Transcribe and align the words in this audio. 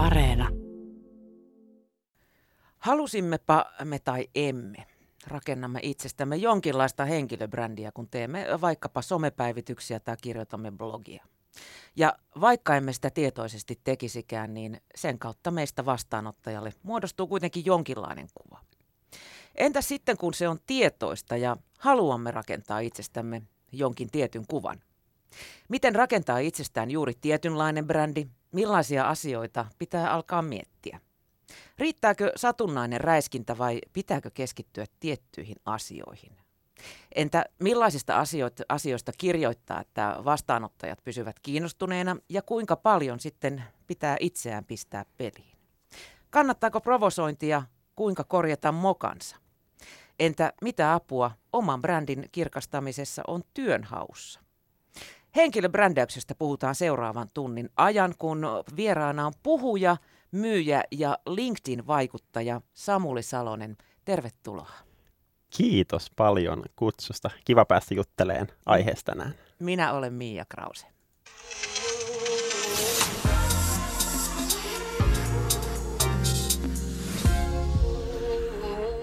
Areena. 0.00 0.48
Halusimmepa 2.78 3.64
me 3.84 3.98
tai 3.98 4.28
emme, 4.34 4.86
rakennamme 5.26 5.80
itsestämme 5.82 6.36
jonkinlaista 6.36 7.04
henkilöbrändiä, 7.04 7.92
kun 7.92 8.08
teemme 8.08 8.46
vaikkapa 8.60 9.02
somepäivityksiä 9.02 10.00
tai 10.00 10.16
kirjoitamme 10.22 10.70
blogia. 10.70 11.24
Ja 11.96 12.14
vaikka 12.40 12.76
emme 12.76 12.92
sitä 12.92 13.10
tietoisesti 13.10 13.80
tekisikään, 13.84 14.54
niin 14.54 14.80
sen 14.94 15.18
kautta 15.18 15.50
meistä 15.50 15.84
vastaanottajalle 15.84 16.72
muodostuu 16.82 17.26
kuitenkin 17.26 17.66
jonkinlainen 17.66 18.28
kuva. 18.34 18.60
Entä 19.54 19.80
sitten, 19.80 20.16
kun 20.16 20.34
se 20.34 20.48
on 20.48 20.58
tietoista 20.66 21.36
ja 21.36 21.56
haluamme 21.78 22.30
rakentaa 22.30 22.78
itsestämme 22.78 23.42
jonkin 23.72 24.10
tietyn 24.10 24.46
kuvan? 24.48 24.80
Miten 25.68 25.94
rakentaa 25.94 26.38
itsestään 26.38 26.90
juuri 26.90 27.12
tietynlainen 27.20 27.86
brändi? 27.86 28.26
Millaisia 28.52 29.08
asioita 29.08 29.66
pitää 29.78 30.12
alkaa 30.12 30.42
miettiä? 30.42 31.00
Riittääkö 31.78 32.32
satunnainen 32.36 33.00
räiskintä 33.00 33.58
vai 33.58 33.78
pitääkö 33.92 34.30
keskittyä 34.34 34.86
tiettyihin 35.00 35.56
asioihin? 35.64 36.36
Entä 37.14 37.44
millaisista 37.58 38.18
asioista, 38.18 38.62
asioista 38.68 39.12
kirjoittaa, 39.18 39.80
että 39.80 40.16
vastaanottajat 40.24 41.04
pysyvät 41.04 41.40
kiinnostuneena 41.40 42.16
ja 42.28 42.42
kuinka 42.42 42.76
paljon 42.76 43.20
sitten 43.20 43.64
pitää 43.86 44.16
itseään 44.20 44.64
pistää 44.64 45.04
peliin? 45.16 45.56
Kannattaako 46.30 46.80
provosointia, 46.80 47.62
kuinka 47.96 48.24
korjata 48.24 48.72
mokansa? 48.72 49.36
Entä 50.18 50.52
mitä 50.62 50.94
apua 50.94 51.30
oman 51.52 51.82
brändin 51.82 52.28
kirkastamisessa 52.32 53.22
on 53.26 53.42
työnhaussa? 53.54 54.40
Henkilöbrändäyksestä 55.36 56.34
puhutaan 56.34 56.74
seuraavan 56.74 57.28
tunnin 57.34 57.68
ajan, 57.76 58.14
kun 58.18 58.46
vieraana 58.76 59.26
on 59.26 59.32
puhuja, 59.42 59.96
myyjä 60.32 60.84
ja 60.90 61.18
LinkedIn-vaikuttaja 61.26 62.60
Samuli 62.74 63.22
Salonen. 63.22 63.76
Tervetuloa. 64.04 64.70
Kiitos 65.50 66.10
paljon 66.16 66.62
kutsusta. 66.76 67.30
Kiva 67.44 67.64
päästä 67.64 67.94
jutteleen 67.94 68.46
aiheesta 68.66 69.12
tänään. 69.12 69.34
Minä 69.58 69.92
olen 69.92 70.12
Miia 70.12 70.44
Krause. 70.48 70.86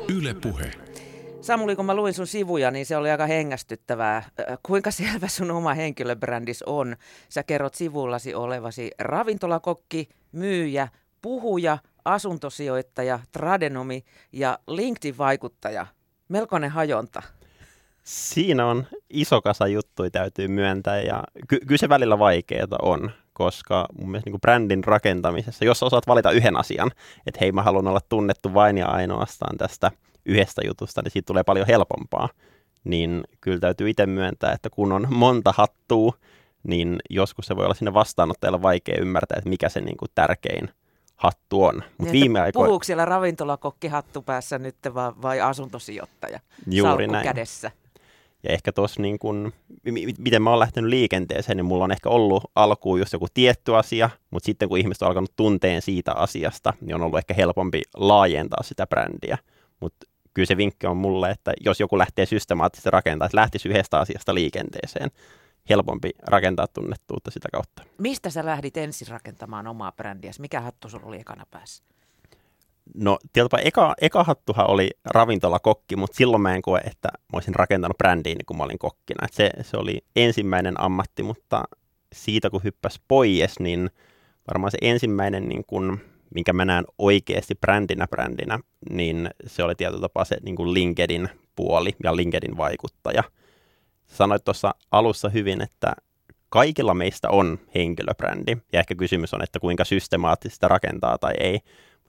Yle 0.09 0.33
Puhe. 0.33 0.86
Samuli, 1.47 1.75
kun 1.75 1.85
mä 1.85 1.95
luin 1.95 2.13
sun 2.13 2.27
sivuja, 2.27 2.71
niin 2.71 2.85
se 2.85 2.97
oli 2.97 3.11
aika 3.11 3.25
hengästyttävää. 3.25 4.23
Kuinka 4.63 4.91
selvä 4.91 5.27
sun 5.27 5.51
oma 5.51 5.73
henkilöbrändis 5.73 6.63
on? 6.63 6.95
Sä 7.29 7.43
kerrot 7.43 7.75
sivullasi 7.75 8.35
olevasi 8.35 8.91
ravintolakokki, 8.99 10.09
myyjä, 10.31 10.87
puhuja, 11.21 11.77
asuntosijoittaja, 12.05 13.19
tradenomi 13.31 14.03
ja 14.31 14.59
LinkedIn-vaikuttaja. 14.67 15.87
Melkoinen 16.29 16.69
hajonta. 16.69 17.23
Siinä 18.03 18.65
on 18.65 18.87
iso 19.09 19.41
kasa 19.41 19.67
juttuja 19.67 20.09
täytyy 20.09 20.47
myöntää 20.47 21.01
ja 21.01 21.23
ky- 21.47 21.59
kyllä 21.59 21.77
se 21.77 21.89
välillä 21.89 22.19
vaikeaa 22.19 22.77
on, 22.81 23.11
koska 23.33 23.85
mun 23.99 24.11
mielestä 24.11 24.29
niin 24.29 24.41
brändin 24.41 24.83
rakentamisessa, 24.83 25.65
jos 25.65 25.83
osaat 25.83 26.07
valita 26.07 26.31
yhden 26.31 26.57
asian, 26.57 26.91
että 27.27 27.37
hei 27.41 27.51
mä 27.51 27.63
haluan 27.63 27.87
olla 27.87 28.01
tunnettu 28.09 28.53
vain 28.53 28.77
ja 28.77 28.87
ainoastaan 28.87 29.57
tästä 29.57 29.91
yhdestä 30.27 30.61
jutusta, 30.65 31.01
niin 31.01 31.11
siitä 31.11 31.27
tulee 31.27 31.43
paljon 31.43 31.67
helpompaa. 31.67 32.29
Niin 32.83 33.23
kyllä 33.41 33.59
täytyy 33.59 33.89
itse 33.89 34.05
myöntää, 34.05 34.51
että 34.51 34.69
kun 34.69 34.91
on 34.91 35.07
monta 35.09 35.53
hattua, 35.57 36.13
niin 36.63 36.95
joskus 37.09 37.45
se 37.45 37.55
voi 37.55 37.65
olla 37.65 37.73
sinne 37.73 37.93
vastaanottajalle 37.93 38.61
vaikea 38.61 39.01
ymmärtää, 39.01 39.37
että 39.37 39.49
mikä 39.49 39.69
se 39.69 39.81
niin 39.81 39.97
kuin 39.97 40.11
tärkein 40.15 40.69
hattu 41.15 41.63
on. 41.63 41.75
Mut 41.75 42.05
niin, 42.05 42.11
viime 42.11 42.39
aikoina... 42.39 42.65
Puhuuko 42.67 42.83
siellä 42.83 43.05
ravintolakokki 43.05 43.87
hattu 43.87 44.21
päässä 44.21 44.59
nyt 44.59 44.75
vai, 44.93 45.11
vai 45.21 45.41
asuntosijoittaja 45.41 46.39
Juuri 46.71 47.07
näin. 47.07 47.23
kädessä? 47.23 47.71
Ja 48.43 48.53
ehkä 48.53 48.71
tuossa 48.71 49.01
niin 49.01 49.19
kun, 49.19 49.53
miten 50.17 50.41
mä 50.41 50.49
oon 50.49 50.59
lähtenyt 50.59 50.89
liikenteeseen, 50.89 51.57
niin 51.57 51.65
mulla 51.65 51.83
on 51.83 51.91
ehkä 51.91 52.09
ollut 52.09 52.43
alkuun 52.55 52.99
just 52.99 53.13
joku 53.13 53.27
tietty 53.33 53.75
asia, 53.75 54.09
mutta 54.31 54.45
sitten 54.45 54.69
kun 54.69 54.77
ihmiset 54.77 55.01
on 55.01 55.07
alkanut 55.07 55.35
tunteen 55.35 55.81
siitä 55.81 56.13
asiasta, 56.13 56.73
niin 56.81 56.95
on 56.95 57.01
ollut 57.01 57.17
ehkä 57.17 57.33
helpompi 57.33 57.81
laajentaa 57.95 58.63
sitä 58.63 58.87
brändiä. 58.87 59.37
Mutta 59.79 60.07
kyllä 60.37 60.47
se 60.47 60.57
vinkki 60.57 60.87
on 60.87 60.97
mulle, 60.97 61.31
että 61.31 61.53
jos 61.65 61.79
joku 61.79 61.97
lähtee 61.97 62.25
systemaattisesti 62.25 62.89
rakentamaan, 62.89 63.27
että 63.27 63.37
lähtisi 63.37 63.69
yhdestä 63.69 63.99
asiasta 63.99 64.33
liikenteeseen, 64.33 65.11
helpompi 65.69 66.11
rakentaa 66.27 66.67
tunnettuutta 66.67 67.31
sitä 67.31 67.49
kautta. 67.51 67.83
Mistä 67.97 68.29
sä 68.29 68.45
lähdit 68.45 68.77
ensin 68.77 69.07
rakentamaan 69.07 69.67
omaa 69.67 69.91
brändiä? 69.91 70.31
Mikä 70.39 70.61
hattu 70.61 70.89
sulla 70.89 71.05
oli 71.05 71.19
ekana 71.19 71.45
päässä? 71.51 71.83
No 72.95 73.17
tietysti 73.33 73.57
eka, 73.63 73.95
eka 74.01 74.23
hattuhan 74.23 74.69
oli 74.69 74.89
ravintolakokki, 75.05 75.95
mutta 75.95 76.17
silloin 76.17 76.41
mä 76.41 76.55
en 76.55 76.61
koe, 76.61 76.79
että 76.79 77.09
mä 77.13 77.33
olisin 77.33 77.55
rakentanut 77.55 77.97
brändiä 77.97 78.33
niin 78.35 78.45
kun 78.45 78.57
mä 78.57 78.63
olin 78.63 78.79
kokkina. 78.79 79.25
Et 79.25 79.33
se, 79.33 79.51
se 79.61 79.77
oli 79.77 80.01
ensimmäinen 80.15 80.81
ammatti, 80.81 81.23
mutta 81.23 81.63
siitä 82.13 82.49
kun 82.49 82.63
hyppäs 82.63 83.01
pois, 83.07 83.59
niin 83.59 83.89
varmaan 84.47 84.71
se 84.71 84.77
ensimmäinen, 84.81 85.49
niin 85.49 85.63
kun, 85.67 85.99
minkä 86.35 86.53
mä 86.53 86.65
näen 86.65 86.85
oikeasti 86.97 87.55
brändinä 87.55 88.07
brändinä, 88.07 88.59
niin 88.89 89.29
se 89.45 89.63
oli 89.63 89.75
tietyllä 89.75 90.01
tapaa 90.01 90.25
se 90.25 90.37
niin 90.43 90.55
kuin 90.55 90.73
LinkedIn 90.73 91.29
puoli 91.55 91.95
ja 92.03 92.15
LinkedIn 92.15 92.57
vaikuttaja. 92.57 93.23
Sanoit 94.07 94.43
tuossa 94.43 94.75
alussa 94.91 95.29
hyvin, 95.29 95.61
että 95.61 95.93
kaikilla 96.49 96.93
meistä 96.93 97.29
on 97.29 97.59
henkilöbrändi, 97.75 98.57
ja 98.73 98.79
ehkä 98.79 98.95
kysymys 98.95 99.33
on, 99.33 99.43
että 99.43 99.59
kuinka 99.59 99.85
systemaattista 99.85 100.67
rakentaa 100.67 101.17
tai 101.17 101.33
ei 101.39 101.59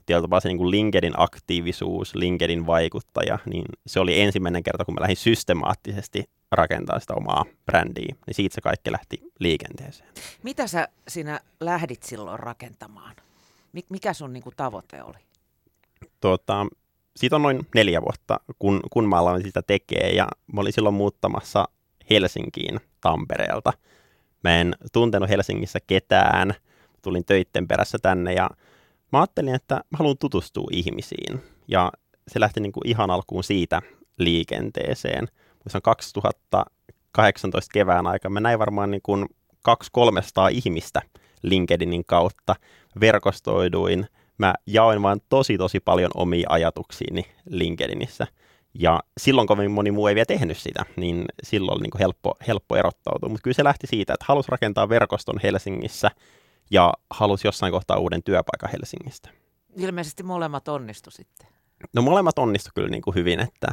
tietyllä 0.05 0.21
tapaa 0.21 0.39
se 0.39 0.47
niin 0.47 0.57
kuin 0.57 0.71
LinkedIn 0.71 1.13
aktiivisuus, 1.17 2.15
LinkedIn 2.15 2.67
vaikuttaja, 2.67 3.39
niin 3.45 3.65
se 3.87 3.99
oli 3.99 4.21
ensimmäinen 4.21 4.63
kerta, 4.63 4.85
kun 4.85 4.93
mä 4.93 5.01
lähdin 5.01 5.17
systemaattisesti 5.17 6.23
rakentaa 6.51 6.99
sitä 6.99 7.13
omaa 7.13 7.45
brändiä, 7.65 8.15
niin 8.27 8.35
siitä 8.35 8.55
se 8.55 8.61
kaikki 8.61 8.91
lähti 8.91 9.21
liikenteeseen. 9.39 10.09
Mitä 10.43 10.67
sä 10.67 10.87
sinä 11.07 11.39
lähdit 11.59 12.03
silloin 12.03 12.39
rakentamaan? 12.39 13.15
Mikä 13.89 14.13
sun 14.13 14.33
niin 14.33 14.43
kuin 14.43 14.55
tavoite 14.55 15.03
oli? 15.03 15.17
Tuota, 16.19 16.65
siitä 17.15 17.35
on 17.35 17.41
noin 17.41 17.67
neljä 17.75 18.01
vuotta, 18.01 18.39
kun, 18.59 18.79
kun 18.91 19.09
mä 19.09 19.17
aloin 19.17 19.43
sitä 19.43 19.61
tekemään, 19.61 20.15
ja 20.15 20.27
mä 20.53 20.61
olin 20.61 20.73
silloin 20.73 20.95
muuttamassa 20.95 21.67
Helsinkiin 22.09 22.79
Tampereelta. 23.01 23.73
Mä 24.43 24.55
en 24.61 24.75
tuntenut 24.93 25.29
Helsingissä 25.29 25.79
ketään, 25.87 26.53
tulin 27.01 27.25
töitten 27.25 27.67
perässä 27.67 27.97
tänne, 28.01 28.33
ja 28.33 28.49
mä 29.11 29.19
ajattelin, 29.19 29.55
että 29.55 29.75
mä 29.75 29.97
haluan 29.97 30.17
tutustua 30.17 30.67
ihmisiin. 30.71 31.43
Ja 31.67 31.91
se 32.27 32.39
lähti 32.39 32.59
niin 32.59 32.71
kuin 32.71 32.87
ihan 32.87 33.11
alkuun 33.11 33.43
siitä 33.43 33.81
liikenteeseen. 34.17 35.27
Se 35.67 35.77
on 35.77 35.81
2018 35.81 37.71
kevään 37.73 38.07
aika. 38.07 38.29
Mä 38.29 38.39
näin 38.39 38.59
varmaan 38.59 38.91
niin 38.91 39.01
kuin 39.03 39.25
200-300 39.69 39.73
ihmistä 40.51 41.01
LinkedInin 41.43 42.05
kautta. 42.05 42.55
Verkostoiduin. 42.99 44.07
Mä 44.37 44.53
jaoin 44.67 45.01
vain 45.01 45.21
tosi 45.29 45.57
tosi 45.57 45.79
paljon 45.79 46.11
omia 46.15 46.47
ajatuksiini 46.49 47.25
LinkedInissä. 47.49 48.27
Ja 48.73 48.99
silloin 49.17 49.47
kovin 49.47 49.71
moni 49.71 49.91
muu 49.91 50.07
ei 50.07 50.15
vielä 50.15 50.25
tehnyt 50.25 50.57
sitä, 50.57 50.85
niin 50.95 51.25
silloin 51.43 51.75
oli 51.75 51.81
niin 51.81 51.91
kuin 51.91 51.99
helppo, 51.99 52.35
helppo 52.47 52.75
erottautua. 52.75 53.29
Mutta 53.29 53.43
kyllä 53.43 53.55
se 53.55 53.63
lähti 53.63 53.87
siitä, 53.87 54.13
että 54.13 54.25
halusi 54.27 54.51
rakentaa 54.51 54.89
verkoston 54.89 55.39
Helsingissä– 55.43 56.11
ja 56.71 56.93
halusi 57.09 57.47
jossain 57.47 57.71
kohtaa 57.71 57.97
uuden 57.97 58.23
työpaikan 58.23 58.69
Helsingistä. 58.71 59.29
Ilmeisesti 59.75 60.23
molemmat 60.23 60.67
onnistu 60.67 61.11
sitten. 61.11 61.47
No 61.93 62.01
molemmat 62.01 62.39
onnistu 62.39 62.69
kyllä 62.75 62.89
niin 62.89 63.01
kuin 63.01 63.15
hyvin, 63.15 63.39
että 63.39 63.67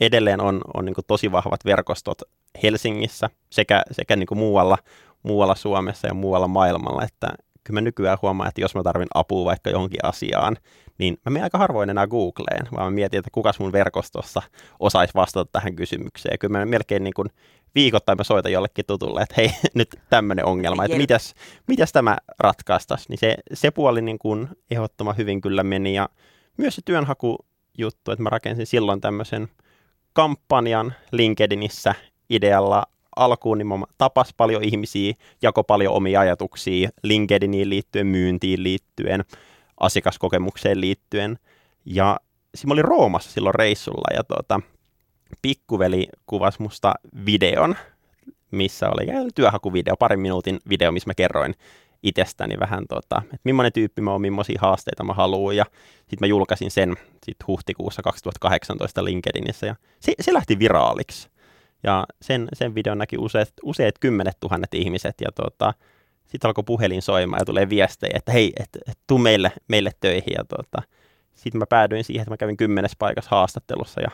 edelleen 0.00 0.40
on, 0.40 0.60
on 0.74 0.84
niin 0.84 0.94
kuin 0.94 1.04
tosi 1.06 1.32
vahvat 1.32 1.64
verkostot 1.64 2.22
Helsingissä 2.62 3.30
sekä, 3.50 3.82
sekä 3.90 4.16
niin 4.16 4.26
kuin 4.26 4.38
muualla, 4.38 4.78
muualla 5.22 5.54
Suomessa 5.54 6.06
ja 6.06 6.14
muualla 6.14 6.48
maailmalla, 6.48 7.04
että 7.04 7.28
kyllä 7.64 7.80
mä 7.80 7.84
nykyään 7.84 8.18
huomaan, 8.22 8.48
että 8.48 8.60
jos 8.60 8.74
mä 8.74 8.82
tarvin 8.82 9.08
apua 9.14 9.44
vaikka 9.44 9.70
johonkin 9.70 10.04
asiaan, 10.04 10.56
niin 10.98 11.18
mä 11.24 11.30
menen 11.30 11.44
aika 11.44 11.58
harvoin 11.58 11.90
enää 11.90 12.06
Googleen, 12.06 12.68
vaan 12.76 12.86
mä 12.86 12.90
mietin, 12.90 13.18
että 13.18 13.30
kukas 13.32 13.58
mun 13.58 13.72
verkostossa 13.72 14.42
osaisi 14.80 15.14
vastata 15.14 15.50
tähän 15.52 15.76
kysymykseen. 15.76 16.38
Kyllä 16.38 16.58
mä 16.58 16.66
melkein 16.66 17.04
niin 17.04 17.14
kuin 17.14 17.28
viikoittain 17.74 18.18
mä 18.18 18.24
soitan 18.24 18.52
jollekin 18.52 18.86
tutulle, 18.86 19.22
että 19.22 19.34
hei, 19.36 19.50
nyt 19.74 19.88
tämmöinen 20.10 20.44
ongelma, 20.44 20.84
että 20.84 20.96
mitäs, 20.96 21.34
mitäs 21.66 21.92
tämä 21.92 22.16
ratkaistaisi. 22.38 23.06
Niin 23.08 23.18
se, 23.18 23.36
se 23.52 23.70
puoli 23.70 24.02
niin 24.02 24.18
kuin 24.18 24.48
ehdottoman 24.70 25.16
hyvin 25.16 25.40
kyllä 25.40 25.62
meni 25.62 25.94
ja 25.94 26.08
myös 26.56 26.74
se 26.74 26.82
työnhakujuttu, 26.84 28.10
että 28.10 28.22
mä 28.22 28.28
rakensin 28.28 28.66
silloin 28.66 29.00
tämmöisen 29.00 29.48
kampanjan 30.12 30.94
LinkedInissä 31.12 31.94
idealla 32.30 32.82
alkuun, 33.16 33.58
niin 33.58 33.66
mä 33.66 33.78
tapas 33.98 34.34
paljon 34.36 34.64
ihmisiä, 34.64 35.14
jako 35.42 35.64
paljon 35.64 35.94
omia 35.94 36.20
ajatuksia 36.20 36.90
LinkedIniin 37.02 37.70
liittyen, 37.70 38.06
myyntiin 38.06 38.62
liittyen, 38.62 39.24
asiakaskokemukseen 39.80 40.80
liittyen. 40.80 41.38
Ja 41.84 42.20
siinä 42.54 42.72
oli 42.72 42.82
Roomassa 42.82 43.30
silloin 43.30 43.54
reissulla 43.54 44.14
ja 44.16 44.24
tuota, 44.24 44.60
pikkuveli 45.42 46.08
kuvasi 46.26 46.62
musta 46.62 46.94
videon, 47.26 47.76
missä 48.50 48.88
oli 48.88 49.32
työhakuvideo, 49.34 49.96
parin 49.96 50.20
minuutin 50.20 50.58
video, 50.68 50.92
missä 50.92 51.08
mä 51.10 51.14
kerroin 51.14 51.54
itsestäni 52.02 52.54
vähän, 52.60 52.84
tota, 52.88 53.22
että 53.24 53.40
millainen 53.44 53.72
tyyppi 53.72 54.02
mä 54.02 54.12
oon, 54.12 54.20
millaisia 54.20 54.58
haasteita 54.60 55.04
mä 55.04 55.12
haluan. 55.14 55.56
Ja 55.56 55.64
sitten 55.98 56.16
mä 56.20 56.26
julkaisin 56.26 56.70
sen 56.70 56.96
sit 57.26 57.36
huhtikuussa 57.46 58.02
2018 58.02 59.04
LinkedInissä 59.04 59.66
ja 59.66 59.76
se, 60.00 60.12
se 60.20 60.32
lähti 60.32 60.58
viraaliksi. 60.58 61.28
Ja 61.82 62.06
sen, 62.22 62.48
sen 62.52 62.74
videon 62.74 62.98
näki 62.98 63.18
useat, 63.18 63.52
useat 63.62 63.94
kymmenet 64.00 64.36
tuhannet 64.40 64.74
ihmiset 64.74 65.14
ja 65.20 65.28
tota, 65.34 65.74
sitten 66.26 66.48
alkoi 66.48 66.64
puhelin 66.64 67.02
soimaan 67.02 67.40
ja 67.40 67.44
tulee 67.44 67.68
viestejä, 67.68 68.12
että 68.14 68.32
hei, 68.32 68.52
et, 68.60 68.68
et, 68.88 68.98
tuu 69.06 69.18
meille, 69.18 69.52
meille 69.68 69.90
töihin. 70.00 70.34
Ja 70.36 70.44
tota, 70.44 70.82
sitten 71.34 71.58
mä 71.58 71.66
päädyin 71.66 72.04
siihen, 72.04 72.22
että 72.22 72.30
mä 72.30 72.36
kävin 72.36 72.56
kymmenes 72.56 72.92
paikassa 72.98 73.30
haastattelussa 73.30 74.00
ja 74.00 74.10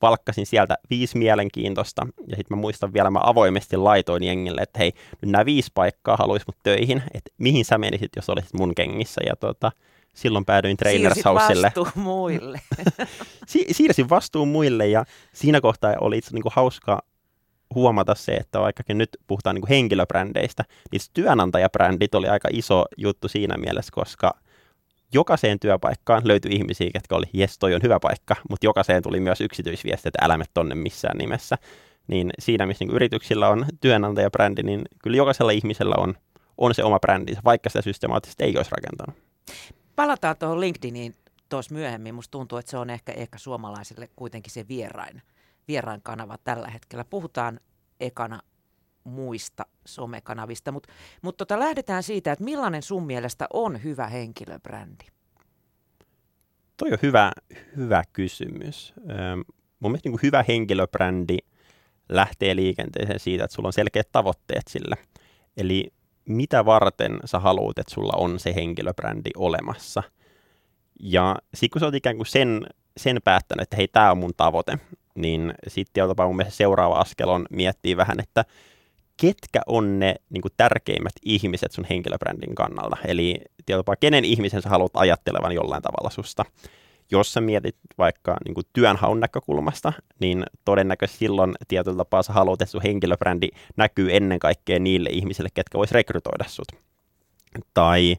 palkkasin 0.00 0.46
sieltä 0.46 0.78
viisi 0.90 1.18
mielenkiintoista. 1.18 2.06
Ja 2.26 2.36
sitten 2.36 2.56
mä 2.56 2.60
muistan 2.60 2.92
vielä, 2.92 3.10
mä 3.10 3.20
avoimesti 3.22 3.76
laitoin 3.76 4.22
jengille, 4.22 4.60
että 4.60 4.78
hei, 4.78 4.92
nyt 5.22 5.30
nämä 5.30 5.44
viisi 5.44 5.70
paikkaa 5.74 6.16
haluaisi 6.16 6.46
mut 6.48 6.56
töihin, 6.62 7.02
että 7.14 7.30
mihin 7.38 7.64
sä 7.64 7.78
menisit, 7.78 8.10
jos 8.16 8.30
olisit 8.30 8.54
mun 8.54 8.74
kengissä. 8.74 9.20
Ja 9.26 9.36
tota, 9.36 9.72
silloin 10.14 10.44
päädyin 10.44 10.76
Trainers 10.76 11.24
Houselle. 11.24 11.72
vastuu 11.76 12.02
muille. 12.02 12.60
si- 13.46 13.66
siirsin 13.70 14.08
vastuun 14.08 14.48
muille 14.48 14.86
ja 14.86 15.04
siinä 15.32 15.60
kohtaa 15.60 15.94
oli 16.00 16.18
itse 16.18 16.34
niin 16.34 16.42
kuin 16.42 16.52
hauska 16.56 17.02
huomata 17.74 18.14
se, 18.14 18.32
että 18.32 18.60
vaikkakin 18.60 18.98
nyt 18.98 19.08
puhutaan 19.26 19.54
niin 19.54 19.62
kuin 19.62 19.68
henkilöbrändeistä, 19.68 20.64
niin 20.92 21.00
työnantajabrändit 21.14 22.14
oli 22.14 22.28
aika 22.28 22.48
iso 22.52 22.84
juttu 22.96 23.28
siinä 23.28 23.56
mielessä, 23.56 23.92
koska 23.92 24.34
jokaiseen 25.14 25.60
työpaikkaan 25.60 26.22
löytyi 26.24 26.52
ihmisiä, 26.52 26.90
jotka 26.94 27.16
oli, 27.16 27.26
jes, 27.32 27.58
toi 27.58 27.74
on 27.74 27.82
hyvä 27.82 28.00
paikka, 28.00 28.36
mutta 28.50 28.66
jokaiseen 28.66 29.02
tuli 29.02 29.20
myös 29.20 29.40
yksityisviesti, 29.40 30.08
että 30.08 30.24
älä 30.24 30.44
tonne 30.54 30.74
missään 30.74 31.18
nimessä. 31.18 31.58
Niin 32.06 32.30
siinä, 32.38 32.66
missä 32.66 32.84
niin 32.84 32.94
yrityksillä 32.94 33.48
on 33.48 33.66
työnantajabrändi, 33.80 34.62
niin 34.62 34.82
kyllä 35.02 35.16
jokaisella 35.16 35.52
ihmisellä 35.52 35.94
on, 35.98 36.14
on 36.58 36.74
se 36.74 36.84
oma 36.84 36.98
brändinsä, 36.98 37.40
vaikka 37.44 37.70
sitä 37.70 37.82
systemaattisesti 37.82 38.44
ei 38.44 38.56
olisi 38.56 38.70
rakentanut. 38.70 39.22
Palataan 39.96 40.36
tuohon 40.38 40.60
LinkedIniin 40.60 41.14
tuossa 41.48 41.74
myöhemmin. 41.74 42.14
Musta 42.14 42.30
tuntuu, 42.30 42.58
että 42.58 42.70
se 42.70 42.76
on 42.78 42.90
ehkä, 42.90 43.12
ehkä 43.12 43.38
suomalaisille 43.38 44.08
kuitenkin 44.16 44.52
se 44.52 44.68
vierain, 44.68 45.22
vierain 45.68 46.02
kanava 46.02 46.38
tällä 46.44 46.68
hetkellä. 46.68 47.04
Puhutaan 47.04 47.60
ekana 48.00 48.40
muista 49.04 49.66
somekanavista, 49.84 50.72
mutta 50.72 50.92
mut 51.22 51.36
tota, 51.36 51.58
lähdetään 51.58 52.02
siitä, 52.02 52.32
että 52.32 52.44
millainen 52.44 52.82
sun 52.82 53.06
mielestä 53.06 53.46
on 53.52 53.82
hyvä 53.82 54.06
henkilöbrändi? 54.06 55.04
Toi 56.76 56.92
on 56.92 56.98
hyvä, 57.02 57.32
hyvä 57.76 58.02
kysymys. 58.12 58.94
mun 59.80 59.90
mielestä 59.90 60.08
niin 60.08 60.18
hyvä 60.22 60.44
henkilöbrändi 60.48 61.38
lähtee 62.08 62.56
liikenteeseen 62.56 63.20
siitä, 63.20 63.44
että 63.44 63.54
sulla 63.54 63.66
on 63.66 63.72
selkeät 63.72 64.08
tavoitteet 64.12 64.62
sillä. 64.68 64.96
Eli 65.56 65.92
mitä 66.24 66.64
varten 66.64 67.18
sä 67.24 67.38
haluat, 67.38 67.78
että 67.78 67.94
sulla 67.94 68.12
on 68.16 68.38
se 68.38 68.54
henkilöbrändi 68.54 69.30
olemassa. 69.36 70.02
Ja 71.00 71.36
sitten 71.54 71.70
kun 71.70 71.80
sä 71.80 71.86
oot 71.86 71.94
ikään 71.94 72.16
kuin 72.16 72.26
sen, 72.26 72.66
sen 72.96 73.20
päättänyt, 73.24 73.62
että 73.62 73.76
hei, 73.76 73.88
tämä 73.88 74.10
on 74.10 74.18
mun 74.18 74.32
tavoite, 74.36 74.78
niin 75.14 75.54
sitten 75.68 76.04
mun 76.26 76.36
mielestä 76.36 76.56
seuraava 76.56 76.98
askel 76.98 77.28
on 77.28 77.46
miettiä 77.50 77.96
vähän, 77.96 78.20
että 78.20 78.44
ketkä 79.20 79.60
on 79.66 79.98
ne 79.98 80.14
niin 80.30 80.42
kuin 80.42 80.52
tärkeimmät 80.56 81.12
ihmiset 81.22 81.72
sun 81.72 81.86
henkilöbrändin 81.90 82.54
kannalta. 82.54 82.96
Eli 83.04 83.40
tietysti 83.66 83.90
kenen 84.00 84.24
ihmisen 84.24 84.62
sä 84.62 84.68
haluat 84.68 84.92
ajattelevan 84.94 85.52
jollain 85.52 85.82
tavalla 85.82 86.10
susta. 86.10 86.44
Jos 87.12 87.32
sä 87.32 87.40
mietit 87.40 87.76
vaikka 87.98 88.36
niin 88.44 88.54
kuin 88.54 88.66
työnhaun 88.72 89.20
näkökulmasta, 89.20 89.92
niin 90.20 90.44
todennäköisesti 90.64 91.18
silloin 91.18 91.54
tietyllä 91.68 91.96
tapaa 91.96 92.22
sä 92.22 92.32
haluat, 92.32 92.62
että 92.62 92.72
sun 92.72 92.82
henkilöbrändi 92.82 93.48
näkyy 93.76 94.16
ennen 94.16 94.38
kaikkea 94.38 94.78
niille 94.78 95.10
ihmisille, 95.12 95.48
ketkä 95.54 95.78
vois 95.78 95.92
rekrytoida 95.92 96.44
sut. 96.48 96.68
Tai 97.74 98.16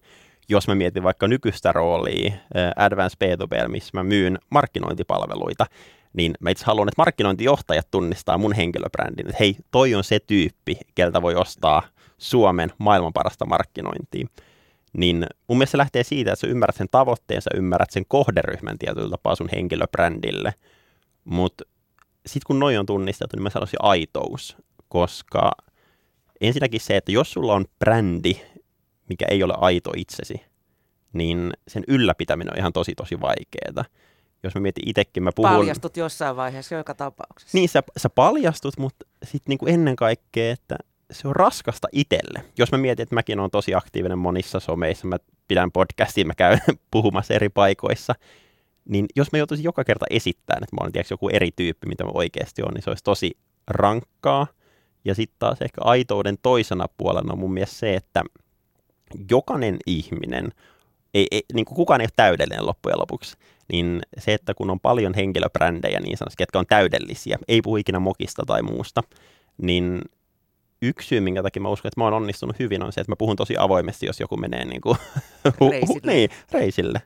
jos 0.50 0.68
mä 0.68 0.76
mietin 0.76 1.04
vaikka 1.04 1.28
nykyistä 1.28 1.72
roolia 1.72 2.34
Advanced 2.76 3.18
B2B, 3.24 3.68
missä 3.68 3.90
mä 3.94 4.04
myyn 4.04 4.38
markkinointipalveluita, 4.50 5.66
niin 6.14 6.34
mä 6.40 6.50
itse 6.50 6.66
haluan, 6.66 6.88
että 6.88 7.02
markkinointijohtajat 7.02 7.88
tunnistaa 7.92 8.38
mun 8.38 8.54
henkilöbrändin, 8.54 9.26
että 9.28 9.38
hei, 9.40 9.56
toi 9.72 9.96
on 9.96 10.04
se 10.04 10.20
tyyppi, 10.20 10.78
keltä 10.96 11.22
voi 11.22 11.36
ostaa 11.36 11.82
Suomen 12.18 12.72
maailman 12.78 13.14
parasta 13.14 13.46
markkinointia. 13.46 14.28
Niin 14.94 15.26
mun 15.48 15.58
mielestä 15.58 15.72
se 15.72 15.78
lähtee 15.78 16.04
siitä, 16.04 16.34
että 16.34 16.42
sä 16.42 16.48
ymmärrät 16.48 16.76
sen 16.76 16.88
tavoitteen, 16.92 17.42
sä 17.42 17.50
ymmärrät 17.56 17.92
sen 17.92 18.06
kohderyhmän 18.08 18.80
tietyllä 18.80 19.10
tapaa 19.10 19.36
sun 19.36 19.50
henkilöbrändille. 19.56 20.54
Mutta 21.24 21.64
sitten 22.26 22.48
kun 22.48 22.60
noin 22.60 22.80
on 22.80 22.86
tunnistettu, 22.86 23.38
niin 23.38 23.44
mä 23.44 23.50
sanoisin 23.50 23.80
aitous, 23.82 24.58
koska 24.88 25.52
ensinnäkin 26.42 26.82
se, 26.82 26.98
että 26.98 27.12
jos 27.12 27.32
sulla 27.32 27.54
on 27.54 27.66
brändi, 27.80 28.34
mikä 29.10 29.26
ei 29.30 29.44
ole 29.44 29.54
aito 29.58 29.92
itsesi, 29.98 30.42
niin 31.14 31.54
sen 31.68 31.84
ylläpitäminen 31.88 32.54
on 32.54 32.60
ihan 32.60 32.74
tosi 32.74 32.96
tosi 32.96 33.22
vaikeaa 33.22 33.86
jos 34.44 34.56
mä 34.56 34.62
mietin 34.62 34.90
itsekin, 34.90 35.24
mä 35.24 35.32
puhun... 35.36 35.52
Paljastut 35.52 35.98
jossain 35.98 36.36
vaiheessa 36.36 36.76
joka 36.76 36.94
tapauksessa. 36.94 37.58
Niin, 37.58 37.70
sä, 37.70 37.84
sä 37.98 38.10
paljastut, 38.10 38.78
mutta 38.78 39.06
sitten 39.24 39.52
niinku 39.52 39.66
ennen 39.66 39.96
kaikkea, 39.96 40.54
että 40.54 40.76
se 41.14 41.28
on 41.28 41.36
raskasta 41.36 41.88
itselle. 41.92 42.44
Jos 42.58 42.72
mä 42.72 42.78
mietin, 42.78 43.04
että 43.04 43.16
mäkin 43.16 43.40
olen 43.40 43.52
tosi 43.52 43.76
aktiivinen 43.76 44.18
monissa 44.18 44.60
someissa, 44.60 45.08
mä 45.08 45.18
pidän 45.48 45.72
podcastia, 45.72 46.26
mä 46.26 46.36
käyn 46.36 46.60
puhumassa 46.92 47.34
eri 47.34 47.50
paikoissa, 47.50 48.16
niin 48.86 49.06
jos 49.16 49.32
mä 49.32 49.38
joutuisin 49.38 49.64
joka 49.64 49.84
kerta 49.84 50.06
esittämään, 50.10 50.64
että 50.64 50.76
mä 50.76 50.82
olen 50.82 50.92
tiedätkö, 50.92 51.14
joku 51.14 51.30
eri 51.30 51.50
tyyppi, 51.56 51.88
mitä 51.88 52.04
mä 52.04 52.12
oikeasti 52.14 52.62
on, 52.64 52.74
niin 52.74 52.84
se 52.84 52.90
olisi 52.90 53.04
tosi 53.04 53.38
rankkaa. 53.68 54.48
Ja 55.06 55.16
sitten 55.16 55.36
taas 55.40 55.62
ehkä 55.62 55.82
aitouden 55.84 56.38
toisena 56.42 56.88
puolena 56.98 57.34
on 57.34 57.40
mun 57.40 57.54
mielestä 57.54 57.76
se, 57.76 57.96
että 57.96 58.24
jokainen 59.32 59.78
ihminen, 59.88 60.52
ei, 61.14 61.28
ei, 61.32 61.44
niin 61.54 61.66
kuin 61.66 61.76
kukaan 61.76 62.02
ei 62.02 62.06
ole 62.06 62.14
täydellinen 62.16 62.66
loppujen 62.66 63.00
lopuksi, 63.00 63.38
niin 63.72 64.02
se, 64.18 64.34
että 64.34 64.54
kun 64.54 64.70
on 64.70 64.80
paljon 64.80 65.14
henkilöbrändejä 65.14 66.00
niin 66.00 66.18
sanotusti, 66.18 66.38
ketkä 66.38 66.60
on 66.60 66.66
täydellisiä, 66.68 67.38
ei 67.48 67.62
puhu 67.62 67.78
ikinä 67.78 68.00
mokista 68.00 68.44
tai 68.48 68.62
muusta, 68.62 69.02
niin 69.58 70.02
yksi 70.88 71.08
syy, 71.08 71.20
minkä 71.20 71.44
takia 71.44 71.62
mä 71.62 71.70
uskon, 71.70 71.90
että 71.90 72.02
mä 72.02 72.04
oon 72.04 72.14
onnistunut 72.14 72.60
hyvin, 72.60 72.84
on 72.84 72.94
se, 72.94 73.02
että 73.02 73.12
mä 73.12 73.16
puhun 73.16 73.36
tosi 73.36 73.56
avoimesti, 73.58 74.06
jos 74.06 74.20
joku 74.20 74.38
menee 74.38 74.66
niin 74.72 74.82
kuin, 74.82 74.98
reisille. 75.72 76.12
niin, 76.12 76.30
reisille. 76.52 77.02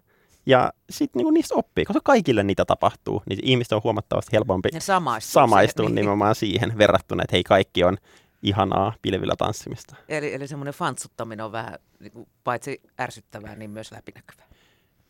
Ja 0.46 0.74
sitten 0.90 1.24
niin 1.24 1.34
niistä 1.34 1.56
oppii, 1.56 1.86
koska 1.86 2.02
kaikille 2.04 2.44
niitä 2.44 2.66
tapahtuu, 2.66 3.24
niin 3.30 3.40
ihmisten 3.44 3.76
on 3.76 3.84
huomattavasti 3.84 4.34
helpompi 4.34 4.70
samaistua, 4.80 5.42
samaistua 5.42 5.84
siihen, 5.84 5.96
niin. 5.96 6.02
nimenomaan 6.02 6.30
niin. 6.30 6.36
siihen 6.36 6.78
verrattuna, 6.78 7.24
että 7.24 7.36
hei 7.36 7.44
kaikki 7.44 7.84
on 7.84 7.98
ihanaa 8.44 8.94
pilvillä 9.02 9.34
tanssimista. 9.38 9.96
Eli, 10.10 10.34
eli 10.34 10.48
semmoinen 10.48 10.74
fantsuttaminen 10.74 11.46
on 11.46 11.52
vähän 11.52 11.80
niin 12.00 12.12
kuin, 12.12 12.28
paitsi 12.44 12.82
ärsyttävää, 13.00 13.56
niin 13.56 13.72
myös 13.72 13.92
läpinäkyvää. 13.92 14.48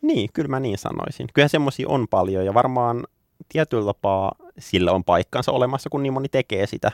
Niin, 0.02 0.30
kyllä 0.32 0.48
mä 0.48 0.60
niin 0.60 0.78
sanoisin. 0.78 1.26
Kyllä 1.34 1.48
semmoisia 1.48 1.88
on 1.88 2.08
paljon 2.08 2.44
ja 2.44 2.54
varmaan 2.54 3.06
tietyllä 3.48 3.84
tapaa 3.84 4.32
sillä 4.58 4.92
on 4.92 5.04
paikkansa 5.04 5.52
olemassa, 5.52 5.90
kun 5.90 6.02
niin 6.02 6.12
moni 6.12 6.28
tekee 6.28 6.66
sitä. 6.66 6.92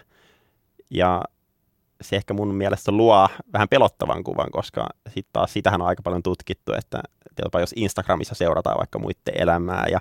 Ja 0.91 1.23
se 2.05 2.17
ehkä 2.17 2.35
mun 2.35 2.55
mielestä 2.55 2.93
luo 2.93 3.29
vähän 3.53 3.69
pelottavan 3.69 4.25
kuvan, 4.25 4.51
koska 4.51 4.87
sitten 5.07 5.33
taas 5.33 5.53
sitähän 5.53 5.83
on 5.83 5.89
aika 5.89 6.03
paljon 6.03 6.23
tutkittu, 6.23 6.73
että 6.73 7.03
jos 7.61 7.73
Instagramissa 7.77 8.35
seurataan 8.35 8.79
vaikka 8.79 8.99
muiden 8.99 9.35
elämää 9.43 9.87
ja 9.91 10.01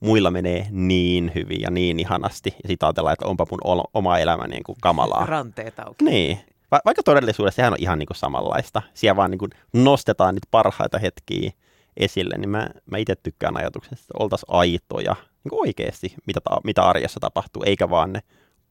muilla 0.00 0.30
menee 0.30 0.66
niin 0.70 1.32
hyvin 1.34 1.60
ja 1.60 1.70
niin 1.70 2.00
ihanasti, 2.00 2.54
ja 2.62 2.68
sitten 2.68 2.86
ajatellaan, 2.86 3.12
että 3.12 3.26
onpa 3.26 3.46
mun 3.50 3.82
oma 3.94 4.18
elämä 4.18 4.46
niin 4.46 4.62
kuin 4.62 4.76
kamalaa. 4.82 5.26
Ranteet 5.36 5.80
auki. 5.80 6.04
Niin. 6.04 6.38
Va- 6.70 6.80
vaikka 6.84 7.02
todellisuudessa 7.02 7.56
sehän 7.56 7.72
on 7.72 7.78
ihan 7.80 7.98
niin 7.98 8.06
kuin 8.06 8.16
samanlaista. 8.16 8.82
Siellä 8.94 9.16
vaan 9.16 9.30
niin 9.30 9.38
kuin 9.38 9.50
nostetaan 9.72 10.34
niitä 10.34 10.48
parhaita 10.50 10.98
hetkiä 10.98 11.50
esille, 11.96 12.38
niin 12.38 12.50
mä, 12.50 12.68
mä 12.86 12.98
itse 12.98 13.14
tykkään 13.22 13.56
ajatuksesta, 13.56 13.94
että 13.94 14.22
oltaisiin 14.22 14.54
aitoja 14.54 15.16
niin 15.44 15.50
kuin 15.50 15.60
oikeasti, 15.60 16.14
mitä, 16.26 16.40
ta- 16.40 16.60
mitä 16.64 16.82
arjessa 16.82 17.20
tapahtuu, 17.20 17.62
eikä 17.66 17.90
vaan 17.90 18.12
ne 18.12 18.20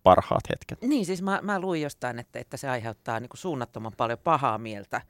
parhaat 0.04 0.50
hetket. 0.50 0.82
Niin, 0.82 1.06
siis 1.06 1.22
mä, 1.22 1.40
mä 1.42 1.60
luin 1.60 1.82
jostain, 1.82 2.20
että, 2.20 2.40
että 2.40 2.58
se 2.58 2.70
aiheuttaa 2.70 3.20
niin 3.20 3.30
kuin 3.30 3.40
suunnattoman 3.40 3.92
paljon 3.98 4.20
pahaa 4.24 4.58
mieltä, 4.58 5.02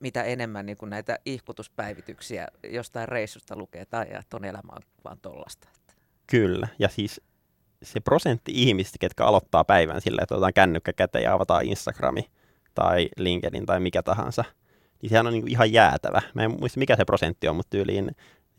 mitä 0.00 0.22
enemmän 0.22 0.66
niin 0.66 0.78
kuin 0.78 0.90
näitä 0.90 1.18
ihkutuspäivityksiä 1.26 2.48
jostain 2.70 3.08
reissusta 3.08 3.56
lukee, 3.56 3.84
tai 3.84 4.02
että 4.04 4.22
ton 4.28 4.44
elämä 4.44 4.72
on 4.72 4.82
vaan 5.04 5.18
tollasta. 5.22 5.68
Kyllä, 6.26 6.68
ja 6.78 6.88
siis 6.88 7.20
se 7.82 8.00
prosentti 8.00 8.52
ihmistä, 8.54 8.96
ketkä 9.00 9.24
aloittaa 9.24 9.64
päivän 9.64 10.00
sillä, 10.00 10.22
että 10.22 10.34
otetaan 10.34 10.54
kännykkä 10.54 10.92
käteen 10.92 11.24
ja 11.24 11.34
avataan 11.34 11.64
Instagrami 11.64 12.30
tai 12.74 13.08
LinkedIn 13.16 13.66
tai 13.66 13.80
mikä 13.80 14.02
tahansa– 14.02 14.44
niin 15.02 15.10
sehän 15.10 15.26
on 15.26 15.32
niin 15.32 15.42
kuin 15.42 15.50
ihan 15.50 15.72
jäätävä. 15.72 16.22
Mä 16.34 16.42
en 16.42 16.50
muista 16.60 16.78
mikä 16.78 16.96
se 16.96 17.04
prosentti 17.04 17.48
on, 17.48 17.56
mutta 17.56 17.70
tyyliin 17.70 18.10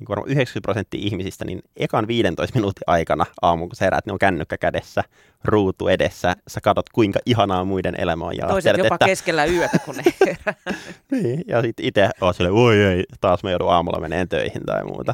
niin 0.02 0.06
kuin 0.06 0.32
90 0.32 0.62
prosenttia 0.62 1.00
ihmisistä, 1.04 1.46
niin 1.46 1.62
ekan 1.76 2.08
15 2.08 2.58
minuutin 2.58 2.84
aikana 2.88 3.26
aamuun, 3.42 3.70
kun 3.70 3.76
sä 3.76 3.86
heräät, 3.86 4.06
ne 4.06 4.14
on 4.14 4.20
kännykkä 4.20 4.58
kädessä, 4.58 5.04
ruutu 5.44 5.88
edessä, 5.88 6.36
sä 6.48 6.62
katsot 6.62 6.90
kuinka 6.90 7.20
ihanaa 7.26 7.64
muiden 7.64 7.96
elämä 7.98 8.26
on. 8.26 8.38
Ja 8.38 8.48
Toiset 8.48 8.78
jopa 8.78 8.96
että... 8.96 9.06
keskellä 9.06 9.46
yötä, 9.46 9.80
kun 9.80 9.96
ne 9.96 10.04
herää. 10.26 10.76
niin, 11.12 11.44
ja 11.48 11.62
sitten 11.62 11.86
itse 11.86 12.10
oot 12.22 12.36
silleen, 12.36 12.56
voi 12.56 12.78
ei, 12.78 13.04
taas 13.22 13.44
mä 13.44 13.52
joudun 13.52 13.72
aamulla 13.72 14.00
meneen 14.00 14.30
töihin 14.30 14.66
tai 14.66 14.84
muuta. 14.84 15.14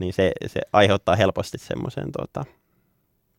Niin 0.00 0.12
se, 0.12 0.32
se 0.46 0.60
aiheuttaa 0.72 1.16
helposti 1.16 1.58
semmoisen 1.58 2.12
tota, 2.12 2.44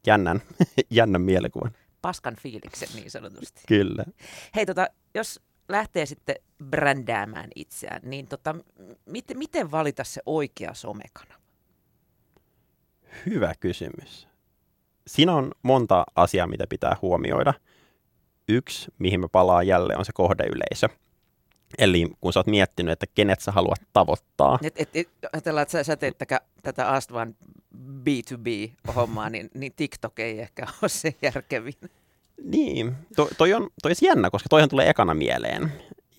jännän, 0.07 0.41
jännän 0.89 1.21
mielikuvan. 1.21 1.71
Paskan 2.01 2.35
fiiliksen 2.35 2.89
niin 2.95 3.11
sanotusti. 3.11 3.61
Kyllä. 3.67 4.05
Hei, 4.55 4.65
tota, 4.65 4.87
jos 5.15 5.39
lähtee 5.69 6.05
sitten 6.05 6.35
brändäämään 6.63 7.49
itseään, 7.55 8.01
niin 8.03 8.27
tota, 8.27 8.55
miten, 9.05 9.37
miten 9.37 9.71
valita 9.71 10.03
se 10.03 10.21
oikea 10.25 10.73
somekanava? 10.73 11.41
Hyvä 13.25 13.53
kysymys. 13.59 14.27
Siinä 15.07 15.33
on 15.33 15.51
monta 15.63 16.03
asiaa, 16.15 16.47
mitä 16.47 16.65
pitää 16.69 16.97
huomioida. 17.01 17.53
Yksi, 18.47 18.91
mihin 18.99 19.19
me 19.19 19.27
palaa 19.27 19.63
jälleen, 19.63 19.99
on 19.99 20.05
se 20.05 20.13
kohdeyleisö. 20.13 20.89
Eli 21.77 22.07
kun 22.21 22.33
sä 22.33 22.39
oot 22.39 22.47
miettinyt, 22.47 22.91
että 22.91 23.05
kenet 23.15 23.39
sä 23.39 23.51
haluat 23.51 23.81
tavoittaa. 23.93 24.59
Et, 24.63 24.73
et, 24.77 24.89
et, 24.93 25.09
ajatellaan, 25.33 25.61
että 25.61 25.71
sä, 25.71 25.83
sä 25.83 25.95
teet 25.95 26.17
tätä, 26.17 26.41
tätä 26.63 26.89
Astvan 26.89 27.35
B2B-hommaa, 27.77 29.29
niin, 29.29 29.49
niin 29.53 29.73
TikTok 29.75 30.19
ei 30.19 30.39
ehkä 30.39 30.67
ole 30.81 30.89
se 30.89 31.15
järkevin. 31.21 31.73
Niin, 32.43 32.95
to, 33.15 33.29
toi 33.37 33.53
on 33.53 33.69
toi 33.81 33.91
on 33.91 33.95
jännä, 34.01 34.29
koska 34.29 34.49
toihan 34.49 34.69
tulee 34.69 34.89
ekana 34.89 35.13
mieleen. 35.13 35.71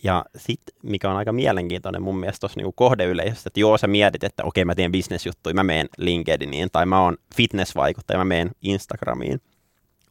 Ja 0.05 0.25
sitten, 0.37 0.75
mikä 0.83 1.11
on 1.11 1.17
aika 1.17 1.33
mielenkiintoinen 1.33 2.03
mun 2.03 2.17
mielestä 2.17 2.41
tuossa 2.41 2.61
niinku 2.61 2.73
kohdeyleisössä, 2.73 3.49
että 3.49 3.61
joo, 3.61 3.79
sä 3.79 3.87
mietit, 3.87 4.25
että 4.25 4.45
okei, 4.45 4.65
mä 4.65 4.75
teen 4.75 4.93
bisnesjuttuja, 4.93 5.55
mä 5.55 5.63
meen 5.63 5.89
LinkedIniin, 5.99 6.69
tai 6.73 6.87
mä 6.87 7.01
oon 7.01 7.17
fitnessvaikuttaja, 7.37 8.19
mä 8.19 8.25
meen 8.25 8.51
Instagramiin. 8.63 9.41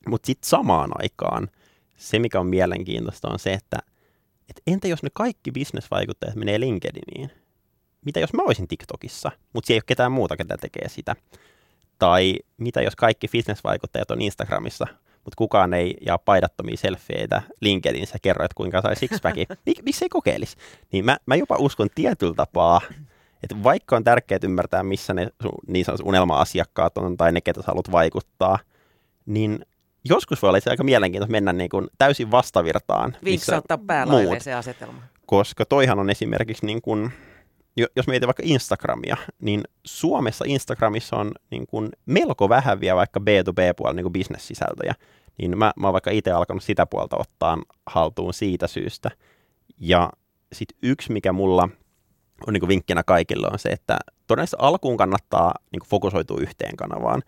Mutta 0.07 0.25
sitten 0.25 0.49
samaan 0.49 0.91
aikaan 0.93 1.49
se, 1.97 2.19
mikä 2.19 2.39
on 2.39 2.47
mielenkiintoista, 2.47 3.29
on 3.29 3.39
se, 3.39 3.53
että 3.53 3.77
et 4.49 4.61
entä 4.67 4.87
jos 4.87 5.03
ne 5.03 5.09
kaikki 5.13 5.51
bisnesvaikuttajat 5.51 6.35
menee 6.35 6.59
LinkedIniin? 6.59 7.31
Mitä 8.05 8.19
jos 8.19 8.33
mä 8.33 8.43
olisin 8.43 8.67
TikTokissa, 8.67 9.31
mutta 9.53 9.67
siellä 9.67 9.77
ei 9.77 9.81
ole 9.81 9.87
ketään 9.87 10.11
muuta, 10.11 10.37
ketä 10.37 10.57
tekee 10.57 10.89
sitä? 10.89 11.15
Tai 11.99 12.35
mitä 12.57 12.81
jos 12.81 12.95
kaikki 12.95 13.27
fitnessvaikuttajat 13.27 14.11
on 14.11 14.21
Instagramissa, 14.21 14.87
mutta 15.25 15.35
kukaan 15.37 15.73
ei 15.73 15.97
jaa 16.05 16.17
paidattomia 16.17 16.77
selfieitä 16.77 17.41
LinkedInissä 17.59 18.17
kerro, 18.21 18.45
että 18.45 18.55
kuinka 18.55 18.81
sai 18.81 18.95
sixpackin. 18.95 19.47
Mik, 19.65 19.83
miksi 19.83 20.05
ei 20.05 20.09
kokeilisi? 20.09 20.57
Niin 20.91 21.05
mä, 21.05 21.17
mä 21.25 21.35
jopa 21.35 21.55
uskon 21.59 21.87
tietyllä 21.95 22.33
tapaa, 22.33 22.81
että 23.43 23.63
vaikka 23.63 23.95
on 23.95 24.03
tärkeää 24.03 24.39
ymmärtää, 24.43 24.83
missä 24.83 25.13
ne 25.13 25.27
niin 25.67 25.85
sanotut 25.85 26.07
unelma-asiakkaat 26.07 26.97
on 26.97 27.17
tai 27.17 27.31
ne, 27.31 27.41
ketä 27.41 27.61
sä 27.61 27.67
haluat 27.67 27.91
vaikuttaa, 27.91 28.59
niin 29.25 29.65
joskus 30.09 30.41
voi 30.41 30.49
olla 30.49 30.59
aika 30.69 30.83
mielenkiintoista 30.83 31.31
mennä 31.31 31.53
niin 31.53 31.69
kuin 31.69 31.87
täysin 31.97 32.31
vastavirtaan. 32.31 33.15
Vinksauttaa 33.23 33.77
päällä 33.77 34.39
se 34.39 34.53
asetelma. 34.53 35.01
Koska 35.25 35.65
toihan 35.65 35.99
on 35.99 36.09
esimerkiksi, 36.09 36.65
niin 36.65 36.81
kuin, 36.81 37.11
jos 37.77 38.07
mietit 38.07 38.27
vaikka 38.27 38.43
Instagramia, 38.45 39.17
niin 39.39 39.63
Suomessa 39.85 40.45
Instagramissa 40.47 41.17
on 41.17 41.31
niin 41.51 41.67
kuin 41.67 41.89
melko 42.05 42.49
vähän 42.49 42.79
vielä 42.79 42.97
vaikka 42.97 43.19
B2B-puolella 43.19 44.01
niin 44.01 44.13
bisnessisältöjä. 44.13 44.95
Niin 45.37 45.57
mä, 45.57 45.71
mä 45.75 45.87
oon 45.87 45.93
vaikka 45.93 46.11
itse 46.11 46.31
alkanut 46.31 46.63
sitä 46.63 46.85
puolta 46.85 47.17
ottaa 47.17 47.57
haltuun 47.85 48.33
siitä 48.33 48.67
syystä. 48.67 49.11
Ja 49.77 50.09
sitten 50.53 50.77
yksi, 50.83 51.11
mikä 51.11 51.33
mulla 51.33 51.69
on 52.47 52.53
niin 52.53 52.61
kuin 52.61 52.67
vinkkinä 52.67 53.03
kaikille, 53.03 53.47
on 53.51 53.59
se, 53.59 53.69
että 53.69 53.99
todennäköisesti 54.27 54.57
alkuun 54.59 54.97
kannattaa 54.97 55.53
niin 55.71 55.79
kuin 55.79 55.89
fokusoitua 55.89 56.41
yhteen 56.41 56.75
kanavaan. 56.77 57.21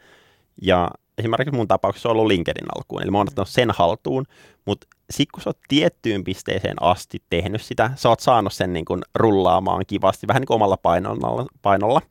Ja 0.61 0.91
esimerkiksi 1.17 1.55
mun 1.55 1.67
tapauksessa 1.67 2.09
on 2.09 2.13
ollut 2.13 2.27
LinkedIn 2.27 2.67
alkuun, 2.75 3.01
eli 3.03 3.11
mä 3.11 3.17
oon 3.17 3.27
ottanut 3.27 3.49
sen 3.49 3.71
haltuun, 3.71 4.25
mutta 4.65 4.87
sitten 5.13 5.31
kun 5.33 5.43
sä 5.43 5.49
oot 5.49 5.59
tiettyyn 5.67 6.23
pisteeseen 6.23 6.81
asti 6.81 7.23
tehnyt 7.29 7.61
sitä, 7.61 7.91
sä 7.95 8.09
oot 8.09 8.19
saanut 8.19 8.53
sen 8.53 8.73
niin 8.73 8.85
kuin 8.85 9.01
rullaamaan 9.15 9.83
kivasti, 9.87 10.27
vähän 10.27 10.41
niin 10.41 10.47
kuin 10.47 10.55
omalla 10.55 10.77
painolla, 10.77 11.45
painolla 11.61 12.01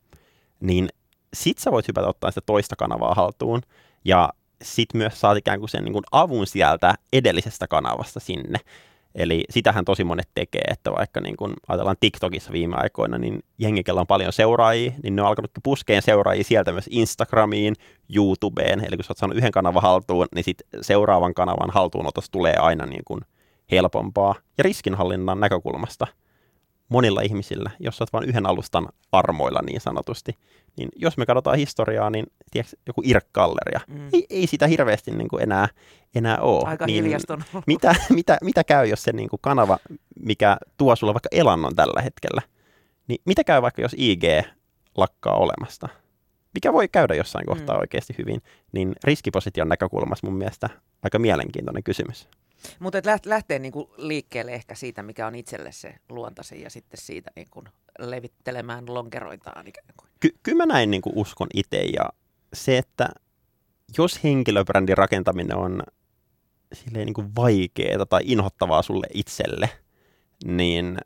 niin 0.61 0.89
sit 1.35 1.59
sä 1.59 1.71
voit 1.71 1.89
hypätä 1.89 2.07
ottaa 2.07 2.31
sitä 2.31 2.41
toista 2.47 2.77
kanavaa 2.77 3.15
haltuun, 3.15 3.63
ja 4.05 4.31
sit 4.63 4.95
myös 4.95 5.21
saat 5.21 5.39
ikään 5.39 5.59
kuin 5.59 5.69
sen 5.69 5.85
niin 5.85 5.93
kuin 5.93 6.05
avun 6.13 6.47
sieltä 6.47 6.95
edellisestä 7.13 7.69
kanavasta 7.69 8.21
sinne. 8.21 8.59
Eli 9.15 9.45
sitähän 9.51 9.85
tosi 9.85 10.05
monet 10.05 10.29
tekee, 10.35 10.65
että 10.71 10.93
vaikka 10.93 11.21
niin 11.21 11.37
kun 11.37 11.55
ajatellaan 11.69 11.97
TikTokissa 12.01 12.53
viime 12.53 12.77
aikoina, 12.77 13.19
niin 13.19 13.41
jengi, 13.59 13.83
on 13.93 14.07
paljon 14.07 14.33
seuraajia, 14.33 14.93
niin 15.03 15.17
ne 15.17 15.23
on 15.23 15.29
alkanut 15.29 15.51
puskeen 15.63 16.03
seuraajia 16.03 16.45
sieltä 16.45 16.73
myös 16.73 16.89
Instagramiin, 16.91 17.75
YouTubeen. 18.17 18.85
Eli 18.85 18.97
kun 18.97 19.05
sä 19.05 19.11
oot 19.11 19.19
saanut 19.19 19.37
yhden 19.37 19.53
kanavan 19.53 19.83
haltuun, 19.83 20.27
niin 20.35 20.45
sit 20.45 20.63
seuraavan 20.81 21.35
kanavan 21.35 21.71
haltuunotos 21.71 22.31
tulee 22.31 22.57
aina 22.57 22.87
niin 22.87 23.03
kun 23.05 23.21
helpompaa. 23.71 24.35
Ja 24.59 24.65
riskinhallinnan 24.65 25.41
näkökulmasta– 25.41 26.07
monilla 26.93 27.21
ihmisillä, 27.21 27.71
jos 27.81 28.01
olet 28.01 28.13
vain 28.13 28.29
yhden 28.29 28.47
alustan 28.47 28.89
armoilla 29.13 29.61
niin 29.67 29.81
sanotusti, 29.81 30.37
niin 30.77 30.89
jos 30.97 31.17
me 31.17 31.27
katsotaan 31.27 31.57
historiaa, 31.57 32.11
niin 32.11 32.27
tiedätkö, 32.51 32.77
joku 32.87 33.03
Irk-galleria, 33.05 33.81
mm. 33.89 34.09
ei, 34.13 34.27
ei 34.31 34.47
sitä 34.47 34.67
hirveästi 34.67 35.11
niin 35.11 35.29
kuin 35.29 35.43
enää, 35.43 35.69
enää 36.15 36.39
ole. 36.39 36.69
Aika 36.69 36.87
niin 36.87 37.05
Mitä, 37.67 37.95
mitä, 38.11 38.39
mitä 38.43 38.65
käy, 38.65 38.87
jos 38.87 39.03
se 39.03 39.13
niin 39.13 39.29
kuin 39.29 39.41
kanava, 39.43 39.79
mikä 40.21 40.57
tuo 40.77 40.97
sulle 40.97 41.15
vaikka 41.15 41.29
elannon 41.33 41.77
tällä 41.77 42.03
hetkellä, 42.03 42.43
niin 43.09 43.21
mitä 43.27 43.45
käy 43.45 43.63
vaikka, 43.63 43.83
jos 43.83 43.95
IG 43.99 44.25
lakkaa 44.97 45.35
olemasta? 45.35 45.89
Mikä 46.55 46.73
voi 46.73 46.89
käydä 46.89 47.15
jossain 47.15 47.47
kohtaa 47.47 47.77
mm. 47.77 47.81
oikeasti 47.81 48.15
hyvin, 48.19 48.43
niin 48.73 48.93
riskiposition 49.05 49.69
näkökulmasta 49.69 50.27
mun 50.27 50.39
mielestä 50.39 50.69
aika 51.03 51.19
mielenkiintoinen 51.19 51.83
kysymys. 51.83 52.29
Mutta 52.79 52.99
lähtee 53.25 53.59
niinku 53.59 53.95
liikkeelle 53.97 54.53
ehkä 54.53 54.75
siitä, 54.75 55.03
mikä 55.03 55.27
on 55.27 55.35
itselle 55.35 55.73
se 55.73 55.95
luontaisin 56.09 56.63
ja 56.63 56.71
sitten 56.71 57.01
siitä 57.01 57.31
niinku 57.37 57.65
levittelemään 57.99 58.95
lonkeroitaan 58.95 59.67
ikään 59.67 59.87
kuin. 59.97 60.11
Ky- 60.21 60.37
kyllä 60.43 60.57
mä 60.57 60.67
näin 60.67 60.91
niinku 60.91 61.13
uskon 61.15 61.49
itse 61.55 61.77
ja 61.77 62.09
se, 62.53 62.79
että 62.79 63.09
jos 63.99 64.25
henkilöbrändin 64.25 64.99
rakentaminen 64.99 65.57
on 65.57 65.83
silleen 66.73 67.07
niinku 67.07 67.25
vaikeaa 67.37 68.07
tai 68.07 68.21
inhottavaa 68.25 68.83
sulle 68.83 69.07
itselle, 69.15 69.69
niin 70.45 70.99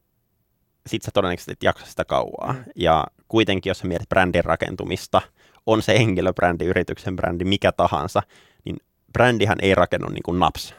sit 0.86 1.02
sä 1.02 1.10
todennäköisesti 1.14 1.52
et 1.52 1.62
jaksa 1.62 1.86
sitä 1.86 2.04
kauaa. 2.04 2.52
Mm. 2.52 2.64
Ja 2.76 3.06
kuitenkin, 3.28 3.70
jos 3.70 3.78
sä 3.78 3.86
mietit 3.86 4.08
brändin 4.08 4.44
rakentumista, 4.44 5.22
on 5.66 5.82
se 5.82 5.98
henkilöbrändi, 5.98 6.64
yrityksen 6.64 7.16
brändi, 7.16 7.44
mikä 7.44 7.72
tahansa, 7.72 8.22
niin 8.64 8.76
brändihän 9.12 9.58
ei 9.62 9.74
rakennu 9.74 10.08
niin 10.08 10.22
kuin 10.22 10.38
naps 10.38 10.74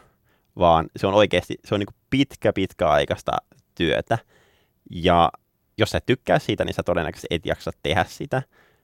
vaan 0.57 0.87
se 0.95 1.07
on 1.07 1.13
oikeasti 1.13 1.55
se 1.65 1.75
on 1.75 1.79
niin 1.79 1.95
pitkä, 2.09 2.53
pitkä 2.53 2.89
aikaista 2.89 3.31
työtä. 3.75 4.17
Ja 4.91 5.31
jos 5.77 5.89
sä 5.89 5.99
tykkää 6.05 6.39
siitä, 6.39 6.65
niin 6.65 6.73
sä 6.73 6.83
todennäköisesti 6.83 7.27
et 7.29 7.45
jaksa 7.45 7.71
tehdä 7.83 8.05
sitä. 8.07 8.41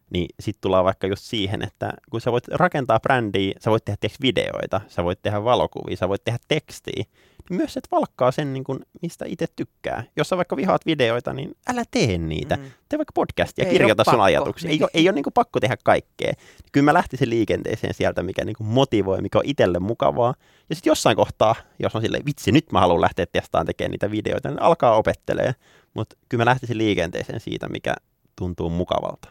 Niin 0.10 0.28
sitten 0.40 0.62
tullaan 0.62 0.86
vaikka 0.86 1.08
just 1.08 1.24
siihen, 1.24 1.64
että 1.64 1.94
kun 2.12 2.22
sä 2.22 2.32
voit 2.32 2.48
rakentaa 2.48 3.00
brändiä, 3.00 3.54
sä 3.60 3.72
voit 3.72 3.86
tehdä 3.86 4.16
videoita, 4.22 4.82
sä 4.88 5.04
voit 5.04 5.22
tehdä 5.22 5.44
valokuvia, 5.44 5.98
sä 5.98 6.10
voit 6.10 6.24
tehdä 6.24 6.40
tekstiä, 6.48 7.04
myös 7.50 7.78
et 7.78 7.88
valkkaa 7.92 8.32
sen, 8.32 8.54
niin 8.54 8.64
kuin, 8.64 8.80
mistä 9.02 9.26
itse 9.28 9.46
tykkää. 9.56 10.04
Jos 10.16 10.30
sä 10.30 10.38
vaikka 10.38 10.56
vihaat 10.56 10.86
videoita, 10.86 11.34
niin 11.34 11.56
älä 11.68 11.84
tee 11.92 12.18
niitä. 12.18 12.56
Mm. 12.56 12.64
Tee 12.90 13.00
vaikka 13.00 13.12
podcastia, 13.14 13.66
ei 13.66 13.72
kirjoita 13.72 14.04
sun 14.04 14.22
ajatuksia. 14.22 14.70
Ei, 14.70 14.80
ole, 14.82 14.90
ei 14.94 15.10
ole 15.10 15.16
niin 15.16 15.24
kuin 15.24 15.34
pakko 15.34 15.60
tehdä 15.60 15.78
kaikkea. 15.84 16.34
Kyllä 16.72 16.86
mä 16.86 16.94
lähtisin 16.94 17.30
liikenteeseen 17.30 17.94
sieltä, 17.94 18.24
mikä 18.24 18.46
niin 18.46 18.56
kuin 18.56 18.68
motivoi, 18.68 19.22
mikä 19.22 19.38
on 19.38 19.46
itselle 19.46 19.80
mukavaa. 19.80 20.34
Ja 20.70 20.76
sitten 20.76 20.92
jossain 20.92 21.16
kohtaa, 21.16 21.56
jos 21.80 21.96
on 21.96 22.02
silleen, 22.02 22.26
vitsi, 22.26 22.52
nyt 22.52 22.72
mä 22.72 22.80
haluan 22.80 23.02
lähteä 23.02 23.26
testaamaan 23.26 23.66
tekemään 23.66 23.92
niitä 23.92 24.12
videoita, 24.12 24.50
niin 24.50 24.62
alkaa 24.62 24.96
opettelee. 24.96 25.56
Mutta 25.94 26.16
kyllä 26.30 26.42
mä 26.42 26.50
lähtisin 26.50 26.78
liikenteeseen 26.78 27.40
siitä, 27.40 27.70
mikä 27.70 27.94
tuntuu 28.36 28.70
mukavalta. 28.70 29.30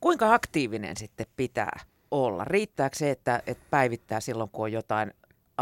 Kuinka 0.00 0.34
aktiivinen 0.34 0.96
sitten 0.96 1.26
pitää 1.36 1.80
olla? 2.10 2.44
Riittääkö 2.44 2.96
se, 2.96 3.10
että, 3.10 3.42
että 3.46 3.64
päivittää 3.70 4.20
silloin, 4.20 4.50
kun 4.50 4.64
on 4.64 4.72
jotain 4.72 5.12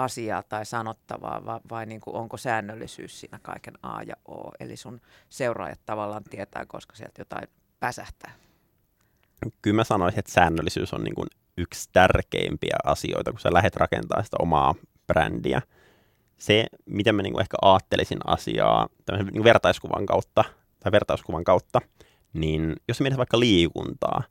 asiaa 0.04 0.42
tai 0.42 0.66
sanottavaa, 0.66 1.44
vai, 1.44 1.60
vai 1.70 1.86
niin 1.86 2.00
kuin 2.00 2.16
onko 2.16 2.36
säännöllisyys 2.36 3.20
siinä 3.20 3.38
kaiken 3.42 3.74
A 3.82 4.02
ja 4.02 4.14
O? 4.28 4.50
Eli 4.60 4.76
sun 4.76 5.00
seuraajat 5.28 5.80
tavallaan 5.86 6.24
tietää, 6.24 6.66
koska 6.66 6.96
sieltä 6.96 7.20
jotain 7.20 7.48
päsähtää. 7.80 8.32
Kyllä 9.62 9.76
mä 9.76 9.84
sanoisin, 9.84 10.18
että 10.18 10.32
säännöllisyys 10.32 10.94
on 10.94 11.04
niin 11.04 11.14
kuin 11.14 11.28
yksi 11.56 11.88
tärkeimpiä 11.92 12.76
asioita, 12.84 13.30
kun 13.30 13.40
sä 13.40 13.52
lähdet 13.52 13.76
rakentamaan 13.76 14.24
sitä 14.24 14.36
omaa 14.40 14.74
brändiä. 15.06 15.62
Se, 16.38 16.66
miten 16.86 17.14
mä 17.14 17.22
niin 17.22 17.32
kuin 17.32 17.40
ehkä 17.40 17.56
ajattelisin 17.62 18.18
asiaa 18.26 18.88
niin 19.12 19.32
kuin 19.32 19.44
vertaiskuvan 19.44 20.06
kautta, 20.06 20.44
tai 20.80 20.92
vertaiskuvan 20.92 21.44
kautta, 21.44 21.80
niin 22.32 22.76
jos 22.88 23.00
mietit 23.00 23.18
vaikka 23.18 23.40
liikuntaa, 23.40 24.22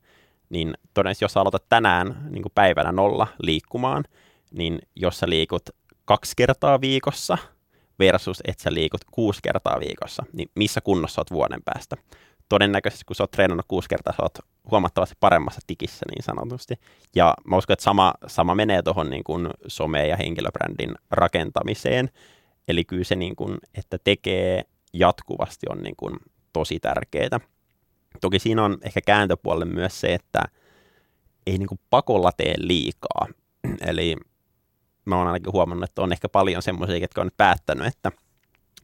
niin 0.50 0.74
todennäköisesti 0.94 1.26
jos 1.26 1.34
sä 1.34 1.42
aloitat 1.42 1.70
tänään 1.70 2.28
niin 2.30 2.42
kuin 2.42 2.52
päivänä 2.56 2.92
nolla 2.92 3.28
liikkumaan, 3.40 4.04
niin 4.52 4.80
jos 4.96 5.20
sä 5.20 5.30
liikut 5.30 5.70
kaksi 6.06 6.34
kertaa 6.38 6.82
viikossa 6.82 7.38
versus 8.00 8.42
että 8.48 8.64
sä 8.64 8.74
liikut 8.74 9.02
kuusi 9.12 9.40
kertaa 9.44 9.80
viikossa, 9.80 10.26
niin 10.34 10.50
missä 10.56 10.82
kunnossa 10.82 11.22
oot 11.22 11.32
vuoden 11.32 11.64
päästä? 11.66 11.96
Todennäköisesti, 12.50 13.06
kun 13.06 13.16
sä 13.16 13.24
oot 13.24 13.32
treenannut 13.32 13.66
kuusi 13.68 13.90
kertaa, 13.90 14.14
sä 14.14 14.24
oot 14.24 14.38
huomattavasti 14.72 15.16
paremmassa 15.20 15.62
tikissä 15.68 16.06
niin 16.10 16.24
sanotusti. 16.24 16.76
Ja 17.16 17.34
mä 17.48 17.58
uskon, 17.58 17.74
että 17.74 17.84
sama, 17.84 18.14
sama 18.28 18.56
menee 18.56 18.82
tuohon 18.82 19.10
niin 19.10 19.24
some- 19.68 20.08
ja 20.08 20.18
henkilöbrändin 20.18 20.96
rakentamiseen. 21.12 22.10
Eli 22.68 22.86
kyllä 22.86 23.04
se, 23.04 23.16
niin 23.16 23.36
kuin, 23.36 23.58
että 23.78 23.98
tekee 24.04 24.64
jatkuvasti 24.94 25.66
on 25.70 25.78
niin 25.78 25.96
kuin 25.98 26.16
tosi 26.54 26.80
tärkeää. 26.80 27.40
Toki 28.22 28.40
siinä 28.40 28.64
on 28.64 28.78
ehkä 28.82 29.02
kääntöpuolelle 29.02 29.66
myös 29.66 30.00
se, 30.02 30.14
että 30.14 30.40
ei 31.48 31.58
niin 31.58 31.68
kuin 31.68 31.80
pakolla 31.90 32.32
tee 32.32 32.54
liikaa. 32.58 33.28
Eli 33.88 34.16
mä 35.10 35.18
oon 35.18 35.28
ainakin 35.28 35.54
huomannut, 35.54 35.90
että 35.90 36.02
on 36.02 36.12
ehkä 36.12 36.30
paljon 36.30 36.62
semmoisia, 36.62 36.98
jotka 36.98 37.22
on 37.22 37.28
nyt 37.28 37.38
päättänyt, 37.38 37.88
että 37.88 38.12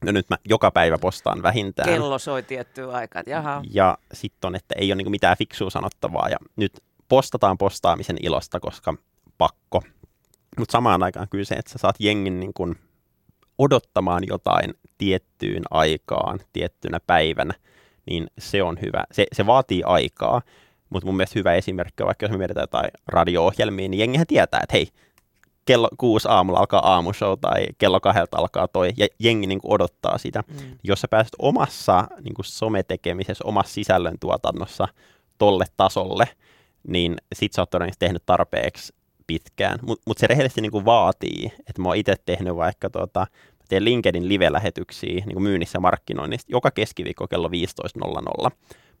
no 0.04 0.12
nyt 0.12 0.30
mä 0.30 0.36
joka 0.48 0.70
päivä 0.70 0.98
postaan 0.98 1.42
vähintään. 1.42 1.88
Kello 1.88 2.18
soi 2.18 2.42
tiettyä 2.42 2.92
aikaa, 2.92 3.22
jaha. 3.26 3.62
Ja 3.70 3.98
sitten 4.12 4.48
on, 4.48 4.54
että 4.54 4.74
ei 4.78 4.92
ole 4.92 5.02
niin 5.02 5.10
mitään 5.10 5.36
fiksua 5.36 5.70
sanottavaa 5.70 6.28
ja 6.28 6.36
nyt 6.56 6.72
postataan 7.08 7.58
postaamisen 7.58 8.16
ilosta, 8.22 8.60
koska 8.60 8.94
pakko. 9.38 9.82
Mutta 10.58 10.72
samaan 10.72 11.02
aikaan 11.02 11.28
kyllä 11.28 11.44
se, 11.44 11.54
että 11.54 11.72
sä 11.72 11.78
saat 11.78 11.96
jengin 11.98 12.40
niin 12.40 12.54
kuin 12.54 12.76
odottamaan 13.58 14.22
jotain 14.26 14.74
tiettyyn 14.98 15.62
aikaan, 15.70 16.40
tiettynä 16.52 17.00
päivänä, 17.06 17.54
niin 18.06 18.26
se 18.38 18.62
on 18.62 18.78
hyvä. 18.82 19.04
Se, 19.12 19.26
se 19.32 19.46
vaatii 19.46 19.82
aikaa, 19.86 20.42
mutta 20.90 21.06
mun 21.06 21.16
mielestä 21.16 21.38
hyvä 21.38 21.54
esimerkki 21.54 22.02
on, 22.02 22.06
vaikka 22.06 22.24
jos 22.24 22.32
me 22.32 22.38
mietitään 22.38 22.62
jotain 22.62 22.90
radio-ohjelmia, 23.06 23.88
niin 23.88 24.00
jengihän 24.00 24.26
tietää, 24.26 24.60
että 24.62 24.72
hei, 24.72 24.88
kello 25.64 25.88
kuusi 25.98 26.28
aamulla 26.30 26.58
alkaa 26.58 26.92
aamushow 26.92 27.38
tai 27.40 27.66
kello 27.78 28.00
kahdelta 28.00 28.36
alkaa 28.36 28.68
toi, 28.68 28.92
ja 28.96 29.06
jengi 29.18 29.46
niin 29.46 29.60
kuin 29.60 29.72
odottaa 29.72 30.18
sitä. 30.18 30.44
Mm. 30.48 30.78
Jos 30.84 31.00
sä 31.00 31.08
pääset 31.08 31.32
omassa 31.38 32.08
niin 32.20 32.34
kuin 32.34 32.46
sometekemisessä, 32.46 33.44
omassa 33.44 33.74
sisällöntuotannossa 33.74 34.88
tolle 35.38 35.64
tasolle, 35.76 36.28
niin 36.88 37.16
sit 37.34 37.52
sä 37.52 37.62
oot 37.62 37.70
todennäköisesti 37.70 38.06
tehnyt 38.06 38.22
tarpeeksi 38.26 38.94
pitkään. 39.26 39.78
Mutta 39.82 40.02
mut 40.06 40.18
se 40.18 40.26
rehellisesti 40.26 40.60
niin 40.60 40.72
kuin 40.72 40.84
vaatii, 40.84 41.52
että 41.58 41.82
mä 41.82 41.88
oon 41.88 41.96
itse 41.96 42.14
tehnyt 42.26 42.56
vaikka 42.56 42.90
tota, 42.90 43.26
teen 43.68 43.84
LinkedIn 43.84 44.28
live-lähetyksiä 44.28 45.14
niin 45.14 45.32
kuin 45.32 45.42
myynnissä 45.42 45.80
markkinoinnista 45.80 46.52
joka 46.52 46.70
keskiviikko 46.70 47.28
kello 47.28 47.48
15.00. 47.48 47.52
Mä 48.44 48.50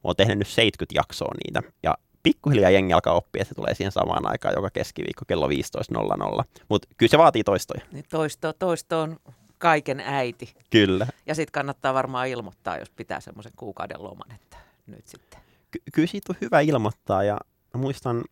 oon 0.04 0.16
tehnyt 0.16 0.38
nyt 0.38 0.48
70 0.48 0.98
jaksoa 0.98 1.34
niitä, 1.44 1.62
ja 1.82 1.94
pikkuhiljaa 2.24 2.70
jengi 2.70 2.92
alkaa 2.92 3.14
oppia, 3.14 3.42
että 3.42 3.48
se 3.48 3.54
tulee 3.54 3.74
siihen 3.74 3.92
samaan 3.92 4.30
aikaan 4.30 4.54
joka 4.54 4.70
keskiviikko 4.70 5.24
kello 5.28 5.48
15.00. 5.48 6.44
Mutta 6.68 6.88
kyllä 6.96 7.10
se 7.10 7.18
vaatii 7.18 7.44
toistoja. 7.44 7.80
Niin 7.92 8.04
toisto, 8.08 8.52
toisto 8.52 9.00
on 9.00 9.16
kaiken 9.58 10.00
äiti. 10.00 10.54
Kyllä. 10.70 11.06
Ja 11.26 11.34
sitten 11.34 11.52
kannattaa 11.52 11.94
varmaan 11.94 12.28
ilmoittaa, 12.28 12.78
jos 12.78 12.90
pitää 12.90 13.20
semmoisen 13.20 13.52
kuukauden 13.56 14.02
loman, 14.02 14.32
että 14.34 14.56
nyt 14.86 15.06
sitten. 15.06 15.40
Ky- 15.70 15.82
kyllä 15.92 16.08
siitä 16.08 16.32
on 16.32 16.36
hyvä 16.40 16.60
ilmoittaa 16.60 17.24
ja 17.24 17.38
muistan 17.74 18.24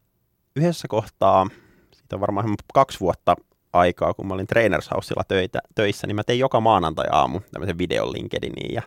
yhdessä 0.57 0.89
kohtaa, 0.89 1.47
siitä 1.93 2.17
on 2.17 2.21
varmaan 2.21 2.55
kaksi 2.75 3.01
vuotta 3.01 3.37
aikaa, 3.73 4.15
kun 4.15 4.27
mä 4.27 4.35
olin 4.35 4.47
Trainers 4.47 4.91
Housella 4.91 5.25
töitä, 5.29 5.59
töissä, 5.75 6.07
niin 6.07 6.17
mä 6.17 6.25
tein 6.25 6.39
joka 6.39 6.61
maanantai-aamu 6.61 7.41
tämmöisen 7.53 7.79
videon 7.79 8.13
LinkedIniin 8.13 8.75
ja 8.75 8.83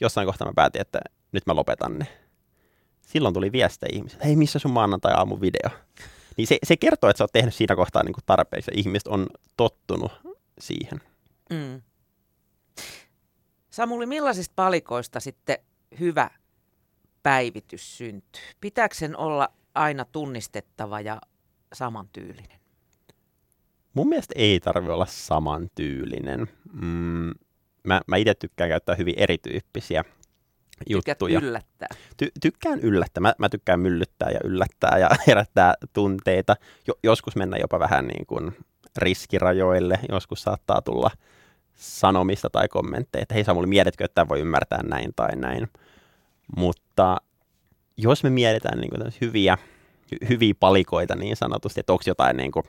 jossain 0.00 0.26
kohtaa 0.26 0.46
mä 0.46 0.52
päätin, 0.56 0.80
että 0.80 1.00
nyt 1.32 1.46
mä 1.46 1.54
lopetan 1.54 1.98
ne. 1.98 2.06
Silloin 3.12 3.34
tuli 3.34 3.52
viestejä 3.52 3.90
ihmiset, 3.92 4.24
hei 4.24 4.36
missä 4.36 4.58
sun 4.58 4.70
maanantai-aamu 4.70 5.40
video? 5.40 5.70
Niin 6.36 6.46
se, 6.46 6.58
se 6.62 6.76
kertoo, 6.76 7.10
että 7.10 7.18
sä 7.18 7.24
oot 7.24 7.32
tehnyt 7.32 7.54
siinä 7.54 7.76
kohtaa 7.76 8.02
niin 8.02 8.14
tarpeeksi 8.26 8.70
ja 8.70 8.78
ihmiset 8.80 9.06
on 9.06 9.26
tottunut 9.56 10.12
siihen. 10.60 11.00
Mm. 11.50 11.82
Samuli, 13.70 14.06
millaisista 14.06 14.52
palikoista 14.56 15.20
sitten 15.20 15.58
hyvä 16.00 16.30
päivitys 17.22 17.98
syntyy? 17.98 18.42
Pitääkö 18.60 18.94
sen 18.94 19.16
olla 19.16 19.48
aina 19.74 20.04
tunnistettava 20.04 21.00
ja 21.00 21.20
samantyylinen? 21.72 22.60
Mun 23.94 24.08
mielestä 24.08 24.34
ei 24.36 24.60
tarvi 24.60 24.90
olla 24.90 25.06
samantyylinen. 25.06 26.48
Mm, 26.72 27.30
mä, 27.84 28.00
mä 28.06 28.16
itse 28.16 28.34
tykkään 28.34 28.70
käyttää 28.70 28.94
hyvin 28.94 29.14
erityyppisiä 29.16 30.04
juttuja. 30.86 31.40
yllättää? 31.40 31.88
Ty- 32.22 32.32
tykkään 32.40 32.80
yllättää. 32.80 33.20
Mä, 33.20 33.34
mä 33.38 33.48
tykkään 33.48 33.80
myllyttää 33.80 34.30
ja 34.30 34.40
yllättää 34.44 34.98
ja 34.98 35.10
herättää 35.26 35.74
tunteita. 35.92 36.56
Jo- 36.88 36.98
joskus 37.02 37.36
mennä 37.36 37.56
jopa 37.56 37.78
vähän 37.78 38.06
niin 38.06 38.26
kuin 38.26 38.56
riskirajoille. 38.96 39.98
Joskus 40.08 40.42
saattaa 40.42 40.82
tulla 40.82 41.10
sanomista 41.74 42.50
tai 42.50 42.68
kommentteja, 42.68 43.22
että 43.22 43.34
hei 43.34 43.44
Samuli, 43.44 43.66
mietitkö, 43.66 44.04
että 44.04 44.28
voi 44.28 44.40
ymmärtää 44.40 44.82
näin 44.82 45.12
tai 45.16 45.36
näin. 45.36 45.68
Mutta 46.56 47.16
jos 47.96 48.24
me 48.24 48.30
mietitään 48.30 48.78
niin 48.78 48.90
kuin 48.90 49.12
hyviä, 49.20 49.58
hyviä 50.28 50.54
palikoita 50.60 51.14
niin 51.14 51.36
sanotusti, 51.36 51.80
että 51.80 51.92
onko 51.92 52.02
jotain 52.06 52.36
niin 52.36 52.52
kuin 52.52 52.64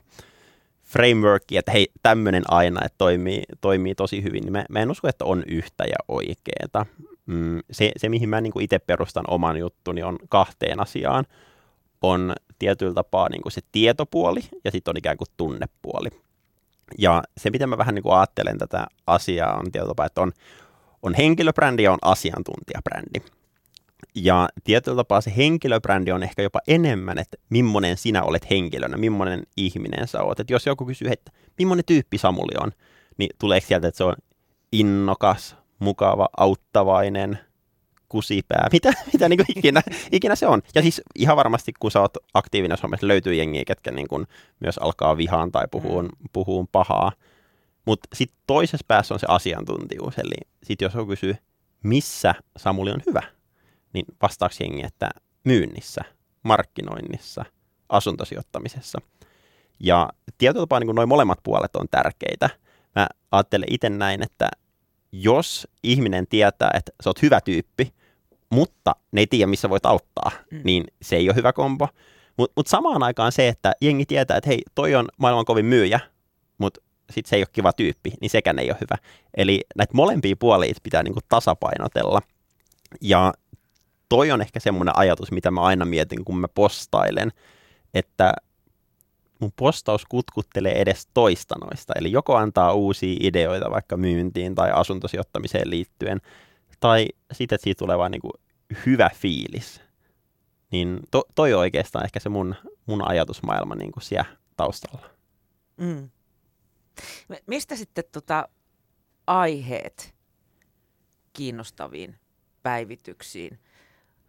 frameworkia, 0.84 1.60
että 1.60 1.72
hei, 1.72 1.88
tämmöinen 2.04 2.44
aina, 2.48 2.86
että 2.86 2.98
toimii, 2.98 3.44
toimii 3.62 3.96
tosi 3.96 4.24
hyvin, 4.24 4.42
niin 4.42 4.52
mä, 4.52 4.66
mä 4.70 4.80
en 4.80 4.92
usko, 4.92 5.08
että 5.08 5.26
on 5.26 5.44
yhtä 5.48 5.84
ja 5.84 5.96
oikeeta. 6.08 6.86
Mm, 7.26 7.60
se, 7.72 7.92
se, 7.98 8.10
mihin 8.10 8.30
mä 8.30 8.42
niin 8.42 8.62
itse 8.62 8.80
perustan 8.80 9.26
oman 9.28 9.58
juttuni, 9.58 10.04
on 10.04 10.18
kahteen 10.30 10.80
asiaan. 10.80 11.26
On 12.02 12.34
tietyllä 12.60 12.94
tapaa 12.94 13.30
niin 13.30 13.42
se 13.50 13.62
tietopuoli 13.72 14.42
ja 14.64 14.72
sitten 14.72 14.92
on 14.92 14.98
ikään 14.98 15.18
kuin 15.18 15.28
tunnepuoli. 15.38 16.10
Ja 16.98 17.24
se, 17.38 17.50
miten 17.50 17.70
mä 17.70 17.78
vähän 17.78 17.96
niin 17.96 18.04
kuin 18.04 18.16
ajattelen 18.16 18.58
tätä 18.58 18.88
asiaa, 19.08 19.58
on 19.58 19.72
tietyllä 19.72 19.90
tapaa, 19.90 20.06
että 20.06 20.22
on, 20.22 20.32
on 21.02 21.14
henkilöbrändi 21.14 21.84
ja 21.84 21.92
on 21.92 22.00
asiantuntijabrändi. 22.02 23.20
Ja 24.16 24.50
tietyllä 24.64 24.96
tapaa 24.96 25.22
se 25.22 25.34
henkilöbrändi 25.38 26.12
on 26.12 26.24
ehkä 26.24 26.42
jopa 26.42 26.60
enemmän, 26.68 27.18
että 27.18 27.38
millainen 27.50 27.98
sinä 27.98 28.24
olet 28.24 28.50
henkilönä, 28.50 28.98
millainen 28.98 29.44
ihminen 29.58 30.08
sä 30.08 30.24
oot. 30.24 30.40
Että 30.40 30.54
jos 30.54 30.66
joku 30.66 30.86
kysyy, 30.86 31.08
että 31.12 31.32
millainen 31.58 31.86
tyyppi 31.86 32.18
Samuli 32.18 32.54
on, 32.60 32.72
niin 33.18 33.30
tulee 33.40 33.60
sieltä, 33.60 33.88
että 33.88 33.98
se 33.98 34.04
on 34.04 34.16
innokas, 34.72 35.56
mukava, 35.84 36.30
auttavainen, 36.38 37.40
kusipää, 38.10 38.68
mitä, 38.74 38.94
mitä 39.14 39.30
niin 39.30 39.46
ikinä, 39.56 39.82
ikinä 40.12 40.36
se 40.36 40.48
on. 40.48 40.62
Ja 40.76 40.82
siis 40.82 41.02
ihan 41.16 41.38
varmasti, 41.38 41.74
kun 41.80 41.92
sä 41.92 42.02
oot 42.02 42.18
aktiivinen 42.34 42.78
Suomessa, 42.78 43.08
löytyy 43.08 43.34
jengiä, 43.34 43.64
ketkä 43.68 43.92
niin 43.92 44.08
kuin 44.08 44.28
myös 44.60 44.78
alkaa 44.78 45.18
vihaan 45.18 45.52
tai 45.52 45.66
puhuun, 45.72 46.06
mm. 46.06 46.30
puhuun 46.34 46.68
pahaa. 46.68 47.12
Mutta 47.86 48.08
sitten 48.14 48.40
toisessa 48.48 48.86
päässä 48.88 49.14
on 49.14 49.20
se 49.20 49.28
asiantuntijuus, 49.30 50.18
eli 50.18 50.50
sitten 50.64 50.86
jos 50.86 50.94
joku 50.94 51.10
kysyy, 51.10 51.36
missä 51.84 52.36
Samuli 52.58 52.92
on 52.92 53.02
hyvä, 53.06 53.22
niin 53.94 54.06
vastaako 54.22 54.56
jengi, 54.60 54.86
että 54.86 55.10
myynnissä, 55.44 56.02
markkinoinnissa, 56.44 57.46
asuntosijoittamisessa. 57.90 59.00
Ja 59.80 60.10
tietyllä 60.38 60.64
tapaa 60.64 60.80
niin 60.80 60.96
noin 60.96 61.10
molemmat 61.10 61.40
puolet 61.44 61.76
on 61.76 61.88
tärkeitä. 61.92 62.50
Mä 62.96 63.08
ajattelen 63.32 63.68
itse 63.72 63.90
näin, 63.90 64.24
että 64.24 64.50
jos 65.14 65.68
ihminen 65.84 66.28
tietää, 66.28 66.72
että 66.74 66.92
sä 67.04 67.10
oot 67.10 67.22
hyvä 67.22 67.42
tyyppi, 67.42 67.94
mutta 68.50 68.96
ne 69.12 69.22
ei 69.22 69.28
tiedä, 69.28 69.48
missä 69.48 69.70
voit 69.70 69.86
auttaa, 69.86 70.32
mm. 70.52 70.62
niin 70.64 70.84
se 71.02 71.16
ei 71.16 71.30
ole 71.30 71.36
hyvä 71.36 71.54
kombo. 71.54 71.88
Mutta 72.38 72.54
mut 72.58 72.68
samaan 72.68 73.04
aikaan 73.04 73.32
se, 73.32 73.48
että 73.48 73.74
jengi 73.82 74.06
tietää, 74.06 74.38
että 74.38 74.50
hei, 74.50 74.62
toi 74.76 74.96
on 74.96 75.08
maailman 75.18 75.46
kovin 75.46 75.66
myyjä, 75.66 76.00
mutta 76.58 76.82
sitten 77.12 77.30
se 77.30 77.36
ei 77.36 77.42
ole 77.42 77.48
kiva 77.52 77.74
tyyppi, 77.74 78.14
niin 78.22 78.30
sekään 78.30 78.60
ei 78.60 78.70
ole 78.70 78.78
hyvä. 78.82 78.98
Eli 79.38 79.62
näitä 79.76 79.94
molempia 79.94 80.36
puolia 80.40 80.74
pitää 80.84 81.04
niinku 81.04 81.20
tasapainotella. 81.30 82.22
Ja 83.02 83.34
toi 84.10 84.32
on 84.32 84.42
ehkä 84.42 84.60
semmoinen 84.60 84.98
ajatus, 84.98 85.32
mitä 85.32 85.52
mä 85.52 85.62
aina 85.62 85.86
mietin, 85.86 86.26
kun 86.26 86.38
mä 86.38 86.48
postailen, 86.48 87.32
että 87.94 88.34
mun 89.44 89.54
postaus 89.56 90.06
kutkuttelee 90.06 90.82
edes 90.82 91.08
toista 91.14 91.56
noista. 91.62 91.94
Eli 91.96 92.12
joko 92.12 92.36
antaa 92.36 92.74
uusia 92.74 93.18
ideoita 93.20 93.72
vaikka 93.72 93.98
myyntiin 93.98 94.56
tai 94.56 94.72
asuntosijoittamiseen 94.72 95.70
liittyen, 95.70 96.22
tai 96.80 97.08
sitten, 97.32 97.56
että 97.56 97.64
siitä 97.64 97.80
tulee 97.80 97.98
vain 97.98 98.12
niin 98.12 98.82
hyvä 98.86 99.10
fiilis. 99.16 99.82
Niin 100.72 101.00
to, 101.12 101.24
toi 101.36 101.54
on 101.54 101.60
oikeastaan 101.60 102.06
ehkä 102.06 102.20
se 102.20 102.30
mun, 102.30 102.56
mun 102.86 103.08
ajatusmaailma 103.08 103.76
niin 103.76 103.92
kuin 103.92 104.04
siellä 104.04 104.38
taustalla. 104.58 105.10
Mm. 105.78 106.10
Mistä 107.48 107.76
sitten 107.76 108.04
tota 108.12 108.50
aiheet 109.28 110.16
kiinnostaviin 111.34 112.16
päivityksiin? 112.64 113.60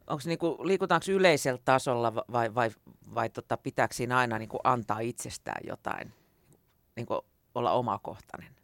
Onko 0.06 0.22
niinku, 0.26 0.56
liikutaanko 0.62 1.06
yleisellä 1.08 1.60
tasolla 1.64 2.14
vai, 2.14 2.54
vai, 2.54 2.70
vai, 3.14 3.30
tota, 3.30 3.56
pitääkö 3.56 3.94
siinä 3.94 4.18
aina 4.18 4.38
niinku 4.38 4.58
antaa 4.64 4.98
itsestään 4.98 5.60
jotain, 5.66 6.12
niinku 6.96 7.24
olla 7.54 7.72
omakohtainen? 7.72 8.54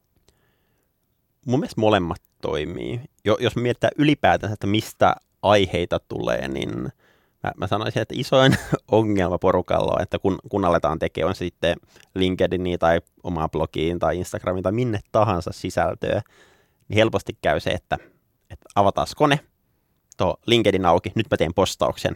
Mun 1.46 1.61
mielestä 1.61 1.81
molemmat 1.81 2.22
toimii. 2.42 3.00
Jo, 3.24 3.37
jos 3.40 3.57
mietitään 3.57 3.92
ylipäätänsä, 3.98 4.55
että 4.55 4.66
mistä 4.66 5.14
aiheita 5.42 6.00
tulee, 6.09 6.48
niin 6.48 6.83
mä, 7.42 7.53
mä 7.57 7.66
sanoisin, 7.66 8.03
että 8.03 8.14
isoin 8.18 8.57
ongelma 8.90 9.38
porukalla 9.38 9.92
on, 9.96 10.03
että 10.03 10.18
kun, 10.18 10.38
kun 10.48 10.64
aletaan 10.64 10.98
tekemään, 10.98 11.29
on 11.29 11.35
sitten 11.35 11.76
LinkedIniin 12.14 12.79
tai 12.79 13.00
omaa 13.22 13.48
blogiin 13.48 13.98
tai 13.98 14.18
Instagramiin 14.18 14.62
tai 14.62 14.72
minne 14.72 15.00
tahansa 15.12 15.53
sisältöä, 15.53 16.22
niin 16.88 16.96
helposti 16.96 17.38
käy 17.42 17.61
se, 17.61 17.70
että, 17.70 17.98
että 18.50 18.66
avataan 18.74 19.07
kone, 19.16 19.40
tuo 20.20 20.37
LinkedIn 20.46 20.87
auki, 20.87 21.12
nyt 21.14 21.26
mä 21.30 21.37
teen 21.37 21.54
postauksen, 21.54 22.14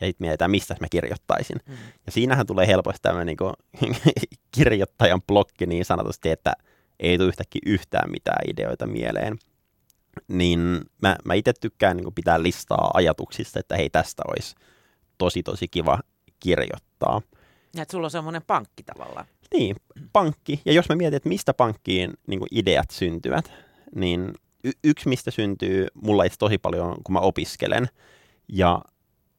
ja 0.00 0.06
sitten 0.06 0.24
mietitään, 0.24 0.50
mistä 0.50 0.76
mä 0.80 0.86
kirjoittaisin. 0.90 1.56
Mm. 1.66 1.74
Ja 2.06 2.12
siinähän 2.12 2.46
tulee 2.46 2.66
helposti 2.66 3.02
tämmöinen 3.02 3.36
niin 3.80 3.92
kirjoittajan 4.56 5.22
blokki 5.22 5.66
niin 5.66 5.84
sanotusti, 5.84 6.30
että 6.30 6.52
ei 7.00 7.18
tule 7.18 7.28
yhtäkkiä 7.28 7.60
yhtään 7.66 8.10
mitään 8.10 8.50
ideoita 8.50 8.86
mieleen. 8.86 9.38
Niin 10.28 10.80
mä, 11.02 11.16
mä 11.24 11.34
itse 11.34 11.52
tykkään 11.52 11.96
niin 11.96 12.14
pitää 12.14 12.42
listaa 12.42 12.90
ajatuksista, 12.94 13.60
että 13.60 13.76
hei, 13.76 13.90
tästä 13.90 14.22
olisi 14.28 14.54
tosi 15.18 15.42
tosi 15.42 15.68
kiva 15.68 15.98
kirjoittaa. 16.40 17.22
Ja 17.74 17.82
että 17.82 17.92
sulla 17.92 18.06
on 18.06 18.10
semmoinen 18.10 18.42
pankki 18.46 18.82
tavallaan. 18.82 19.26
Niin, 19.54 19.76
pankki. 20.12 20.60
Ja 20.64 20.72
jos 20.72 20.88
mä 20.88 20.96
mietin, 20.96 21.16
että 21.16 21.28
mistä 21.28 21.54
pankkiin 21.54 22.12
niin 22.26 22.40
ideat 22.50 22.90
syntyvät, 22.90 23.52
niin 23.94 24.32
y- 24.64 24.78
yksi 24.84 25.08
mistä 25.08 25.30
syntyy 25.30 25.86
mulla 25.94 26.24
itse 26.24 26.38
tosi 26.38 26.58
paljon, 26.58 26.96
kun 27.04 27.12
mä 27.12 27.18
opiskelen. 27.18 27.88
Ja 28.48 28.80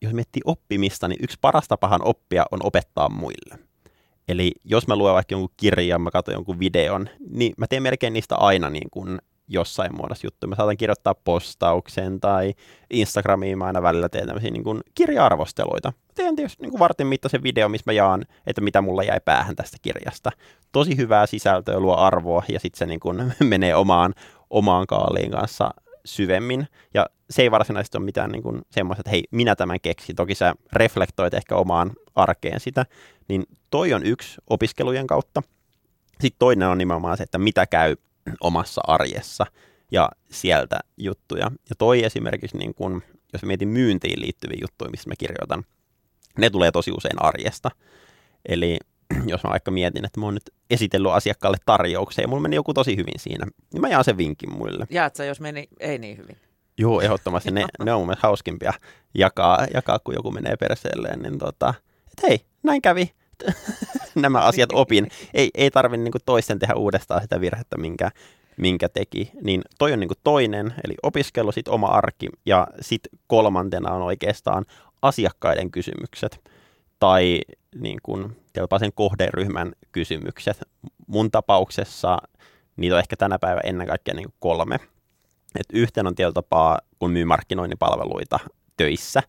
jos 0.01 0.13
miettii 0.13 0.41
oppimista, 0.45 1.07
niin 1.07 1.19
yksi 1.23 1.37
paras 1.41 1.67
tapahan 1.67 2.01
oppia 2.03 2.45
on 2.51 2.59
opettaa 2.63 3.09
muille. 3.09 3.59
Eli 4.27 4.51
jos 4.63 4.87
mä 4.87 4.95
luen 4.95 5.13
vaikka 5.13 5.33
jonkun 5.33 5.55
kirjan, 5.57 6.01
mä 6.01 6.11
katson 6.11 6.33
jonkun 6.33 6.59
videon, 6.59 7.09
niin 7.29 7.53
mä 7.57 7.67
teen 7.67 7.83
melkein 7.83 8.13
niistä 8.13 8.35
aina 8.35 8.69
niin 8.69 8.89
kuin 8.91 9.19
jossain 9.47 9.95
muodossa 9.95 10.27
juttuja. 10.27 10.49
Mä 10.49 10.55
saatan 10.55 10.77
kirjoittaa 10.77 11.15
postauksen 11.15 12.19
tai 12.19 12.53
Instagramiin 12.89 13.57
mä 13.57 13.65
aina 13.65 13.81
välillä 13.81 14.09
teen 14.09 14.25
tämmöisiä 14.25 14.51
niin 14.51 14.63
kuin 14.63 14.81
kirja-arvosteluita. 14.95 15.87
Mä 15.89 16.13
teen 16.15 16.35
tietysti 16.35 16.63
niin 16.63 16.71
kuin 16.71 16.79
vartin 16.79 17.07
mittaisen 17.07 17.43
video, 17.43 17.69
missä 17.69 17.83
mä 17.91 17.93
jaan, 17.93 18.25
että 18.47 18.61
mitä 18.61 18.81
mulla 18.81 19.03
jäi 19.03 19.19
päähän 19.25 19.55
tästä 19.55 19.77
kirjasta. 19.81 20.31
Tosi 20.71 20.97
hyvää 20.97 21.25
sisältöä, 21.25 21.79
luo 21.79 21.95
arvoa 21.95 22.43
ja 22.49 22.59
sitten 22.59 22.79
se 22.79 22.85
niin 22.85 22.99
kuin 22.99 23.33
menee 23.43 23.75
omaan, 23.75 24.13
omaan 24.53 24.87
kaaliin 24.87 25.31
kanssa 25.31 25.69
syvemmin. 26.05 26.67
Ja 26.93 27.05
se 27.29 27.41
ei 27.41 27.51
varsinaisesti 27.51 27.97
ole 27.97 28.05
mitään 28.05 28.31
niin 28.31 28.61
semmoista, 28.71 29.01
että 29.01 29.09
hei, 29.09 29.23
minä 29.31 29.55
tämän 29.55 29.81
keksin. 29.81 30.15
Toki 30.15 30.35
sä 30.35 30.53
reflektoit 30.73 31.33
ehkä 31.33 31.55
omaan 31.55 31.91
arkeen 32.15 32.59
sitä. 32.59 32.85
Niin 33.27 33.43
toi 33.69 33.93
on 33.93 34.05
yksi 34.05 34.37
opiskelujen 34.49 35.07
kautta. 35.07 35.41
Sitten 36.21 36.39
toinen 36.39 36.67
on 36.67 36.77
nimenomaan 36.77 37.17
se, 37.17 37.23
että 37.23 37.37
mitä 37.37 37.67
käy 37.67 37.95
omassa 38.41 38.81
arjessa 38.87 39.45
ja 39.91 40.09
sieltä 40.31 40.79
juttuja. 40.97 41.51
Ja 41.69 41.75
toi 41.77 42.03
esimerkiksi, 42.03 42.57
niin 42.57 42.73
kun, 42.73 43.03
jos 43.33 43.43
mietin 43.43 43.67
myyntiin 43.67 44.21
liittyviä 44.21 44.57
juttuja, 44.61 44.91
missä 44.91 45.09
mä 45.09 45.15
kirjoitan, 45.17 45.63
ne 46.37 46.49
tulee 46.49 46.71
tosi 46.71 46.91
usein 46.91 47.21
arjesta. 47.23 47.71
Eli 48.45 48.77
jos 49.31 49.43
mä 49.43 49.49
vaikka 49.49 49.71
mietin, 49.71 50.05
että 50.05 50.19
mä 50.19 50.25
oon 50.25 50.33
nyt 50.33 50.49
esitellyt 50.69 51.11
asiakkaalle 51.11 51.57
tarjouksen 51.65 52.23
ja 52.23 52.27
mulla 52.27 52.41
meni 52.41 52.55
joku 52.55 52.73
tosi 52.73 52.97
hyvin 52.97 53.19
siinä, 53.19 53.47
niin 53.73 53.81
mä 53.81 53.89
jaan 53.89 54.03
sen 54.03 54.17
vinkin 54.17 54.53
muille. 54.53 54.87
Jaat 54.89 55.15
sä, 55.15 55.25
jos 55.25 55.39
meni 55.39 55.67
ei 55.79 55.97
niin 55.97 56.17
hyvin? 56.17 56.37
Joo, 56.77 57.01
ehdottomasti. 57.01 57.51
Ne, 57.51 57.65
ne 57.83 57.93
on 57.93 57.99
mun 57.99 58.07
mielestä 58.07 58.27
hauskimpia 58.27 58.73
jakaa, 59.13 59.67
jakaa 59.73 59.99
kun 59.99 60.13
joku 60.13 60.31
menee 60.31 60.57
perseelleen. 60.57 61.19
Niin 61.19 61.37
tota, 61.37 61.73
että 62.11 62.27
hei, 62.27 62.45
näin 62.63 62.81
kävi. 62.81 63.11
Nämä 64.15 64.39
asiat 64.39 64.69
opin. 64.73 65.07
Ei, 65.33 65.49
ei 65.53 65.71
tarvitse 65.71 66.03
niin 66.03 66.13
toisten 66.25 66.59
tehdä 66.59 66.73
uudestaan 66.73 67.21
sitä 67.21 67.41
virhettä, 67.41 67.77
minkä, 67.77 68.11
minkä 68.57 68.89
teki. 68.89 69.31
Niin 69.43 69.61
toi 69.77 69.93
on 69.93 69.99
niin 69.99 70.09
toinen, 70.23 70.73
eli 70.83 70.95
opiskelu, 71.03 71.51
sitten 71.51 71.73
oma 71.73 71.87
arki. 71.87 72.29
Ja 72.45 72.67
sitten 72.81 73.19
kolmantena 73.27 73.91
on 73.91 74.01
oikeastaan 74.01 74.65
asiakkaiden 75.01 75.71
kysymykset. 75.71 76.52
Tai 77.03 77.41
niin 77.75 77.99
kuin, 78.03 78.37
sen 78.79 78.93
kohderyhmän 78.95 79.73
kysymykset. 79.91 80.57
Mun 81.07 81.31
tapauksessa 81.31 82.17
niitä 82.75 82.95
on 82.95 82.99
ehkä 82.99 83.15
tänä 83.15 83.39
päivänä 83.39 83.61
ennen 83.63 83.87
kaikkea 83.87 84.13
niin 84.13 84.33
kolme. 84.39 84.75
Et 85.59 85.65
yhteen 85.73 86.07
on 86.07 86.15
tietyllä 86.15 86.33
tapaa, 86.33 86.79
kun 86.99 87.11
myy 87.11 87.25
markkinoinnin 87.25 87.77
palveluita 87.77 88.39
töissä, 88.77 89.21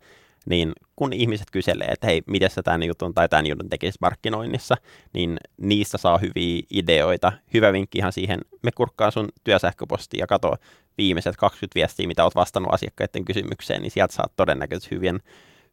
niin 0.47 0.73
kun 0.97 1.13
ihmiset 1.13 1.47
kyselee, 1.53 1.87
että 1.87 2.07
hei, 2.07 2.23
miten 2.27 2.51
sä 2.51 2.63
tämän 2.63 2.83
jutun 2.83 3.15
tai 3.15 3.29
tämän 3.29 3.47
jutun 3.47 3.69
tekisit 3.69 4.01
markkinoinnissa, 4.01 4.77
niin 5.13 5.37
niistä 5.57 5.99
saa 5.99 6.19
hyviä 6.19 6.63
ideoita. 6.71 7.33
Hyvä 7.55 7.73
vinkki 7.73 7.99
ihan 7.99 8.13
siihen, 8.13 8.41
me 8.63 8.73
kurkkaan 8.73 9.13
sun 9.13 9.29
työsähköpostiin 9.45 10.19
ja 10.21 10.27
kato 10.27 10.57
viimeiset 10.99 11.37
20 11.37 11.75
viestiä, 11.75 12.07
mitä 12.07 12.25
oot 12.25 12.35
vastannut 12.35 12.75
asiakkaiden 12.75 13.25
kysymykseen, 13.25 13.83
niin 13.83 13.91
sieltä 13.91 14.15
saat 14.15 14.33
todennäköisesti 14.37 14.95
hyvien, 14.95 15.21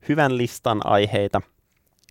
hyvän 0.10 0.38
listan 0.38 0.82
aiheita. 0.84 1.42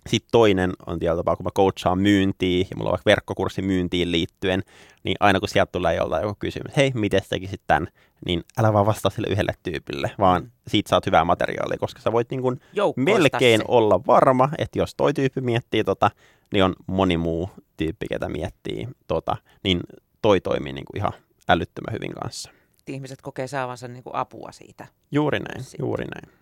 Sitten 0.07 0.29
toinen 0.31 0.71
on 0.87 0.99
tietyllä 0.99 1.17
tapaa, 1.17 1.35
kun 1.35 1.43
mä 1.43 1.49
coachaan 1.55 1.99
myyntiin 1.99 2.67
ja 2.69 2.77
mulla 2.77 2.89
on 2.89 2.91
vaikka 2.91 3.09
verkkokurssi 3.09 3.61
myyntiin 3.61 4.11
liittyen, 4.11 4.63
niin 5.03 5.15
aina 5.19 5.39
kun 5.39 5.49
sieltä 5.49 5.71
tulee 5.71 5.95
joltain 5.95 6.21
joku 6.21 6.35
kysymys, 6.39 6.77
hei, 6.77 6.91
miten 6.95 7.21
tekisit 7.29 7.61
tämän, 7.67 7.87
niin 8.25 8.43
älä 8.57 8.73
vaan 8.73 8.85
vastaa 8.85 9.11
sille 9.11 9.27
yhdelle 9.27 9.53
tyypille, 9.63 10.11
vaan 10.19 10.51
siitä 10.67 10.89
saat 10.89 11.05
hyvää 11.05 11.25
materiaalia, 11.25 11.77
koska 11.77 12.01
sä 12.01 12.11
voit 12.11 12.29
niin 12.31 12.41
kuin 12.41 12.59
melkein 12.95 13.59
se. 13.59 13.65
olla 13.67 14.05
varma, 14.07 14.49
että 14.57 14.79
jos 14.79 14.95
toi 14.95 15.13
tyyppi 15.13 15.41
miettii 15.41 15.83
tota, 15.83 16.11
niin 16.53 16.63
on 16.63 16.75
moni 16.87 17.17
muu 17.17 17.49
tyyppi, 17.77 18.05
ketä 18.09 18.29
miettii 18.29 18.87
tota, 19.07 19.37
niin 19.63 19.79
toi 20.21 20.41
toimii 20.41 20.73
niin 20.73 20.85
kuin 20.85 20.97
ihan 20.97 21.13
älyttömän 21.49 21.93
hyvin 21.93 22.11
kanssa. 22.11 22.51
Ihmiset 22.87 23.21
kokee 23.21 23.47
saavansa 23.47 23.87
niin 23.87 24.03
kuin 24.03 24.15
apua 24.15 24.51
siitä. 24.51 24.87
Juuri 25.11 25.39
näin, 25.39 25.63
siitä. 25.63 25.83
juuri 25.83 26.05
näin. 26.05 26.41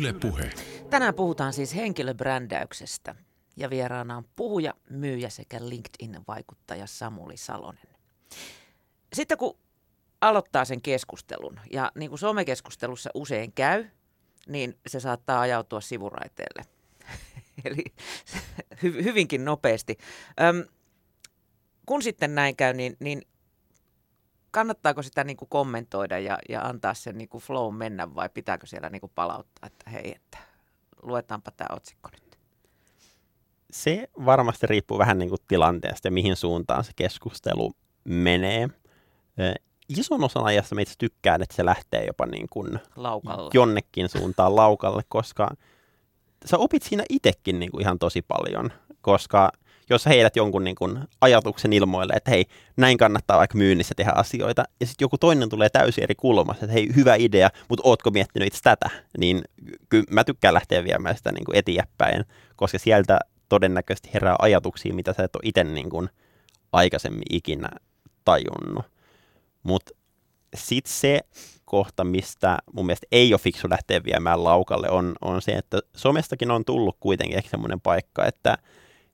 Yle 0.00 0.12
Puhe. 0.12 0.50
Tänään 0.90 1.14
puhutaan 1.14 1.52
siis 1.52 1.74
henkilöbrändäyksestä 1.74 3.14
ja 3.56 3.70
vieraana 3.70 4.16
on 4.16 4.24
puhuja, 4.36 4.74
myyjä 4.90 5.28
sekä 5.30 5.58
LinkedIn-vaikuttaja 5.60 6.86
Samuli 6.86 7.36
Salonen. 7.36 7.88
Sitten 9.12 9.38
kun 9.38 9.58
aloittaa 10.20 10.64
sen 10.64 10.82
keskustelun, 10.82 11.60
ja 11.72 11.92
niin 11.94 12.10
kuin 12.10 12.18
somekeskustelussa 12.18 13.10
usein 13.14 13.52
käy, 13.52 13.84
niin 14.48 14.78
se 14.86 15.00
saattaa 15.00 15.40
ajautua 15.40 15.80
sivuraiteelle. 15.80 16.64
Eli 17.64 17.84
hy- 18.74 19.04
hyvinkin 19.04 19.44
nopeasti. 19.44 19.98
Öm, 20.40 20.64
kun 21.86 22.02
sitten 22.02 22.34
näin 22.34 22.56
käy, 22.56 22.72
niin, 22.72 22.96
niin 23.00 23.22
kannattaako 24.50 25.02
sitä 25.02 25.24
niin 25.24 25.36
kuin 25.36 25.48
kommentoida 25.48 26.18
ja, 26.18 26.38
ja 26.48 26.62
antaa 26.62 26.94
sen 26.94 27.18
niin 27.18 27.28
kuin 27.28 27.42
flow 27.42 27.76
mennä 27.76 28.14
vai 28.14 28.28
pitääkö 28.28 28.66
siellä 28.66 28.90
niin 28.90 29.00
kuin 29.00 29.12
palauttaa, 29.14 29.66
että 29.66 29.90
hei, 29.90 30.12
että 30.16 30.38
luetaanpa 31.02 31.50
tämä 31.50 31.76
otsikko 31.76 32.08
nyt? 32.12 32.38
Se 33.72 34.08
varmasti 34.24 34.66
riippuu 34.66 34.98
vähän 34.98 35.18
niin 35.18 35.28
kuin 35.28 35.40
tilanteesta 35.48 36.08
ja 36.08 36.12
mihin 36.12 36.36
suuntaan 36.36 36.84
se 36.84 36.92
keskustelu 36.96 37.72
menee. 38.04 38.68
Ison 39.88 40.24
osan 40.24 40.44
ajassa 40.44 40.74
mä 40.74 40.80
itse 40.80 40.94
tykkään, 40.98 41.42
että 41.42 41.56
se 41.56 41.64
lähtee 41.64 42.06
jopa 42.06 42.26
niin 42.26 42.46
kuin 42.50 42.78
laukalle. 42.96 43.50
jonnekin 43.54 44.08
suuntaan 44.08 44.56
laukalle, 44.56 45.02
koska 45.08 45.50
sä 46.44 46.58
opit 46.58 46.82
siinä 46.82 47.04
itsekin 47.08 47.58
niin 47.58 47.70
kuin 47.70 47.82
ihan 47.82 47.98
tosi 47.98 48.22
paljon, 48.22 48.70
koska 49.00 49.52
jos 49.90 50.06
heidät 50.06 50.36
jonkun 50.36 50.64
niin 50.64 50.76
kuin 50.76 50.98
ajatuksen 51.20 51.72
ilmoille, 51.72 52.12
että 52.12 52.30
hei, 52.30 52.44
näin 52.76 52.98
kannattaa 52.98 53.38
vaikka 53.38 53.58
myynnissä 53.58 53.94
tehdä 53.96 54.12
asioita, 54.14 54.64
ja 54.80 54.86
sitten 54.86 55.04
joku 55.04 55.18
toinen 55.18 55.48
tulee 55.48 55.68
täysin 55.68 56.04
eri 56.04 56.14
kulmassa, 56.14 56.64
että 56.64 56.72
hei, 56.72 56.88
hyvä 56.96 57.14
idea, 57.14 57.50
mutta 57.68 57.82
ootko 57.88 58.10
miettinyt 58.10 58.46
itse 58.46 58.60
tätä, 58.62 58.90
niin 59.18 59.42
kyllä 59.88 60.04
mä 60.10 60.24
tykkään 60.24 60.54
lähteä 60.54 60.84
viemään 60.84 61.16
sitä 61.16 61.32
niin 61.32 61.44
kuin 61.44 61.56
eteenpäin, 61.56 62.24
koska 62.56 62.78
sieltä 62.78 63.18
todennäköisesti 63.48 64.10
herää 64.14 64.36
ajatuksia, 64.38 64.94
mitä 64.94 65.12
sä 65.12 65.24
et 65.24 65.36
ole 65.36 65.42
itse 65.44 65.64
niin 65.64 65.90
kuin 65.90 66.08
aikaisemmin 66.72 67.22
ikinä 67.30 67.68
tajunnut. 68.24 68.84
Mutta 69.62 69.92
sitten 70.54 70.92
se 70.92 71.20
kohta, 71.64 72.04
mistä 72.04 72.58
mun 72.72 72.86
mielestä 72.86 73.06
ei 73.12 73.34
ole 73.34 73.40
fiksu 73.40 73.70
lähteä 73.70 74.04
viemään 74.04 74.44
laukalle, 74.44 74.90
on, 74.90 75.14
on 75.20 75.42
se, 75.42 75.52
että 75.52 75.80
somestakin 75.96 76.50
on 76.50 76.64
tullut 76.64 76.96
kuitenkin 77.00 77.38
ehkä 77.38 77.50
semmoinen 77.50 77.80
paikka, 77.80 78.26
että 78.26 78.58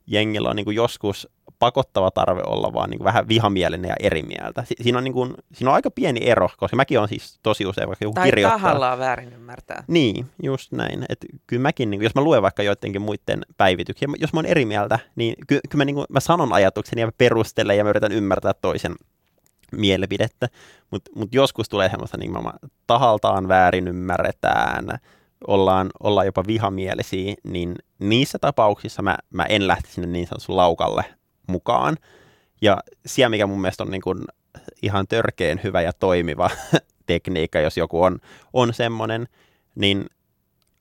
jengillä 0.07 0.51
on 0.51 0.57
niin 0.57 0.64
kuin 0.64 0.75
joskus 0.75 1.29
pakottava 1.59 2.11
tarve 2.11 2.42
olla 2.47 2.73
vaan 2.73 2.90
niin 2.90 2.99
kuin 2.99 3.05
vähän 3.05 3.29
vihamielinen 3.29 3.88
ja 3.88 3.95
eri 4.01 4.23
mieltä. 4.23 4.64
Si- 4.64 4.75
siinä, 4.81 4.99
on 4.99 5.05
niin 5.05 5.14
kuin, 5.14 5.35
siinä 5.53 5.71
on 5.71 5.75
aika 5.75 5.90
pieni 5.90 6.21
ero, 6.29 6.49
koska 6.57 6.77
mäkin 6.77 7.01
on 7.01 7.09
siis 7.09 7.38
tosi 7.42 7.66
usein 7.66 7.88
vaikka 7.88 8.05
joku 8.05 8.14
tai 8.14 8.25
kirjoittaa. 8.25 8.59
Tai 8.59 8.62
tahallaan 8.62 8.99
väärin 8.99 9.33
ymmärtää. 9.33 9.85
Niin, 9.87 10.27
just 10.42 10.73
näin. 10.73 11.05
Et 11.09 11.27
kyllä 11.47 11.62
mäkin, 11.62 11.90
niin 11.90 11.99
kuin, 11.99 12.05
jos 12.05 12.14
mä 12.14 12.23
luen 12.23 12.42
vaikka 12.42 12.62
joidenkin 12.62 13.03
muiden 13.03 13.42
päivityksiä, 13.57 14.09
jos 14.19 14.33
mä 14.33 14.38
oon 14.38 14.47
eri 14.47 14.64
mieltä, 14.64 14.99
niin 15.16 15.35
ky- 15.47 15.61
kyllä 15.71 15.81
mä, 15.81 15.85
niin 15.85 15.97
kuin, 15.97 16.07
mä 16.11 16.21
sanon 16.21 16.53
ajatukseni 16.53 17.01
ja 17.01 17.07
mä 17.07 17.12
perustelen 17.19 17.79
ja 17.79 17.85
mä 17.85 17.90
yritän 17.90 18.12
ymmärtää 18.12 18.55
toisen 18.55 18.95
mielipidettä. 19.73 20.49
Mutta 20.90 21.11
mut 21.14 21.35
joskus 21.35 21.69
tulee 21.69 21.88
semmoista, 21.90 22.16
niin 22.16 22.33
mä 22.33 22.53
tahaltaan 22.87 23.49
väärin 23.49 23.88
ymmärretään, 23.88 24.99
ollaan, 25.46 25.90
ollaan 26.01 26.27
jopa 26.27 26.44
vihamielisiä, 26.46 27.35
niin 27.44 27.75
niissä 27.99 28.38
tapauksissa 28.38 29.03
mä, 29.03 29.16
mä 29.31 29.44
en 29.44 29.66
lähtisi 29.66 29.94
sinne 29.94 30.09
niin 30.09 30.27
sanotusti 30.27 30.53
laukalle 30.53 31.05
mukaan. 31.46 31.96
Ja 32.62 32.77
siellä, 33.07 33.31
mikä 33.31 33.46
mun 33.46 33.61
mielestä 33.61 33.83
on 33.83 33.90
niin 33.90 34.03
kuin 34.03 34.25
ihan 34.83 35.07
törkeen 35.07 35.61
hyvä 35.64 35.83
ja 35.83 35.92
toimiva 35.92 36.51
tekniikka, 37.07 37.61
jos 37.61 37.77
joku 37.77 38.03
on, 38.03 38.18
on 38.53 38.75
semmoinen, 38.75 39.29
niin 39.75 40.07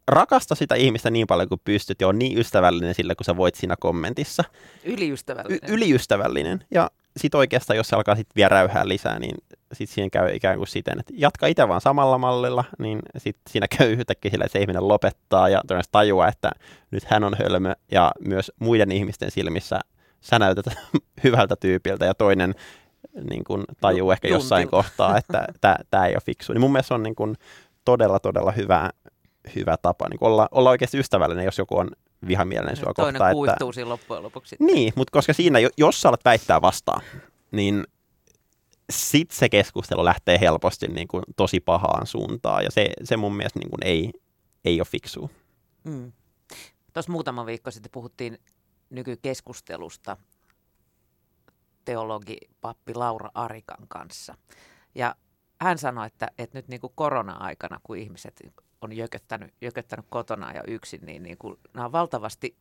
rakasta 0.07 0.55
sitä 0.55 0.75
ihmistä 0.75 1.09
niin 1.09 1.27
paljon 1.27 1.49
kuin 1.49 1.61
pystyt 1.63 2.01
ja 2.01 2.07
on 2.07 2.19
niin 2.19 2.37
ystävällinen 2.37 2.95
sille, 2.95 3.15
kun 3.15 3.25
sä 3.25 3.37
voit 3.37 3.55
siinä 3.55 3.75
kommentissa. 3.79 4.43
Yliystävällinen. 4.83 5.59
Y- 5.69 5.73
yliystävällinen. 5.73 6.65
Ja 6.71 6.91
sit 7.17 7.36
oikeastaan, 7.36 7.78
jos 7.78 7.88
se 7.88 7.95
alkaa 7.95 8.15
sit 8.15 8.28
vielä 8.36 8.49
räyhää 8.49 8.88
lisää, 8.88 9.19
niin 9.19 9.36
sit 9.73 9.89
siinä 9.89 10.10
käy 10.10 10.36
ikään 10.36 10.58
kuin 10.58 10.67
siten, 10.67 10.99
että 10.99 11.13
jatka 11.15 11.47
itse 11.47 11.67
vaan 11.67 11.82
samalla 11.82 12.17
mallilla, 12.17 12.63
niin 12.80 12.99
sit 13.17 13.38
siinä 13.49 13.67
käy 13.78 13.91
yhtäkkiä 13.91 14.32
sillä, 14.32 14.45
että 14.45 14.54
se 14.54 14.62
ihminen 14.62 14.88
lopettaa 14.88 15.49
ja 15.49 15.58
todennäköisesti 15.58 15.91
tajua, 15.91 16.28
että 16.28 16.51
nyt 16.91 17.04
hän 17.04 17.23
on 17.23 17.36
hölmö 17.43 17.73
ja 17.91 18.12
myös 18.25 18.51
muiden 18.60 18.91
ihmisten 18.91 19.32
silmissä 19.32 19.80
sä 20.21 20.39
näytät 20.39 20.65
hyvältä 21.23 21.56
tyypiltä 21.56 22.06
ja 22.06 22.13
toinen 22.13 22.56
niin 23.30 23.43
kuin 23.43 23.63
tajuu 23.82 24.12
ehkä 24.12 24.28
jossain 24.28 24.69
kohtaa, 24.69 25.17
että 25.17 25.47
tämä 25.91 26.06
ei 26.06 26.13
ole 26.15 26.21
fiksu. 26.25 26.54
Niin 26.54 26.62
mun 26.62 26.71
mielestä 26.71 26.95
on 26.95 27.04
niin 27.04 27.15
kuin 27.15 27.36
todella, 27.86 28.19
todella 28.19 28.51
hyvä, 28.51 28.89
hyvä 29.56 29.78
tapa 29.82 30.10
niin 30.10 30.17
olla, 30.21 30.47
olla 30.51 30.69
oikeasti 30.69 30.99
ystävällinen, 30.99 31.45
jos 31.45 31.58
joku 31.58 31.78
on 31.78 31.89
vihamielinen 32.27 32.75
sua 32.75 32.93
Toinen 32.93 33.13
kohtaan. 33.13 33.33
kuihtuu 33.33 33.73
siinä 33.73 33.89
loppujen 33.89 34.23
lopuksi. 34.23 34.55
Niin, 34.59 34.93
mutta 34.95 35.11
koska 35.11 35.33
siinä, 35.33 35.59
jo- 35.59 35.69
jos 35.77 36.01
sä 36.01 36.09
alat 36.09 36.25
väittää 36.25 36.61
vastaan, 36.61 37.01
niin 37.51 37.83
sit 38.89 39.31
se 39.31 39.49
keskustelu 39.49 40.05
lähtee 40.05 40.39
helposti 40.39 40.88
niin 40.88 41.07
kuin 41.07 41.23
tosi 41.35 41.59
pahaan 41.59 42.07
suuntaan, 42.07 42.63
ja 42.63 42.71
se, 42.71 42.89
se 43.03 43.17
mun 43.17 43.35
mielestä 43.35 43.59
niin 43.59 43.69
kuin 43.69 43.83
ei, 43.83 44.11
ei 44.65 44.79
ole 44.79 44.85
fiksua. 44.85 45.29
Mm. 45.83 46.11
Tuossa 46.93 47.11
muutama 47.11 47.45
viikko 47.45 47.71
sitten 47.71 47.91
puhuttiin 47.91 48.38
nykykeskustelusta 48.89 50.17
teologi 51.85 52.38
pappi 52.61 52.93
Laura 52.95 53.29
Arikan 53.33 53.88
kanssa. 53.88 54.38
Ja 54.95 55.15
hän 55.61 55.77
sanoi, 55.77 56.07
että, 56.07 56.27
että 56.38 56.57
nyt 56.57 56.67
niin 56.67 56.81
kuin 56.81 56.93
korona-aikana, 56.95 57.79
kun 57.83 57.97
ihmiset 57.97 58.41
on 58.85 58.97
jököttänyt, 58.97 59.53
jököttänyt 59.61 60.05
kotona 60.09 60.51
ja 60.53 60.63
yksin, 60.67 61.01
niin, 61.05 61.23
niin 61.23 61.37
kuin, 61.37 61.59
nämä 61.73 61.85
on 61.85 61.91
valtavasti 61.91 62.55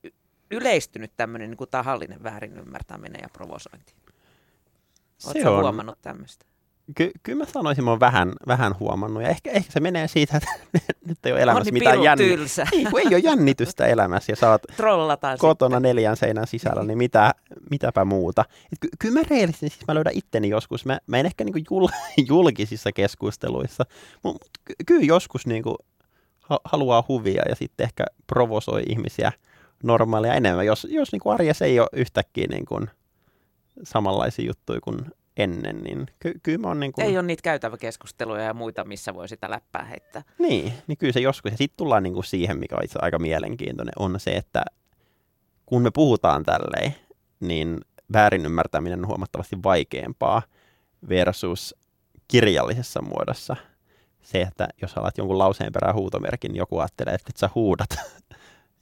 yleistynyt 0.51 1.13
tämmöinen 1.17 1.51
niin 1.51 1.59
kuin 1.59 1.71
tahallinen 1.71 2.23
väärinymmärtäminen 2.23 3.21
ja 3.23 3.29
provosointi. 3.33 3.95
Oletko 5.27 5.61
huomannut 5.61 5.99
tämmöistä? 6.03 6.47
Ky- 6.95 7.11
kyllä 7.23 7.39
mä 7.39 7.45
sanoisin, 7.53 7.85
mä 7.85 7.91
oon 7.91 8.01
vähän, 8.01 8.33
vähän 8.47 8.75
huomannut, 8.81 9.23
ja 9.23 9.29
ehkä, 9.29 9.51
ehkä 9.51 9.73
se 9.73 9.81
menee 9.81 10.09
siitä, 10.09 10.37
että 10.37 10.51
nyt 11.09 11.27
ei 11.27 11.33
ole 11.33 11.39
On 11.39 11.43
elämässä 11.43 11.65
niin 11.71 11.75
mitään 11.75 12.03
jännitystä. 12.03 12.67
kun 12.91 13.01
ei 13.01 13.07
ole 13.07 13.19
jännitystä 13.19 13.87
elämässä, 13.87 14.33
ja 14.33 14.37
sä 14.37 14.51
oot 14.51 14.63
Trollataan 14.77 15.39
kotona 15.39 15.81
neljän 15.81 16.17
seinän 16.17 16.47
sisällä, 16.47 16.85
niin 16.85 16.99
mitä, 16.99 17.35
mitäpä 17.71 18.05
muuta. 18.05 18.45
Et 18.73 18.79
ky- 18.81 18.89
kyllä 18.99 19.21
mä 19.21 19.27
reellisesti, 19.31 19.69
siis 19.69 19.87
mä 19.89 19.95
löydän 19.95 20.17
itteni 20.17 20.49
joskus, 20.49 20.85
mä, 20.85 20.99
mä 21.07 21.19
en 21.19 21.27
ehkä 21.27 21.45
niinku 21.45 21.61
jul, 21.71 21.89
julkisissa 22.29 22.93
keskusteluissa, 22.93 23.85
mutta 24.23 24.47
ky- 24.65 24.75
kyllä 24.87 25.05
joskus 25.05 25.47
niinku 25.47 25.77
haluaa 26.65 27.05
huvia 27.09 27.43
ja 27.49 27.55
sitten 27.55 27.85
ehkä 27.85 28.05
provosoi 28.27 28.83
ihmisiä 28.89 29.33
normaalia 29.83 30.35
enemmän, 30.35 30.67
jos, 30.67 30.87
jos 30.91 31.13
niinku 31.13 31.31
arjessa 31.31 31.65
ei 31.65 31.81
ole 31.81 31.89
yhtäkkiä 31.93 32.47
niinku 32.51 32.81
samanlaisia 33.83 34.47
juttuja 34.47 34.81
kuin 34.81 34.99
ennen, 35.37 35.85
niin 35.85 36.07
ky- 36.19 36.41
kyllä 36.43 36.59
mä 36.59 36.69
oon 36.69 36.81
niinku... 36.81 37.01
Ei 37.01 37.19
ole 37.19 37.27
niitä 37.27 37.43
käytäväkeskusteluja 37.43 38.43
ja 38.43 38.55
muita, 38.55 38.85
missä 38.85 39.15
voi 39.15 39.29
sitä 39.29 39.51
läppää 39.51 39.85
heittää. 39.85 40.23
Niin, 40.39 40.73
niin 40.87 40.99
kyllä 40.99 41.13
se 41.13 41.21
joskus. 41.21 41.53
Ja 41.53 41.59
sitten 41.59 41.77
tullaan 41.77 42.03
niinku 42.03 42.23
siihen, 42.23 42.59
mikä 42.59 42.77
on 42.77 42.85
itse 42.85 42.99
aika 43.03 43.19
mielenkiintoinen, 43.19 43.93
on 43.99 44.21
se, 44.21 44.33
että 44.33 44.65
kun 45.67 45.83
me 45.83 45.91
puhutaan 45.91 46.43
tälleen, 46.43 46.95
niin 47.41 47.81
väärin 48.13 48.47
ymmärtäminen 48.47 48.99
on 48.99 49.07
huomattavasti 49.07 49.57
vaikeampaa 49.65 50.43
versus 51.09 51.75
kirjallisessa 52.29 53.03
muodossa. 53.03 53.57
Se, 54.25 54.41
että 54.41 54.69
jos 54.83 54.99
alat 54.99 55.19
jonkun 55.19 55.39
lauseen 55.39 55.73
perään 55.73 55.95
huutomerkin, 55.95 56.49
niin 56.49 56.59
joku 56.59 56.79
ajattelee, 56.79 57.15
että 57.15 57.27
et 57.31 57.37
sä 57.37 57.51
huudat. 57.55 57.89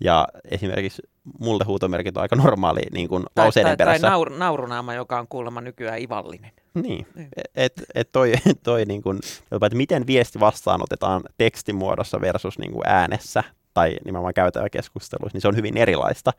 Ja 0.05 0.29
esimerkiksi 0.51 1.03
mulle 1.41 1.65
huutomerkit 1.65 2.17
on 2.17 2.23
aika 2.23 2.37
normaali 2.37 2.81
niin 2.93 3.09
kuin 3.09 3.25
Tai, 3.35 3.45
lauseiden 3.45 3.69
tai, 3.69 3.77
tai 3.77 3.87
perässä. 3.87 4.09
naur, 4.11 4.31
naurunaama, 4.31 4.95
joka 4.95 5.19
on 5.19 5.29
kuulemma 5.29 5.61
nykyään 5.61 5.99
ivallinen. 6.03 6.51
Niin, 6.75 7.07
Niin. 7.15 7.29
että 7.55 7.83
et 7.95 8.13
toi, 8.13 8.33
toi 8.63 8.85
niin 8.85 9.03
kuin, 9.03 9.19
jopa, 9.51 9.67
että 9.67 9.77
miten 9.77 10.07
viesti 10.07 10.41
vastaanotetaan 10.41 11.23
tekstimuodossa 11.39 12.21
versus 12.21 12.59
niin 12.59 12.73
kuin 12.73 12.83
äänessä 12.87 13.45
tai 13.75 13.97
nimenomaan 14.05 14.35
käytäväkeskusteluissa, 14.35 15.37
niin 15.37 15.43
se 15.43 15.49
on 15.49 15.57
hyvin 15.57 15.77
erilaista. 15.77 16.33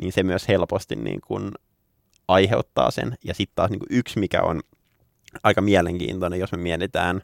Niin 0.00 0.12
se 0.12 0.22
myös 0.22 0.48
helposti 0.48 0.96
niin 0.96 1.20
kuin 1.26 1.50
aiheuttaa 2.28 2.90
sen. 2.90 3.14
Ja 3.24 3.34
sitten 3.34 3.56
taas 3.56 3.70
niin 3.70 3.80
kuin 3.80 3.98
yksi, 3.98 4.18
mikä 4.18 4.42
on 4.42 4.60
aika 5.42 5.60
mielenkiintoinen, 5.60 6.40
jos 6.40 6.52
me 6.52 6.58
mietitään 6.58 7.20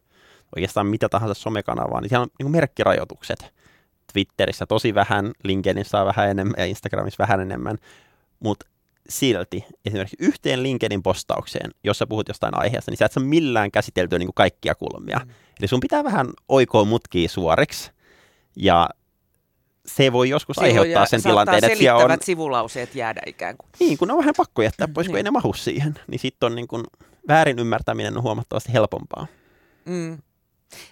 oikeastaan 0.56 0.86
mitä 0.86 1.08
tahansa 1.08 1.34
somekanavaa, 1.34 2.00
niin 2.00 2.08
siellä 2.08 2.22
on 2.22 2.28
niin 2.38 2.44
kuin 2.44 2.52
merkkirajoitukset. 2.52 3.54
Twitterissä 4.12 4.66
tosi 4.66 4.94
vähän, 4.94 5.32
LinkedInissä 5.44 6.00
on 6.00 6.06
vähän 6.06 6.30
enemmän 6.30 6.54
ja 6.58 6.64
Instagramissa 6.64 7.22
vähän 7.22 7.40
enemmän, 7.40 7.78
mutta 8.40 8.66
silti 9.08 9.64
esimerkiksi 9.84 10.16
yhteen 10.20 10.62
LinkedIn 10.62 11.02
postaukseen, 11.02 11.70
jos 11.84 11.98
sä 11.98 12.06
puhut 12.06 12.28
jostain 12.28 12.58
aiheesta, 12.58 12.90
niin 12.90 12.98
sä 12.98 13.04
et 13.04 13.12
saa 13.12 13.24
millään 13.24 13.70
käsiteltyä 13.70 14.18
niin 14.18 14.26
kuin 14.26 14.34
kaikkia 14.34 14.74
kulmia. 14.74 15.20
Mm. 15.24 15.30
Eli 15.60 15.68
sun 15.68 15.80
pitää 15.80 16.04
vähän 16.04 16.26
oikoa 16.48 16.84
mutkia 16.84 17.28
suoriksi, 17.28 17.90
ja 18.56 18.88
se 19.86 20.12
voi 20.12 20.28
joskus 20.28 20.54
Silloin 20.56 20.70
aiheuttaa 20.70 21.06
sen 21.06 21.22
tilanteen, 21.22 21.64
että 21.64 21.78
siellä 21.78 21.94
on, 21.96 22.00
selittävät 22.00 22.22
sivulauseet 22.22 22.94
jäädä 22.94 23.20
ikään 23.26 23.56
kuin. 23.56 23.70
niin 23.80 23.98
kun 23.98 24.10
on 24.10 24.18
vähän 24.18 24.34
pakko 24.36 24.62
jättää 24.62 24.88
pois, 24.88 25.06
kun 25.06 25.12
Niin. 25.12 25.16
ei 25.18 25.22
ne 25.22 25.30
mahu 25.30 25.52
siihen, 25.52 25.94
niin 26.06 26.18
sitten 26.18 26.46
on 26.46 26.54
niin 26.54 26.68
kuin, 26.68 26.84
väärin 27.28 27.58
ymmärtäminen 27.58 28.16
on 28.16 28.22
huomattavasti 28.22 28.72
helpompaa. 28.72 29.26
Mm. 29.84 30.18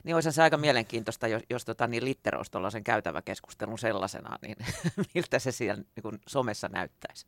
Niin 0.04 0.14
olisi 0.14 0.32
se 0.32 0.42
aika 0.42 0.56
mielenkiintoista, 0.56 1.28
jos, 1.28 1.42
jos 1.50 1.64
tota, 1.64 1.86
niin 1.86 2.04
litteroisi 2.04 2.50
tuollaisen 2.50 2.84
käytäväkeskustelun 2.84 3.78
sellaisena, 3.78 4.38
niin 4.42 4.56
miltä 5.14 5.38
se 5.38 5.52
siellä 5.52 5.82
niin 5.96 6.02
kuin 6.02 6.18
somessa 6.28 6.68
näyttäisi. 6.68 7.26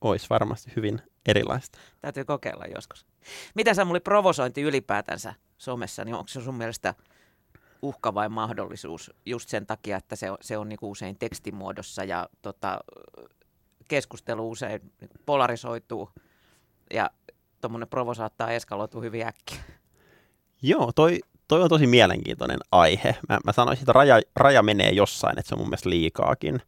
Olisi 0.00 0.26
varmasti 0.30 0.72
hyvin 0.76 1.02
erilaista. 1.26 1.78
Täytyy 2.00 2.24
kokeilla 2.24 2.64
joskus. 2.74 3.06
Miten 3.54 3.74
Samuli 3.74 4.00
provosointi 4.00 4.62
ylipäätänsä 4.62 5.34
somessa, 5.58 6.04
niin 6.04 6.14
onko 6.14 6.28
se 6.28 6.40
sun 6.40 6.54
mielestä 6.54 6.94
uhka 7.82 8.14
vai 8.14 8.28
mahdollisuus 8.28 9.12
just 9.26 9.48
sen 9.48 9.66
takia, 9.66 9.96
että 9.96 10.16
se 10.16 10.30
on, 10.30 10.36
se 10.40 10.58
on 10.58 10.68
niinku 10.68 10.90
usein 10.90 11.18
tekstimuodossa 11.18 12.04
ja 12.04 12.28
tota, 12.42 12.80
keskustelu 13.88 14.50
usein 14.50 14.92
polarisoituu 15.26 16.10
ja 16.92 17.10
tuommoinen 17.60 17.88
provo 17.88 18.14
saattaa 18.14 18.50
eskaloitua 18.50 19.02
hyvin 19.02 19.26
äkkiä. 19.26 19.60
Joo, 20.62 20.92
toi, 20.92 21.20
toi 21.48 21.62
on 21.62 21.68
tosi 21.68 21.86
mielenkiintoinen 21.86 22.58
aihe. 22.72 23.16
Mä, 23.28 23.38
mä 23.44 23.52
sanoisin, 23.52 23.82
että 23.82 23.92
raja, 23.92 24.20
raja 24.36 24.62
menee 24.62 24.90
jossain, 24.90 25.38
että 25.38 25.48
se 25.48 25.54
on 25.54 25.58
mun 25.58 25.68
mielestä 25.68 25.90
liikaakin. 25.90 26.62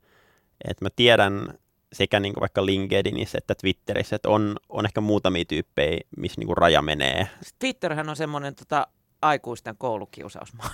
Et 0.68 0.80
mä 0.80 0.88
tiedän 0.96 1.58
sekä 1.92 2.20
niin 2.20 2.34
vaikka 2.40 2.66
LinkedInissä 2.66 3.38
että 3.38 3.54
Twitterissä, 3.54 4.16
että 4.16 4.28
on, 4.28 4.56
on 4.68 4.86
ehkä 4.86 5.00
muutamia 5.00 5.44
tyyppejä, 5.44 6.00
missä 6.16 6.40
niin 6.40 6.56
raja 6.56 6.82
menee. 6.82 7.28
Twitterhän 7.58 8.08
on 8.08 8.16
semmoinen 8.16 8.54
tota, 8.54 8.86
aikuisten 9.22 9.74
koulukiusausmaa. 9.78 10.70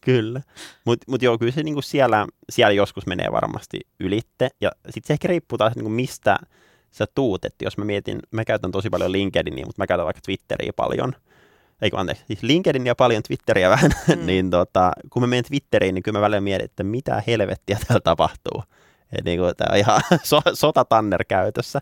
Kyllä. 0.00 0.42
Mutta 0.84 1.04
mut 1.08 1.22
joo, 1.22 1.38
kyllä 1.38 1.52
se 1.52 1.62
niin 1.62 1.82
siellä, 1.82 2.26
siellä 2.50 2.72
joskus 2.72 3.06
menee 3.06 3.32
varmasti 3.32 3.80
ylitte. 4.00 4.48
Ja 4.60 4.70
sitten 4.84 5.06
se 5.06 5.12
ehkä 5.12 5.28
riippuu 5.28 5.58
taas, 5.58 5.76
niin 5.76 5.92
mistä 5.92 6.38
sä 6.90 7.06
tuut. 7.14 7.44
Et 7.44 7.54
jos 7.62 7.78
mä 7.78 7.84
mietin, 7.84 8.18
mä 8.30 8.44
käytän 8.44 8.70
tosi 8.70 8.90
paljon 8.90 9.12
LinkedInia, 9.12 9.66
mutta 9.66 9.82
mä 9.82 9.86
käytän 9.86 10.04
vaikka 10.04 10.20
Twitteriä 10.24 10.72
paljon. 10.76 11.12
Eikö 11.82 11.98
anteeksi, 11.98 12.24
siis 12.26 12.42
LinkedInia 12.42 12.94
paljon, 12.94 13.22
Twitteriä 13.22 13.70
vähän. 13.70 13.90
Mm. 14.16 14.26
niin 14.26 14.50
tota, 14.50 14.92
kun 15.10 15.22
mä 15.22 15.26
menen 15.26 15.44
Twitteriin, 15.44 15.94
niin 15.94 16.02
kyllä 16.02 16.18
mä 16.18 16.22
välillä 16.22 16.40
mietin, 16.40 16.64
että 16.64 16.82
mitä 16.82 17.22
helvettiä 17.26 17.78
täällä 17.86 18.00
tapahtuu. 18.00 18.62
Et 19.18 19.24
niin 19.24 19.38
kuin, 19.38 19.56
tää 19.56 19.68
on 19.70 19.78
ihan 19.78 20.00
so, 20.22 20.40
sotatanner 20.54 21.24
käytössä. 21.28 21.80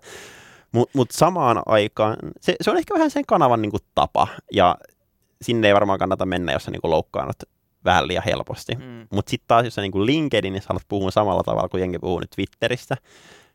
Mutta 0.72 0.98
mut 0.98 1.10
samaan 1.10 1.62
aikaan, 1.66 2.16
se, 2.40 2.56
se 2.60 2.70
on 2.70 2.76
ehkä 2.76 2.94
vähän 2.94 3.10
sen 3.10 3.26
kanavan 3.26 3.62
niin 3.62 3.70
kuin 3.70 3.82
tapa. 3.94 4.28
Ja 4.52 4.76
sinne 5.42 5.68
ei 5.68 5.74
varmaan 5.74 5.98
kannata 5.98 6.26
mennä, 6.26 6.52
jos 6.52 6.64
sä 6.64 6.70
niin 6.70 6.80
kuin 6.80 6.90
loukkaannut 6.90 7.36
vähän 7.84 8.08
liian 8.08 8.24
helposti. 8.24 8.74
Mm. 8.74 9.06
Mutta 9.10 9.30
sitten 9.30 9.48
taas, 9.48 9.64
jos 9.64 9.74
sä 9.74 9.82
niin 9.82 10.06
LinkedInissä 10.06 10.68
haluat 10.68 10.88
puhua 10.88 11.10
samalla 11.10 11.42
tavalla 11.42 11.68
kuin 11.68 11.80
jengi 11.80 11.98
puhuu 11.98 12.20
nyt 12.20 12.30
Twitterissä, 12.30 12.96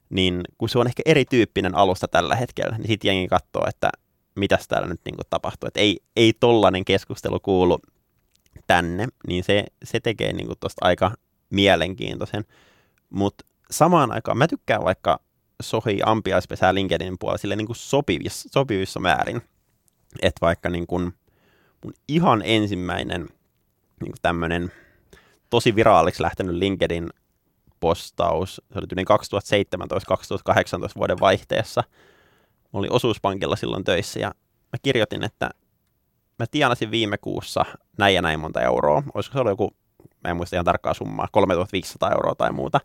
niin 0.10 0.42
kun 0.58 0.70
se 0.70 0.80
on 0.80 0.88
ehkä 0.88 1.04
erityyppinen 1.06 1.76
alusta 1.76 2.08
tällä 2.08 2.36
hetkellä, 2.36 2.78
niin 2.78 2.88
sitten 2.88 3.08
jengi 3.08 3.28
katsoo, 3.28 3.66
että 3.70 3.90
mitäs 4.36 4.68
täällä 4.68 4.88
nyt 4.88 5.02
niin 5.06 5.16
tapahtuu. 5.30 5.68
Että 5.68 5.80
ei, 5.80 6.00
ei 6.16 6.34
tollainen 6.40 6.86
keskustelu 6.86 7.40
kuulu 7.40 7.80
tänne, 8.68 9.08
niin 9.28 9.44
se, 9.44 9.66
se 9.84 10.00
tekee 10.00 10.34
niin 10.34 10.48
tuosta 10.60 10.86
aika 10.86 11.12
mielenkiintoisen. 11.50 12.46
Mutta 13.10 13.46
samaan 13.72 14.12
aikaan 14.12 14.38
mä 14.38 14.48
tykkään 14.48 14.84
vaikka 14.84 15.20
sohii 15.62 16.00
ampiaispesää 16.06 16.74
LinkedInin 16.74 17.18
puolella 17.20 17.38
sille 17.38 17.56
niin 17.56 17.68
sopivissa, 17.72 18.50
sopivissa 18.54 19.00
määrin. 19.00 19.42
Että 20.22 20.42
vaikka 20.42 20.70
niin 20.70 20.88
kuin 20.88 21.14
mun 21.84 21.94
ihan 22.08 22.42
ensimmäinen 22.46 23.28
niin 24.02 24.14
tämmöinen 24.22 24.72
tosi 25.50 25.76
viraaliksi 25.76 26.22
lähtenyt 26.24 26.56
LinkedIn 26.56 27.10
postaus, 27.80 28.56
se 28.56 28.80
oli 28.80 28.88
tyyliin 28.88 29.08
2017-2018 29.08 30.92
vuoden 30.96 31.20
vaihteessa. 31.20 31.84
Mä 32.74 32.80
olin 32.80 32.92
osuuspankilla 32.92 33.56
silloin 33.56 33.84
töissä 33.84 34.20
ja 34.20 34.28
mä 34.74 34.78
kirjoitin, 34.82 35.24
että 35.24 35.50
mä 36.40 36.46
tienasin 36.52 36.92
viime 36.92 37.18
kuussa 37.18 37.66
näin 37.98 38.16
ja 38.16 38.22
näin 38.22 38.40
monta 38.40 38.62
euroa. 38.62 39.04
Olisiko 39.14 39.34
se 39.34 39.40
ollut 39.40 39.52
joku, 39.52 39.72
mä 40.24 40.30
en 40.30 40.38
muista 40.38 40.56
ihan 40.56 40.66
tarkkaa 40.66 40.94
summaa, 40.94 41.28
3500 41.32 42.12
euroa 42.12 42.36
tai 42.36 42.52
muuta. 42.52 42.80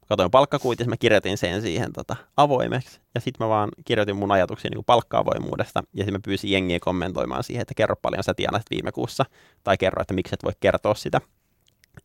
Mä 0.00 0.06
katsoin 0.08 0.30
palkkakuitissa, 0.30 0.90
mä 0.90 0.96
kirjoitin 0.96 1.38
sen 1.38 1.62
siihen 1.62 1.92
tota, 1.92 2.16
avoimeksi. 2.36 3.00
Ja 3.14 3.20
sitten 3.20 3.46
mä 3.46 3.48
vaan 3.48 3.68
kirjoitin 3.84 4.16
mun 4.16 4.32
ajatuksia 4.32 4.70
niin 4.70 4.84
palkka-avoimuudesta. 4.84 5.82
Ja 5.92 6.04
sitten 6.04 6.14
mä 6.14 6.20
pyysin 6.24 6.50
jengiä 6.50 6.78
kommentoimaan 6.80 7.44
siihen, 7.44 7.62
että 7.62 7.74
kerro 7.74 7.96
paljon 8.02 8.24
sä 8.24 8.34
tienasit 8.34 8.70
viime 8.70 8.92
kuussa. 8.92 9.24
Tai 9.64 9.76
kerro, 9.78 10.02
että 10.02 10.14
miksi 10.14 10.34
et 10.34 10.44
voi 10.44 10.52
kertoa 10.60 10.94
sitä. 10.94 11.20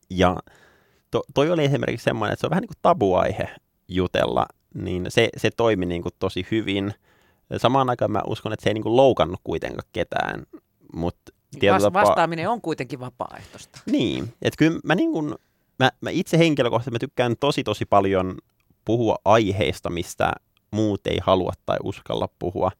Ja 0.09 0.37
to, 1.11 1.23
toi 1.33 1.51
oli 1.51 1.65
esimerkiksi 1.65 2.03
semmoinen, 2.03 2.33
että 2.33 2.41
se 2.41 2.47
on 2.47 2.49
vähän 2.49 2.61
niin 2.61 2.67
kuin 2.67 2.79
tabuaihe 2.81 3.49
jutella. 3.87 4.45
Niin 4.73 5.05
se, 5.09 5.29
se 5.37 5.49
toimi 5.57 5.85
niin 5.85 6.01
kuin 6.01 6.13
tosi 6.19 6.47
hyvin. 6.51 6.93
Samaan 7.57 7.89
aikaan 7.89 8.11
mä 8.11 8.21
uskon, 8.27 8.53
että 8.53 8.63
se 8.63 8.69
ei 8.69 8.73
niin 8.73 8.83
kuin 8.83 8.95
loukannut 8.95 9.39
kuitenkaan 9.43 9.89
ketään. 9.93 10.43
Mutta 10.93 11.31
Vas- 11.71 11.93
vastaaminen 11.93 12.49
on 12.49 12.61
kuitenkin 12.61 12.99
vapaaehtoista. 12.99 13.79
Niin, 13.85 14.33
että 14.41 14.57
kyllä 14.57 14.79
mä, 14.83 14.95
niin 14.95 15.11
kun, 15.11 15.35
mä, 15.79 15.91
mä 16.01 16.09
itse 16.09 16.37
henkilökohtaisesti 16.37 16.91
mä 16.91 16.99
tykkään 16.99 17.35
tosi 17.39 17.63
tosi 17.63 17.85
paljon 17.85 18.37
puhua 18.85 19.15
aiheista, 19.25 19.89
mistä 19.89 20.31
muut 20.71 21.07
ei 21.07 21.17
halua 21.21 21.53
tai 21.65 21.77
uskalla 21.83 22.29
puhua, 22.39 22.71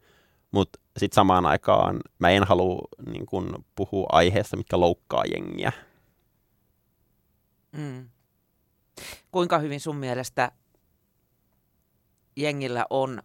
mutta 0.52 0.80
sitten 0.98 1.16
samaan 1.16 1.46
aikaan 1.46 2.00
mä 2.20 2.30
en 2.30 2.44
halua 2.44 2.88
niin 3.06 3.26
kun, 3.26 3.66
puhua 3.76 4.08
aiheesta, 4.12 4.58
mitkä 4.58 4.80
loukkaa 4.80 5.24
jengiä. 5.26 5.72
Mm. 7.72 8.10
Kuinka 9.32 9.60
hyvin 9.60 9.80
sun 9.80 9.96
mielestä 9.96 10.52
jengillä 12.36 12.86
on 12.90 13.24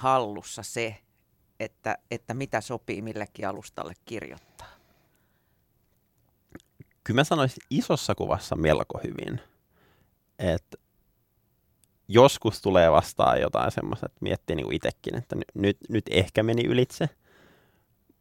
hallussa 0.00 0.62
se, 0.62 0.96
että, 1.60 1.98
että 2.10 2.34
mitä 2.34 2.60
sopii 2.60 3.02
millekin 3.02 3.48
alustalle 3.48 3.94
kirjoittaa? 4.04 4.68
Kyllä 7.04 7.20
mä 7.20 7.24
sanoisin 7.24 7.62
isossa 7.70 8.14
kuvassa 8.14 8.56
melko 8.56 9.00
hyvin. 9.04 9.40
Että 10.38 10.76
joskus 12.08 12.62
tulee 12.62 12.92
vastaan 12.92 13.40
jotain 13.40 13.70
semmoista, 13.70 14.06
että 14.06 14.18
miettii 14.20 14.56
niin 14.56 14.72
itsekin, 14.72 15.16
että 15.16 15.36
nyt, 15.54 15.78
nyt 15.88 16.04
ehkä 16.10 16.42
meni 16.42 16.66
ylitse, 16.66 17.08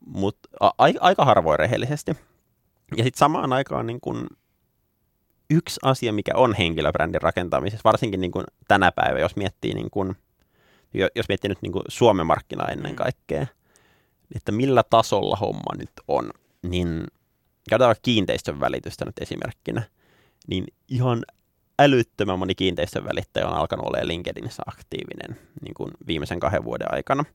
mutta 0.05 0.49
a- 0.59 0.73
aika 0.99 1.25
harvoin 1.25 1.59
rehellisesti. 1.59 2.11
Ja 2.97 3.03
sitten 3.03 3.19
samaan 3.19 3.53
aikaan 3.53 3.87
niin 3.87 4.01
kun 4.01 4.27
yksi 5.49 5.79
asia, 5.83 6.13
mikä 6.13 6.31
on 6.35 6.53
henkilöbrändin 6.53 7.21
rakentamisessa, 7.21 7.83
varsinkin 7.83 8.21
niin 8.21 8.31
kun 8.31 8.43
tänä 8.67 8.91
päivänä, 8.91 9.19
jos 9.19 9.35
miettii, 9.35 9.73
niin 9.73 9.89
kun, 9.91 10.15
jos 10.93 11.29
miettii 11.29 11.49
nyt 11.49 11.61
niin 11.61 11.71
kun 11.71 11.83
Suomen 11.87 12.25
markkinaa 12.25 12.67
ennen 12.67 12.91
mm. 12.91 12.95
kaikkea, 12.95 13.47
että 14.35 14.51
millä 14.51 14.83
tasolla 14.89 15.35
homma 15.35 15.75
nyt 15.77 15.91
on, 16.07 16.31
niin 16.61 17.03
käytetään 17.69 17.95
kiinteistön 18.01 18.59
välitystä 18.59 19.05
nyt 19.05 19.19
esimerkkinä, 19.19 19.83
niin 20.47 20.65
ihan 20.87 21.23
älyttömän 21.79 22.39
moni 22.39 22.55
kiinteistön 22.55 23.03
välittäjä 23.03 23.47
on 23.47 23.53
alkanut 23.53 23.85
olemaan 23.85 24.07
LinkedInissä 24.07 24.63
aktiivinen 24.65 25.39
niin 25.61 25.73
kuin 25.73 25.91
viimeisen 26.07 26.39
kahden 26.39 26.63
vuoden 26.63 26.93
aikana. 26.93 27.25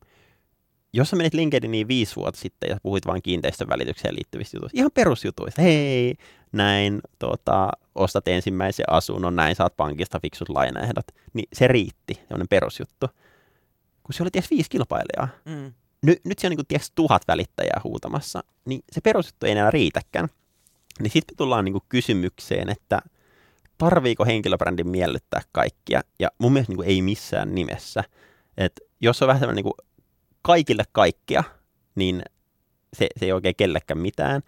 Jos 0.92 1.10
sä 1.10 1.16
menit 1.16 1.34
LinkedIniin 1.34 1.88
viisi 1.88 2.16
vuotta 2.16 2.40
sitten 2.40 2.70
ja 2.70 2.76
puhuit 2.82 3.06
vain 3.06 3.22
kiinteistön 3.22 3.68
välitykseen 3.68 4.14
liittyvistä 4.14 4.56
jutuista, 4.56 4.78
ihan 4.78 4.90
perusjutuista, 4.94 5.62
hei, 5.62 6.14
näin, 6.52 7.00
tota, 7.18 7.70
ostat 7.94 8.28
ensimmäisen 8.28 8.84
asunnon, 8.90 9.36
näin 9.36 9.56
saat 9.56 9.76
pankista 9.76 10.20
fiksut 10.20 10.48
lainaehdot, 10.48 11.06
niin 11.32 11.48
se 11.52 11.68
riitti, 11.68 12.14
sellainen 12.14 12.48
perusjuttu. 12.50 13.06
Kun 14.04 14.14
se 14.14 14.22
oli 14.22 14.30
ties 14.30 14.50
viisi 14.50 14.70
kilpailijaa, 14.70 15.28
mm. 15.44 15.72
Ny, 16.02 16.16
nyt 16.24 16.38
se 16.38 16.46
on 16.46 16.50
niin 16.50 16.58
kuin, 16.58 16.66
ties 16.66 16.92
tuhat 16.94 17.22
välittäjää 17.28 17.80
huutamassa, 17.84 18.44
niin 18.64 18.80
se 18.92 19.00
perusjuttu 19.00 19.46
ei 19.46 19.52
enää 19.52 19.70
riitäkään. 19.70 20.28
Niin 21.00 21.10
sitten 21.10 21.36
tullaan 21.36 21.64
niin 21.64 21.72
kuin 21.72 21.84
kysymykseen, 21.88 22.68
että– 22.68 23.02
tarviiko 23.78 24.24
henkilöbrändin 24.24 24.88
miellyttää 24.88 25.40
kaikkia, 25.52 26.00
ja 26.18 26.28
mun 26.38 26.52
mielestä 26.52 26.70
niin 26.70 26.76
kuin 26.76 26.88
ei 26.88 27.02
missään 27.02 27.54
nimessä. 27.54 28.04
Et 28.56 28.80
jos 29.00 29.22
on 29.22 29.28
vähän 29.28 29.40
semmoinen 29.40 29.64
niin 29.64 29.86
kaikille 30.42 30.84
kaikkia, 30.92 31.44
niin 31.94 32.22
se, 32.92 33.06
se 33.18 33.24
ei 33.24 33.32
oikein 33.32 33.56
kellekään 33.56 33.98
mitään. 33.98 34.42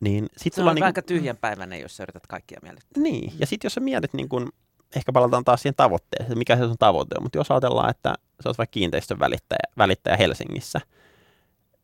Niin 0.00 0.26
sit 0.36 0.54
se 0.54 0.62
on 0.62 0.74
niin 0.74 0.84
aika 0.84 1.02
tyhjänpäiväinen, 1.02 1.80
jos 1.80 1.96
sä 1.96 2.02
yrität 2.02 2.26
kaikkia 2.26 2.60
miellyttää. 2.62 3.02
Niin, 3.02 3.32
ja 3.38 3.46
sitten 3.46 3.66
jos 3.66 3.74
sä 3.74 3.80
mietit, 3.80 4.14
niin 4.14 4.28
kun, 4.28 4.52
ehkä 4.96 5.12
palataan 5.12 5.44
taas 5.44 5.62
siihen 5.62 5.74
tavoitteeseen, 5.76 6.38
mikä 6.38 6.56
se 6.56 6.64
on 6.64 6.76
tavoite 6.78 7.14
on, 7.18 7.22
mutta 7.22 7.38
jos 7.38 7.50
ajatellaan, 7.50 7.90
että 7.90 8.14
sä 8.42 8.48
oot 8.48 8.58
vaikka 8.58 8.72
kiinteistön 8.72 9.18
välittäjä, 9.18 9.72
välittäjä 9.78 10.16
Helsingissä, 10.16 10.80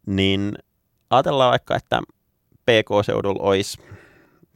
niin 0.06 0.54
ajatellaan 1.10 1.50
vaikka, 1.50 1.76
että 1.76 2.00
PK-seudulla 2.64 3.42
olisi 3.42 3.78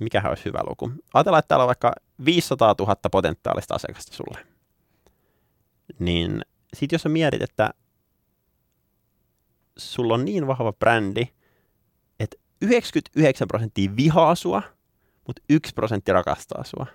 mikähän 0.01 0.31
olisi 0.31 0.45
hyvä 0.45 0.61
luku. 0.69 0.91
Ajatellaan, 1.15 1.39
että 1.39 1.49
täällä 1.49 1.63
on 1.63 1.67
vaikka 1.67 1.93
500 2.25 2.75
000 2.79 2.97
potentiaalista 3.11 3.75
asiakasta 3.75 4.17
sulle. 4.17 4.47
Niin 5.99 6.43
sitten 6.75 6.95
jos 6.95 7.03
sä 7.03 7.09
mietit, 7.09 7.43
että 7.43 7.71
sulla 9.79 10.15
on 10.15 10.25
niin 10.25 10.47
vahva 10.47 10.73
brändi, 10.73 11.29
että 12.21 12.37
99 12.63 13.49
prosenttia 13.49 13.97
vihaa 13.97 14.35
sua, 14.35 14.63
mutta 15.27 15.43
1 15.51 15.75
prosentti 15.75 16.13
rakastaa 16.13 16.65
sua. 16.65 16.87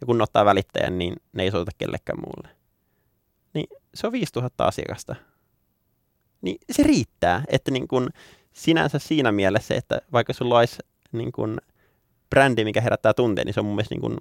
Ja 0.00 0.06
kun 0.06 0.18
ne 0.18 0.22
ottaa 0.22 0.44
välittäjän, 0.44 0.98
niin 0.98 1.14
ne 1.32 1.42
ei 1.42 1.50
soita 1.50 1.70
kellekään 1.78 2.18
muulle. 2.20 2.56
Se 3.94 4.06
on 4.06 4.12
5000 4.12 4.64
asiakasta. 4.64 5.16
Niin 6.42 6.56
se 6.72 6.82
riittää, 6.82 7.44
että 7.48 7.70
niin 7.70 7.88
kun 7.88 8.10
sinänsä 8.52 8.98
siinä 8.98 9.32
mielessä, 9.32 9.74
että 9.74 10.00
vaikka 10.12 10.32
sulla 10.32 10.58
olisi 10.58 10.78
niin 11.12 11.32
kun 11.32 11.58
brändi, 12.30 12.64
mikä 12.64 12.80
herättää 12.80 13.14
tunteen, 13.14 13.46
niin 13.46 13.54
se 13.54 13.60
on 13.60 13.66
mun 13.66 13.74
mielestä 13.74 13.94
niin 13.94 14.00
kuin 14.00 14.16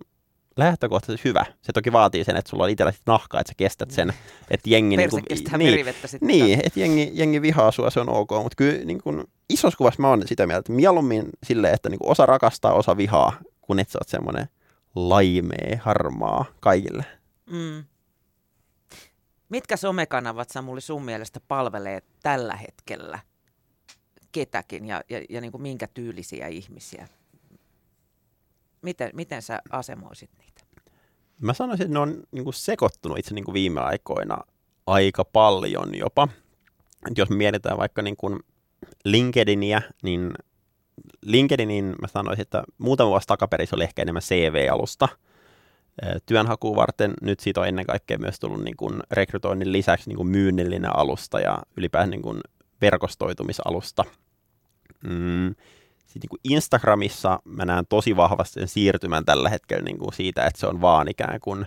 lähtökohtaisesti 0.57 1.29
hyvä. 1.29 1.45
Se 1.61 1.71
toki 1.73 1.91
vaatii 1.91 2.23
sen, 2.23 2.35
että 2.35 2.49
sulla 2.49 2.63
on 2.63 2.69
itsellä 2.69 2.93
nahkaa, 3.05 3.41
että 3.41 3.49
sä 3.51 3.55
kestät 3.57 3.91
sen, 3.91 4.13
että 4.51 4.69
jengi... 4.69 4.97
niin 4.97 5.09
kuin, 5.09 5.23
niin. 5.57 5.85
Niin, 6.21 6.59
että 6.63 6.79
jengi, 6.79 7.11
jengi 7.13 7.41
vihaa 7.41 7.71
sua, 7.71 7.89
se 7.89 7.99
on 7.99 8.09
ok, 8.09 8.29
mutta 8.31 8.55
kyllä 8.55 8.85
niin 8.85 9.01
kuin, 9.01 9.23
isossa 9.49 9.77
kuvassa 9.77 10.01
mä 10.01 10.09
oon 10.09 10.23
sitä 10.25 10.47
mieltä, 10.47 10.59
että 10.59 10.71
mieluummin 10.71 11.29
silleen, 11.43 11.73
että 11.73 11.89
niin 11.89 11.99
kuin 11.99 12.11
osa 12.11 12.25
rakastaa, 12.25 12.73
osa 12.73 12.97
vihaa, 12.97 13.33
kun 13.61 13.79
et 13.79 13.89
sä 13.89 13.99
oot 13.99 14.09
semmoinen 14.09 14.47
laimee, 14.95 15.79
harmaa 15.81 16.45
kaikille. 16.59 17.05
Mm. 17.45 17.83
Mitkä 19.53 19.77
somekanavat 19.77 20.49
Samuli 20.49 20.81
sun 20.81 21.05
mielestä 21.05 21.39
palvelee 21.47 22.01
tällä 22.23 22.55
hetkellä 22.55 23.19
ketäkin 24.31 24.85
ja, 24.85 25.01
ja, 25.09 25.21
ja 25.29 25.41
niin 25.41 25.51
kuin 25.51 25.61
minkä 25.61 25.87
tyylisiä 25.87 26.47
ihmisiä? 26.47 27.07
Miten, 28.81 29.09
miten 29.13 29.41
sä 29.41 29.61
asemoisit 29.69 30.29
niitä? 30.39 30.61
Mä 31.41 31.53
sanoisin, 31.53 31.83
että 31.83 31.93
ne 31.93 31.99
on 31.99 32.23
niin 32.31 32.43
kuin 32.43 32.53
sekoittunut 32.53 33.17
itse 33.17 33.33
niin 33.33 33.45
kuin 33.45 33.53
viime 33.53 33.81
aikoina 33.81 34.37
aika 34.87 35.25
paljon 35.25 35.95
jopa. 35.95 36.27
Et 37.11 37.17
jos 37.17 37.29
mietitään 37.29 37.77
vaikka 37.77 38.01
niin 38.01 38.17
kuin 38.17 38.39
LinkedInia, 39.05 39.81
niin 40.03 40.33
LinkedInin 41.21 41.95
mä 42.01 42.07
sanoisin, 42.07 42.41
että 42.41 42.63
muutama 42.77 43.09
vuosi 43.09 43.27
takaperin 43.27 43.67
se 43.67 43.75
oli 43.75 43.83
ehkä 43.83 44.01
enemmän 44.01 44.21
CV-alusta 44.21 45.07
työnhakuun 46.25 46.75
varten. 46.75 47.13
Nyt 47.21 47.39
siitä 47.39 47.61
on 47.61 47.67
ennen 47.67 47.85
kaikkea 47.85 48.17
myös 48.17 48.39
tullut 48.39 48.63
niin 48.63 48.77
kuin 48.77 48.99
rekrytoinnin 49.11 49.71
lisäksi 49.71 50.09
niin 50.09 50.17
kuin 50.17 50.27
myynnillinen 50.27 50.97
alusta 50.97 51.39
ja 51.39 51.57
ylipäätään 51.77 52.09
niin 52.09 52.21
kuin 52.21 52.41
verkostoitumisalusta. 52.81 54.03
Mm. 55.07 55.55
Sitten 56.05 56.29
niin 56.31 56.55
Instagramissa 56.55 57.39
mä 57.45 57.65
näen 57.65 57.85
tosi 57.89 58.15
vahvasti 58.15 58.59
sen 58.59 58.67
siirtymän 58.67 59.25
tällä 59.25 59.49
hetkellä 59.49 59.83
niin 59.83 59.97
kuin 59.97 60.13
siitä, 60.13 60.45
että 60.45 60.59
se 60.59 60.67
on 60.67 60.81
vaan 60.81 61.07
ikään 61.07 61.39
kuin 61.39 61.65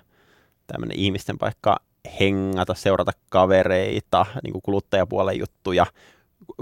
tämmöinen 0.66 0.98
ihmisten 0.98 1.38
paikka 1.38 1.76
hengata, 2.20 2.74
seurata 2.74 3.12
kavereita, 3.30 4.26
niin 4.44 4.52
kuin 4.52 4.62
kuluttajapuolen 4.62 5.38
juttuja. 5.38 5.86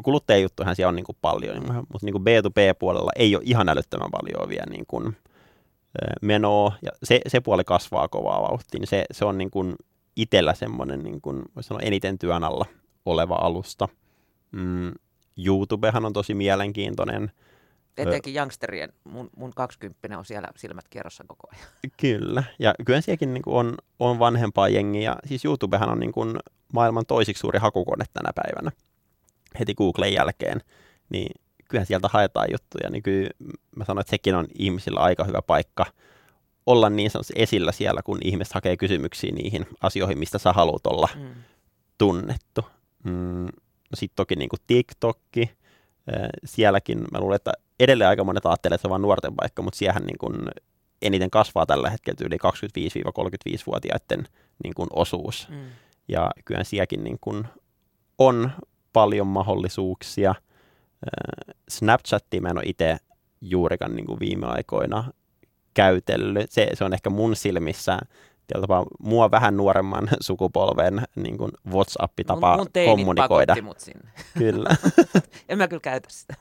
Kuluttajajuttuhan 0.04 0.76
siellä 0.76 0.88
on 0.88 0.96
niin 0.96 1.04
kuin 1.04 1.18
paljon, 1.20 1.62
mutta 1.64 2.06
niin 2.06 2.12
kuin 2.12 2.24
B2B-puolella 2.24 3.10
ei 3.16 3.36
ole 3.36 3.42
ihan 3.46 3.68
älyttömän 3.68 4.10
paljon 4.10 4.48
vielä 4.48 4.66
niin 4.70 4.84
kuin 4.86 5.16
menoa, 6.22 6.72
ja 6.82 6.90
se, 7.02 7.20
se 7.26 7.40
puoli 7.40 7.64
kasvaa 7.64 8.08
kovaa 8.08 8.42
vauhtia, 8.42 8.80
niin 8.80 8.88
se, 8.88 9.04
se 9.10 9.24
on 9.24 9.38
niin 9.38 9.50
kuin 9.50 9.76
itsellä 10.16 10.54
semmoinen, 10.54 11.02
niin 11.02 11.20
kuin, 11.20 11.42
voisi 11.56 11.66
sanoa, 11.66 11.80
eniten 11.80 12.18
työn 12.18 12.44
alla 12.44 12.66
oleva 13.04 13.34
alusta. 13.34 13.88
Mm, 14.52 14.92
YouTubehan 15.46 16.04
on 16.04 16.12
tosi 16.12 16.34
mielenkiintoinen. 16.34 17.32
Etenkin 17.96 18.36
youngsterien, 18.36 18.92
mun, 19.04 19.30
mun 19.36 19.52
20 19.56 20.18
on 20.18 20.24
siellä 20.24 20.48
silmät 20.56 20.88
kierrossa 20.88 21.24
koko 21.28 21.48
ajan. 21.52 21.68
Kyllä, 22.00 22.44
ja 22.58 22.74
kyllä 22.84 23.00
sielläkin 23.00 23.34
niin 23.34 23.42
on, 23.46 23.74
on 23.98 24.18
vanhempaa 24.18 24.68
jengiä. 24.68 25.16
Siis 25.26 25.44
YouTubehan 25.44 25.90
on 25.90 26.00
niin 26.00 26.12
kuin 26.12 26.36
maailman 26.72 27.06
toisiksi 27.06 27.40
suuri 27.40 27.58
hakukone 27.58 28.04
tänä 28.12 28.32
päivänä, 28.34 28.70
heti 29.58 29.74
Googlen 29.74 30.12
jälkeen. 30.12 30.60
Niin 31.10 31.40
kyllähän 31.68 31.86
sieltä 31.86 32.08
haetaan 32.12 32.48
juttuja, 32.52 32.90
niin 32.90 33.02
kyllä 33.02 33.30
mä 33.76 33.84
sanon, 33.84 34.00
että 34.00 34.10
sekin 34.10 34.34
on 34.34 34.46
ihmisillä 34.58 35.00
aika 35.00 35.24
hyvä 35.24 35.42
paikka 35.42 35.86
olla 36.66 36.90
niin 36.90 37.10
sanotusti 37.10 37.32
esillä 37.36 37.72
siellä, 37.72 38.02
kun 38.02 38.18
ihmiset 38.24 38.54
hakee 38.54 38.76
kysymyksiä 38.76 39.32
niihin 39.32 39.66
asioihin, 39.80 40.18
mistä 40.18 40.38
sä 40.38 40.52
haluat 40.52 40.86
olla 40.86 41.08
mm. 41.14 41.28
tunnettu. 41.98 42.64
Mm, 43.04 43.44
no 43.44 43.94
sitten 43.94 44.16
toki 44.16 44.36
niin 44.36 44.48
kuin 44.48 44.60
TikTokki, 44.66 45.50
sielläkin 46.44 47.04
mä 47.12 47.20
luulen, 47.20 47.36
että 47.36 47.52
edelleen 47.80 48.10
aika 48.10 48.24
monet 48.24 48.46
ajattelee, 48.46 48.74
että 48.74 48.82
se 48.82 48.88
on 48.88 48.90
vain 48.90 49.02
nuorten 49.02 49.34
paikka, 49.34 49.62
mutta 49.62 49.78
siihen 49.78 50.02
niin 50.02 50.18
kuin 50.18 50.34
eniten 51.02 51.30
kasvaa 51.30 51.66
tällä 51.66 51.90
hetkellä 51.90 52.26
yli 52.26 52.36
25-35-vuotiaiden 52.36 54.28
niin 54.64 54.74
kuin 54.74 54.88
osuus. 54.92 55.48
Mm. 55.48 55.64
Ja 56.08 56.30
kyllä 56.44 56.64
sielläkin 56.64 57.04
niin 57.04 57.18
kuin 57.20 57.46
on 58.18 58.50
paljon 58.92 59.26
mahdollisuuksia. 59.26 60.34
Snapchatia 61.68 62.40
mä 62.40 62.48
en 62.48 62.58
ole 62.58 62.64
itse 62.66 62.96
juurikaan 63.40 63.96
niin 63.96 64.06
kuin 64.06 64.20
viime 64.20 64.46
aikoina 64.46 65.04
käytellyt. 65.74 66.52
Se, 66.52 66.68
se 66.74 66.84
on 66.84 66.94
ehkä 66.94 67.10
mun 67.10 67.36
silmissä 67.36 67.98
tapaa 68.60 68.86
mua 68.98 69.30
vähän 69.30 69.56
nuoremman 69.56 70.08
sukupolven 70.20 71.02
niin 71.16 71.38
kuin 71.38 71.52
WhatsApp-tapa 71.70 72.56
mun, 72.56 72.66
mun 72.74 72.86
kommunikoida. 72.90 73.56
mut 73.62 73.80
sinne. 73.80 74.10
Kyllä. 74.38 74.76
en 75.48 75.58
mä 75.58 75.68
kyllä 75.68 75.80
käytä 75.80 76.08
sitä. 76.10 76.34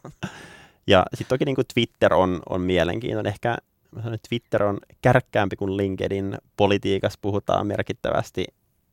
Ja 0.87 1.05
sitten 1.13 1.35
toki 1.37 1.45
niin 1.45 1.55
kuin 1.55 1.67
Twitter 1.73 2.13
on, 2.13 2.41
on 2.49 2.61
mielenkiintoinen. 2.61 3.31
Ehkä 3.31 3.57
mä 3.91 4.01
sanon, 4.01 4.13
että 4.13 4.29
Twitter 4.29 4.63
on 4.63 4.77
kärkkäämpi 5.01 5.55
kuin 5.55 5.77
LinkedIn. 5.77 6.37
Politiikassa 6.57 7.19
puhutaan 7.21 7.67
merkittävästi 7.67 8.45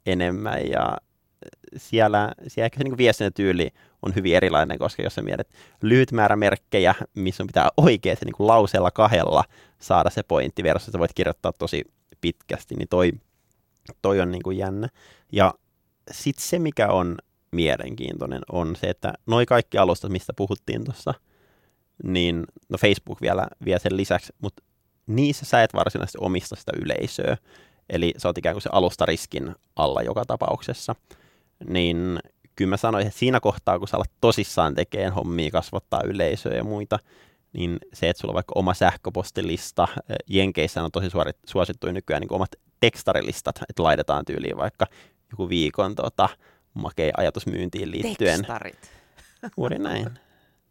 enemmän 0.06 0.68
ja 0.68 0.96
siellä, 1.76 2.32
siellä 2.48 2.64
ehkä 2.64 2.78
se 2.78 2.84
niin 2.84 2.96
viestintätyyli 2.96 3.70
on 4.02 4.14
hyvin 4.14 4.36
erilainen, 4.36 4.78
koska 4.78 5.02
jos 5.02 5.14
sä 5.14 5.22
mietit 5.22 5.48
lyhyt 5.82 6.12
määrä 6.12 6.36
merkkejä, 6.36 6.94
missä 7.14 7.44
pitää 7.46 7.68
oikeasti 7.76 8.24
niin 8.24 8.36
kuin 8.36 8.46
lauseella 8.46 8.90
kahdella 8.90 9.44
saada 9.78 10.10
se 10.10 10.22
pointti 10.22 10.62
versus, 10.62 10.88
että 10.88 10.98
voit 10.98 11.14
kirjoittaa 11.14 11.52
tosi 11.52 11.84
pitkästi, 12.20 12.74
niin 12.74 12.88
toi, 12.88 13.12
toi 14.02 14.20
on 14.20 14.30
niin 14.30 14.42
kuin 14.42 14.58
jännä. 14.58 14.88
Ja 15.32 15.54
sitten 16.10 16.44
se, 16.44 16.58
mikä 16.58 16.88
on 16.88 17.16
mielenkiintoinen, 17.50 18.40
on 18.52 18.76
se, 18.76 18.86
että 18.86 19.12
noi 19.26 19.46
kaikki 19.46 19.78
alustat, 19.78 20.12
mistä 20.12 20.32
puhuttiin 20.36 20.84
tuossa, 20.84 21.14
niin 22.04 22.44
no 22.68 22.78
Facebook 22.78 23.20
vielä 23.20 23.46
vie 23.64 23.78
sen 23.78 23.96
lisäksi, 23.96 24.32
mutta 24.42 24.62
niissä 25.06 25.44
sä 25.44 25.62
et 25.62 25.74
varsinaisesti 25.74 26.18
omista 26.20 26.56
sitä 26.56 26.72
yleisöä. 26.82 27.36
Eli 27.90 28.14
sä 28.16 28.28
oot 28.28 28.38
ikään 28.38 28.54
kuin 28.54 28.62
se 28.62 28.70
alustariskin 28.72 29.54
alla 29.76 30.02
joka 30.02 30.24
tapauksessa. 30.24 30.94
Niin 31.68 32.18
kyllä 32.60 32.70
mä 32.70 32.76
sanoisin, 32.76 33.08
että 33.08 33.18
siinä 33.18 33.40
kohtaa, 33.40 33.78
kun 33.78 33.88
sä 33.88 33.96
alat 33.96 34.10
tosissaan 34.20 34.74
tekemään 34.74 35.12
hommia, 35.12 35.50
kasvattaa 35.50 36.02
yleisöä 36.04 36.56
ja 36.56 36.64
muita, 36.64 36.98
niin 37.52 37.78
se, 37.92 38.08
että 38.08 38.20
sulla 38.20 38.32
on 38.32 38.34
vaikka 38.34 38.52
oma 38.54 38.74
sähköpostilista, 38.74 39.88
Jenkeissä 40.26 40.82
on 40.82 40.90
tosi 40.92 41.06
suosittu 41.46 41.92
nykyään 41.92 42.20
niin 42.20 42.32
omat 42.32 42.50
tekstarilistat, 42.80 43.56
että 43.68 43.82
laitetaan 43.82 44.24
tyyliin 44.24 44.56
vaikka 44.56 44.86
joku 45.30 45.48
viikon 45.48 45.94
tota, 45.94 46.28
makea 46.74 47.12
ajatusmyyntiin 47.16 47.90
liittyen. 47.90 48.36
Tekstarit. 48.36 48.90
Juuri 49.56 49.78
näin. 49.78 50.10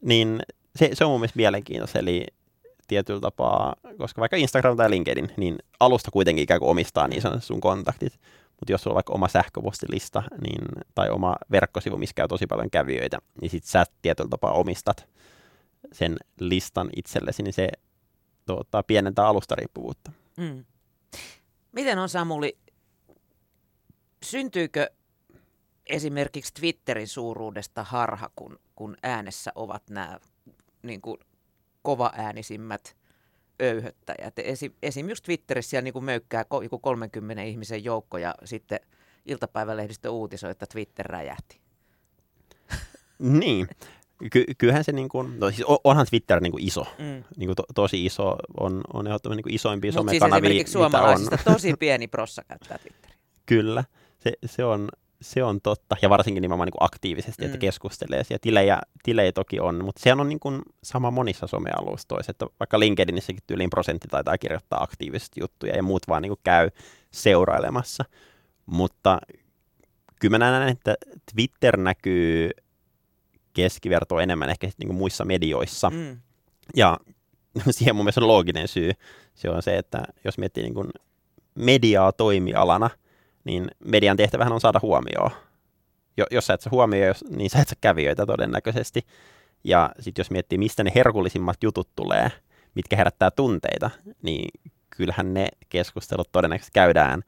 Niin 0.02 0.40
se, 0.76 0.90
se 0.94 1.06
on 1.06 1.12
mun 1.12 1.20
mielestä 1.20 1.38
mielenkiintoista, 1.38 2.00
eli 2.00 2.26
tietyllä 2.88 3.20
tapaa, 3.20 3.76
koska 3.98 4.20
vaikka 4.20 4.38
Instagram 4.38 4.78
tai 4.78 4.90
LinkedIn, 4.90 5.32
niin 5.38 5.58
alusta 5.80 6.12
kuitenkin 6.12 6.44
ikään 6.44 6.60
kuin 6.60 6.70
omistaa 6.70 7.08
niin 7.08 7.22
sanotusti 7.22 7.48
sun 7.48 7.62
kontaktit. 7.62 8.20
Mutta 8.60 8.72
jos 8.72 8.84
sulla 8.84 8.94
on 8.94 8.96
vaikka 8.96 9.14
oma 9.14 9.28
sähköpostilista 9.28 10.24
niin, 10.42 10.62
tai 10.96 11.10
oma 11.10 11.36
verkkosivu, 11.52 11.98
missä 11.98 12.14
käy 12.14 12.28
tosi 12.28 12.48
paljon 12.48 12.70
kävijöitä, 12.70 13.18
niin 13.42 13.50
sit 13.50 13.64
sä 13.64 13.86
tietyllä 14.02 14.30
tapaa 14.30 14.52
omistat 14.52 15.10
sen 15.92 16.18
listan 16.40 16.90
itsellesi, 16.96 17.44
niin 17.44 17.54
se 17.54 17.70
tuota, 18.46 18.84
pienentää 18.84 19.28
alustariippuvuutta. 19.28 20.12
Mm. 20.38 20.66
Miten 21.72 22.00
on 22.00 22.10
Samuli, 22.10 22.58
syntyykö 24.24 24.90
esimerkiksi 25.86 26.54
Twitterin 26.54 27.08
suuruudesta 27.08 27.84
harha, 27.84 28.30
kun, 28.36 28.60
kun 28.76 28.98
äänessä 29.04 29.52
ovat 29.56 29.84
nämä 29.90 30.20
niin 30.84 31.02
kuin 31.02 31.18
kovaäänisimmät 31.82 32.98
öyhöttäjät. 33.62 34.40
Esim, 34.40 34.74
esim. 34.84 35.10
just 35.10 35.24
Twitterissä 35.24 35.70
siellä 35.70 35.84
niin 35.84 35.94
kuin 35.94 36.06
möykkää 36.06 36.46
joku 36.64 36.80
30 36.80 37.44
ihmisen 37.44 37.84
joukko 37.84 38.18
ja 38.18 38.36
sitten 38.46 38.80
iltapäivälehdistö 39.26 40.12
uutisoi, 40.12 40.52
että 40.52 40.66
Twitter 40.66 41.06
räjähti. 41.06 41.60
Niin. 43.20 43.68
Ky- 44.32 44.46
kyllähän 44.58 44.84
se 44.84 44.92
niin 44.92 45.10
kuin, 45.10 45.40
no 45.40 45.52
siis 45.52 45.68
onhan 45.84 46.06
Twitter 46.10 46.40
niin 46.40 46.52
kuin 46.52 46.68
iso, 46.68 46.86
mm. 46.98 47.24
niin 47.38 47.48
kuin 47.48 47.56
to- 47.56 47.66
tosi 47.76 48.06
iso, 48.06 48.36
on, 48.60 48.82
on 48.94 49.08
ehdottomasti 49.08 49.38
niin 49.38 49.44
kuin 49.44 49.56
isoimpia 49.56 49.92
somekanavia, 49.92 50.50
siis 50.50 50.74
suomalaisista 50.74 51.38
on. 51.48 51.54
tosi 51.54 51.74
pieni 51.80 52.08
prossa 52.08 52.44
käyttää 52.48 52.78
Twitteriä. 52.78 53.18
Kyllä, 53.46 53.84
se, 54.20 54.34
se, 54.46 54.66
on, 54.66 54.90
se 55.22 55.44
on 55.44 55.62
totta, 55.62 55.96
ja 56.02 56.10
varsinkin 56.10 56.42
nimenomaan 56.42 56.68
niin 56.68 56.78
kuin 56.78 56.86
aktiivisesti, 56.86 57.46
että 57.46 57.58
mm. 57.58 57.60
keskustelee. 57.60 58.24
Ja 58.30 58.40
tilejä, 58.40 58.82
tilejä 59.04 59.32
toki 59.32 59.60
on, 59.60 59.86
mutta 59.86 60.02
se 60.04 60.14
on 60.14 60.30
niin 60.30 60.40
kuin 60.40 60.62
sama 60.84 61.12
monissa 61.12 61.48
somealustoissa, 61.48 62.32
että 62.32 62.46
vaikka 62.60 62.80
LinkedInissäkin 62.80 63.44
tyyliin 63.48 63.70
prosentti 63.70 64.08
taitaa 64.08 64.38
kirjoittaa 64.38 64.84
aktiivisesti 64.84 65.42
juttuja, 65.42 65.76
ja 65.76 65.84
muut 65.84 66.08
vaan 66.08 66.22
niin 66.22 66.30
kuin 66.30 66.40
käy 66.44 66.70
seurailemassa. 67.12 68.06
Mutta 68.66 69.20
kyllä 70.20 70.38
mä 70.38 70.52
näen, 70.52 70.70
että 70.70 70.96
Twitter 71.34 71.78
näkyy 71.78 72.50
keskiverto 73.54 74.20
enemmän 74.20 74.50
ehkä 74.50 74.70
niin 74.78 74.88
kuin 74.88 74.98
muissa 74.98 75.26
medioissa. 75.26 75.90
Mm. 75.90 76.18
Ja 76.76 76.98
siihen 77.72 77.96
mun 77.96 78.06
mielestä 78.06 78.22
on 78.22 78.28
looginen 78.28 78.68
syy. 78.68 78.92
Se 79.34 79.50
on 79.50 79.64
se, 79.64 79.78
että 79.78 80.04
jos 80.24 80.38
miettii 80.38 80.64
niin 80.64 80.74
kuin 80.74 80.90
mediaa 81.56 82.12
toimialana, 82.12 82.90
niin 83.50 83.68
median 83.86 84.18
tehtävähän 84.18 84.54
on 84.54 84.62
saada 84.62 84.80
huomioon. 84.82 85.32
Jo, 86.18 86.26
jos 86.32 86.46
sä 86.46 86.54
et 86.54 86.62
sä 86.62 86.70
huomioi, 86.70 87.14
niin 87.30 87.50
sä 87.50 87.60
et 87.60 87.68
sä 87.68 87.76
kävijöitä 87.82 88.26
todennäköisesti. 88.26 89.06
Ja 89.64 89.90
sitten 90.00 90.24
jos 90.24 90.32
miettii, 90.32 90.58
mistä 90.58 90.84
ne 90.84 90.92
herkullisimmat 90.96 91.64
jutut 91.64 91.90
tulee, 91.96 92.32
mitkä 92.76 92.96
herättää 92.96 93.32
tunteita, 93.32 93.90
niin 94.22 94.62
kyllähän 94.90 95.34
ne 95.34 95.48
keskustelut 95.70 96.32
todennäköisesti 96.32 96.72
käydään 96.74 97.24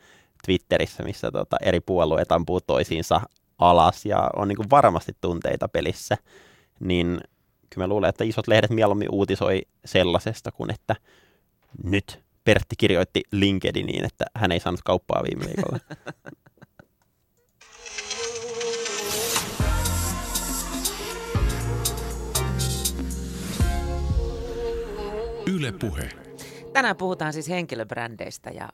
Twitterissä, 0.46 1.04
missä 1.04 1.32
tota 1.32 1.58
eri 1.62 1.80
puolueet 1.80 2.32
ampuu 2.32 2.62
toisiinsa 2.62 3.22
alas 3.60 4.06
ja 4.06 4.30
on 4.36 4.48
niin 4.48 4.70
varmasti 4.72 5.12
tunteita 5.22 5.68
pelissä, 5.68 6.18
niin 6.80 7.20
kyllä 7.70 7.84
mä 7.84 7.88
luulen, 7.88 8.10
että 8.10 8.24
isot 8.24 8.48
lehdet 8.48 8.72
mieluummin 8.72 9.12
uutisoi 9.12 9.62
sellaisesta 9.86 10.52
kuin 10.52 10.72
että 10.72 10.96
nyt 11.84 12.24
Pertti 12.44 12.76
kirjoitti 12.78 13.24
LinkedIniin, 13.32 14.06
että 14.06 14.26
hän 14.36 14.52
ei 14.52 14.60
saanut 14.60 14.82
kauppaa 14.84 15.24
viime 15.24 15.46
viikolla. 15.46 15.80
Yle 25.56 25.72
Puhe. 25.72 26.10
Tänään 26.74 26.98
puhutaan 26.98 27.34
siis 27.34 27.50
henkilöbrändeistä 27.50 28.50
ja 28.50 28.70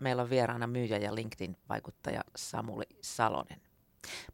meillä 0.00 0.22
on 0.22 0.30
vieraana 0.30 0.66
myyjä 0.66 0.98
ja 0.98 1.14
LinkedIn-vaikuttaja 1.14 2.20
Samuli 2.36 2.84
Salonen. 3.02 3.60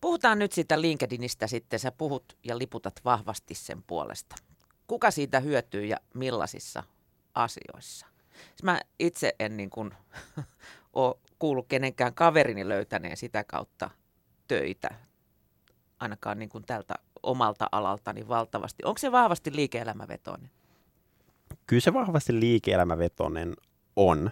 Puhutaan 0.00 0.38
nyt 0.38 0.52
siitä 0.52 0.80
LinkedInistä 0.80 1.46
sitten. 1.46 1.78
Sä 1.78 1.92
puhut 1.92 2.38
ja 2.44 2.58
liputat 2.58 3.00
vahvasti 3.04 3.54
sen 3.54 3.82
puolesta. 3.82 4.36
Kuka 4.86 5.10
siitä 5.10 5.40
hyötyy 5.40 5.86
ja 5.86 5.96
millaisissa 6.14 6.82
asioissa? 7.34 8.09
Mä 8.62 8.80
itse 8.98 9.34
en 9.38 9.56
niin 9.56 9.70
kuin, 9.70 9.90
ole 10.92 11.14
kuullut 11.38 11.66
kenenkään 11.68 12.14
kaverini 12.14 12.68
löytäneen 12.68 13.16
sitä 13.16 13.44
kautta 13.44 13.90
töitä, 14.48 14.88
ainakaan 16.00 16.38
niin 16.38 16.48
kuin 16.48 16.64
tältä 16.64 16.94
omalta 17.22 17.68
alaltani 17.72 18.28
valtavasti. 18.28 18.82
Onko 18.84 18.98
se 18.98 19.12
vahvasti 19.12 19.56
liike-elämävetoinen? 19.56 20.50
Kyllä 21.66 21.80
se 21.80 21.92
vahvasti 21.92 22.40
liike-elämävetoinen 22.40 23.54
on. 23.96 24.30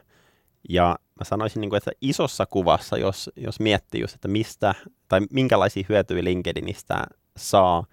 Ja 0.69 0.99
mä 1.19 1.25
sanoisin, 1.25 1.61
niin 1.61 1.71
kuin, 1.71 1.77
että 1.77 1.91
isossa 2.01 2.47
kuvassa, 2.47 2.99
jos, 2.99 3.31
jos 3.37 3.61
miettii 3.61 4.01
just, 4.01 4.15
että 4.15 4.29
mistä 4.29 4.75
tai 5.09 5.21
minkälaisia 5.31 5.85
hyötyjä 5.89 6.25
LinkedInistä 6.25 7.05
saa, 7.37 7.85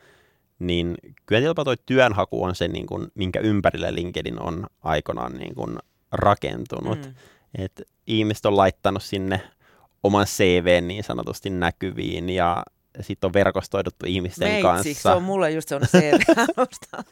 niin 0.60 0.96
kyllä 1.26 1.42
jopa 1.42 1.64
toi 1.64 1.76
työnhaku 1.86 2.44
on 2.44 2.56
se, 2.56 2.68
niin 2.68 2.86
kuin, 2.86 3.08
minkä 3.16 3.40
ympärille 3.40 3.96
LinkedIn 3.96 4.42
on 4.42 4.68
aikanaan 4.82 5.34
niin 5.34 5.56
kuin, 5.56 5.78
rakentunut. 6.20 7.06
Mm. 7.06 7.14
Et 7.58 7.82
ihmiset 8.08 8.46
on 8.46 8.58
laittanut 8.58 9.04
sinne 9.04 9.42
oman 10.04 10.26
CV 10.26 10.82
niin 10.82 11.04
sanotusti 11.04 11.50
näkyviin 11.50 12.30
ja 12.30 12.64
sitten 13.02 13.28
on 13.28 13.34
verkostoiduttu 13.34 14.06
ihmisten 14.08 14.48
Meitsi, 14.48 14.62
kanssa. 14.62 14.94
se 14.94 15.10
on 15.10 15.24
mulle 15.24 15.52
just 15.52 15.70
se 15.70 15.76
on 15.76 15.82
CV 15.82 16.14
Mutta 16.58 17.04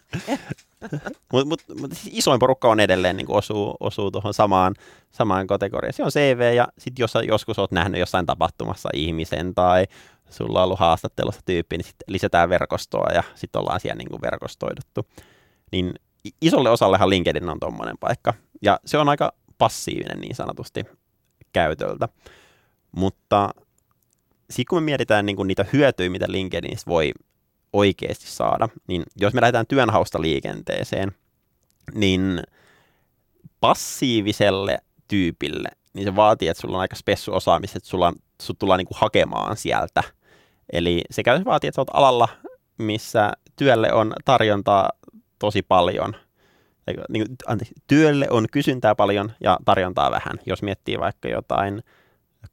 mut, 1.45 1.61
mut 1.79 1.93
siis 1.93 2.17
isoin 2.17 2.39
porukka 2.39 2.69
on 2.69 2.79
edelleen 2.79 3.17
niin 3.17 3.31
osuu, 3.31 3.77
osuu 3.79 4.11
tuohon 4.11 4.33
samaan, 4.33 4.75
samaan 5.11 5.47
kategoriaan. 5.47 5.93
Se 5.93 6.03
on 6.03 6.11
CV 6.11 6.53
ja 6.55 6.67
sitten 6.77 7.03
jos 7.03 7.13
joskus 7.27 7.59
olet 7.59 7.71
nähnyt 7.71 7.99
jossain 7.99 8.25
tapahtumassa 8.25 8.89
ihmisen 8.93 9.55
tai 9.55 9.85
sulla 10.29 10.59
on 10.59 10.65
ollut 10.65 10.79
haastattelussa 10.79 11.41
tyyppi, 11.45 11.77
niin 11.77 11.85
sitten 11.85 12.13
lisätään 12.13 12.49
verkostoa 12.49 13.09
ja 13.13 13.23
sitten 13.35 13.59
ollaan 13.59 13.79
siellä 13.79 13.97
niin 13.97 14.21
verkostoiduttu. 14.21 15.07
Niin 15.71 15.93
isolle 16.41 16.69
osallehan 16.69 17.09
LinkedIn 17.09 17.49
on 17.49 17.59
tuommoinen 17.59 17.95
paikka. 17.99 18.33
Ja 18.63 18.79
se 18.85 18.97
on 18.97 19.09
aika 19.09 19.33
passiivinen 19.57 20.19
niin 20.21 20.35
sanotusti 20.35 20.85
käytöltä. 21.53 22.07
Mutta 22.91 23.49
sitten 24.49 24.69
kun 24.69 24.83
me 24.83 24.85
mietitään 24.85 25.25
niin 25.25 25.35
kuin 25.35 25.47
niitä 25.47 25.65
hyötyjä, 25.73 26.09
mitä 26.09 26.25
LinkedInistä 26.29 26.89
voi 26.89 27.11
oikeasti 27.73 28.27
saada, 28.27 28.69
niin 28.87 29.03
jos 29.15 29.33
me 29.33 29.41
lähdetään 29.41 29.67
työnhausta 29.67 30.21
liikenteeseen, 30.21 31.11
niin 31.93 32.43
passiiviselle 33.59 34.77
tyypille, 35.07 35.69
niin 35.93 36.05
se 36.05 36.15
vaatii, 36.15 36.47
että 36.47 36.61
sulla 36.61 36.77
on 36.77 36.81
aika 36.81 36.95
spessu 36.95 37.33
osaamista, 37.33 37.77
että 37.77 37.89
sulla, 37.89 38.13
sut 38.41 38.59
tullaan 38.59 38.77
niin 38.77 38.87
kuin 38.87 38.97
hakemaan 39.01 39.57
sieltä. 39.57 40.03
Eli 40.73 41.01
se 41.11 41.23
käytännössä 41.23 41.49
vaatii, 41.49 41.67
että 41.67 41.75
sä 41.75 41.81
oot 41.81 41.89
alalla, 41.93 42.27
missä 42.77 43.31
työlle 43.55 43.93
on 43.93 44.13
tarjontaa 44.25 44.89
tosi 45.39 45.61
paljon. 45.61 46.15
Niin, 47.09 47.25
anteeksi, 47.47 47.73
työlle 47.87 48.27
on 48.29 48.45
kysyntää 48.51 48.95
paljon 48.95 49.31
ja 49.41 49.57
tarjontaa 49.65 50.11
vähän. 50.11 50.39
Jos 50.45 50.61
miettii 50.61 50.99
vaikka 50.99 51.27
jotain 51.27 51.83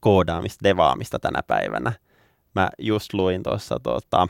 koodaamista, 0.00 0.64
devaamista 0.64 1.18
tänä 1.18 1.42
päivänä. 1.46 1.92
Mä 2.54 2.68
just 2.78 3.14
luin 3.14 3.42
tuossa 3.42 3.80
tuota, 3.82 4.28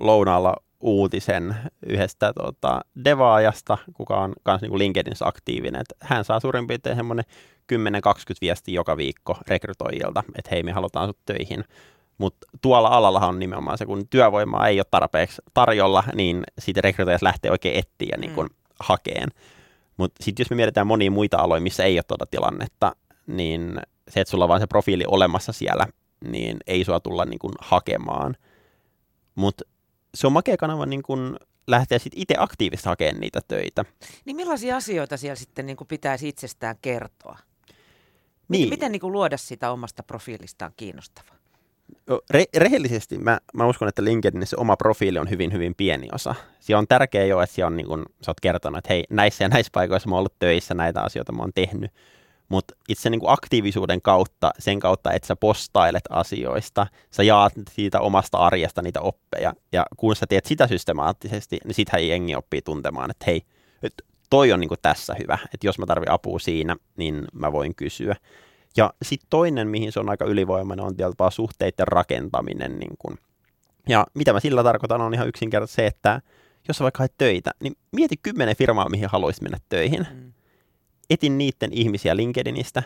lounaalla 0.00 0.56
uutisen 0.80 1.56
yhdestä 1.86 2.32
tota, 2.32 2.80
devaajasta, 3.04 3.78
kuka 3.94 4.20
on 4.20 4.32
myös 4.48 4.60
niin 4.62 4.78
LinkedInissä 4.78 5.26
aktiivinen. 5.26 5.80
Et 5.80 5.92
hän 6.00 6.24
saa 6.24 6.40
suurin 6.40 6.66
piirtein 6.66 6.96
semmoinen 6.96 7.24
10-20 7.72 7.76
viestiä 8.40 8.74
joka 8.74 8.96
viikko 8.96 9.38
rekrytoijilta, 9.48 10.24
että 10.38 10.50
hei, 10.50 10.62
me 10.62 10.72
halutaan 10.72 11.08
sut 11.08 11.18
töihin. 11.26 11.64
Mutta 12.18 12.46
tuolla 12.62 12.88
alalla 12.88 13.26
on 13.26 13.38
nimenomaan 13.38 13.78
se, 13.78 13.86
kun 13.86 14.08
työvoimaa 14.08 14.68
ei 14.68 14.78
ole 14.78 14.86
tarpeeksi 14.90 15.42
tarjolla, 15.54 16.04
niin 16.14 16.44
siitä 16.58 16.80
rekrytoijat 16.80 17.22
lähtee 17.22 17.50
oikein 17.50 17.78
etsiä 17.78 18.08
ja 18.12 18.18
niin 18.18 18.34
kun 18.34 18.46
mm. 18.46 18.63
Hakeen. 18.84 19.28
Mutta 19.96 20.24
sitten 20.24 20.44
jos 20.44 20.50
me 20.50 20.56
mietitään 20.56 20.86
monia 20.86 21.10
muita 21.10 21.36
aloja, 21.36 21.60
missä 21.60 21.84
ei 21.84 21.96
ole 21.96 22.02
tuota 22.08 22.26
tilannetta, 22.26 22.96
niin 23.26 23.80
se, 24.08 24.20
että 24.20 24.30
sulla 24.30 24.44
on 24.44 24.48
vain 24.48 24.60
se 24.60 24.66
profiili 24.66 25.04
olemassa 25.08 25.52
siellä, 25.52 25.86
niin 26.24 26.56
ei 26.66 26.84
sua 26.84 27.00
tulla 27.00 27.24
niin 27.24 27.38
kun 27.38 27.52
hakemaan. 27.60 28.36
Mutta 29.34 29.64
se 30.14 30.26
on 30.26 30.32
makea 30.32 30.56
kanava 30.56 30.86
niin 30.86 31.02
kun 31.02 31.36
lähteä 31.66 31.98
sitten 31.98 32.20
itse 32.20 32.34
aktiivisesti 32.38 32.88
hakemaan 32.88 33.20
niitä 33.20 33.40
töitä. 33.48 33.84
Niin 34.24 34.36
millaisia 34.36 34.76
asioita 34.76 35.16
siellä 35.16 35.36
sitten 35.36 35.66
niin 35.66 35.76
pitäisi 35.88 36.28
itsestään 36.28 36.76
kertoa? 36.82 37.38
Niin. 38.48 38.68
Miten 38.68 38.92
niin 38.92 39.12
luoda 39.12 39.36
sitä 39.36 39.70
omasta 39.70 40.02
profiilistaan 40.02 40.72
kiinnostavaa? 40.76 41.34
Re- 42.34 42.48
rehellisesti 42.56 43.18
mä, 43.18 43.38
mä 43.54 43.66
uskon, 43.66 43.88
että 43.88 44.04
LinkedInissä 44.04 44.56
oma 44.58 44.76
profiili 44.76 45.18
on 45.18 45.30
hyvin, 45.30 45.52
hyvin 45.52 45.74
pieni 45.74 46.08
osa. 46.12 46.34
Se 46.60 46.76
on 46.76 46.86
tärkeää 46.86 47.24
jo, 47.24 47.40
että 47.40 47.54
siellä 47.54 47.66
on, 47.66 47.76
niin 47.76 47.86
kun, 47.86 48.04
sä 48.22 48.30
oot 48.30 48.40
kertonut, 48.40 48.78
että 48.78 48.92
hei, 48.92 49.04
näissä 49.10 49.44
ja 49.44 49.48
näissä 49.48 49.70
paikoissa 49.74 50.08
mä 50.08 50.14
oon 50.14 50.18
ollut 50.18 50.38
töissä, 50.38 50.74
näitä 50.74 51.02
asioita 51.02 51.32
mä 51.32 51.42
oon 51.42 51.52
tehnyt. 51.54 51.90
Mutta 52.48 52.74
itse 52.88 53.10
niin 53.10 53.20
aktiivisuuden 53.26 54.02
kautta, 54.02 54.50
sen 54.58 54.80
kautta, 54.80 55.12
että 55.12 55.26
sä 55.26 55.36
postailet 55.36 56.04
asioista, 56.10 56.86
sä 57.10 57.22
jaat 57.22 57.52
siitä 57.70 58.00
omasta 58.00 58.38
arjesta 58.38 58.82
niitä 58.82 59.00
oppeja. 59.00 59.54
Ja 59.72 59.86
kun 59.96 60.16
sä 60.16 60.26
teet 60.26 60.46
sitä 60.46 60.66
systemaattisesti, 60.66 61.58
niin 61.64 61.74
sittenhän 61.74 62.08
jengi 62.08 62.34
oppii 62.34 62.62
tuntemaan, 62.62 63.10
että 63.10 63.24
hei, 63.26 63.42
toi 64.30 64.52
on 64.52 64.60
niin 64.60 64.70
tässä 64.82 65.14
hyvä. 65.22 65.38
Että 65.54 65.66
jos 65.66 65.78
mä 65.78 65.86
tarvitsen 65.86 66.14
apua 66.14 66.38
siinä, 66.38 66.76
niin 66.96 67.24
mä 67.32 67.52
voin 67.52 67.74
kysyä. 67.74 68.16
Ja 68.76 68.92
sitten 69.02 69.26
toinen, 69.30 69.68
mihin 69.68 69.92
se 69.92 70.00
on 70.00 70.10
aika 70.10 70.24
ylivoimainen, 70.24 70.84
on 70.84 70.96
tietysti 70.96 71.24
suhteiden 71.30 71.88
rakentaminen. 71.88 72.78
Niin 72.78 72.94
kun. 72.98 73.18
Ja 73.88 74.06
mitä 74.14 74.32
mä 74.32 74.40
sillä 74.40 74.62
tarkoitan, 74.62 75.00
on 75.00 75.14
ihan 75.14 75.28
yksinkertaisesti 75.28 75.76
se, 75.76 75.86
että 75.86 76.20
jos 76.68 76.76
sä 76.76 76.82
vaikka 76.82 76.98
haet 76.98 77.14
töitä, 77.18 77.50
niin 77.60 77.76
mieti 77.92 78.16
kymmenen 78.16 78.56
firmaa, 78.56 78.88
mihin 78.88 79.08
haluaisit 79.08 79.42
mennä 79.42 79.58
töihin. 79.68 80.06
Mm. 80.14 80.32
Etin 81.10 81.38
niiden 81.38 81.72
ihmisiä 81.72 82.16
LinkedInistä, 82.16 82.82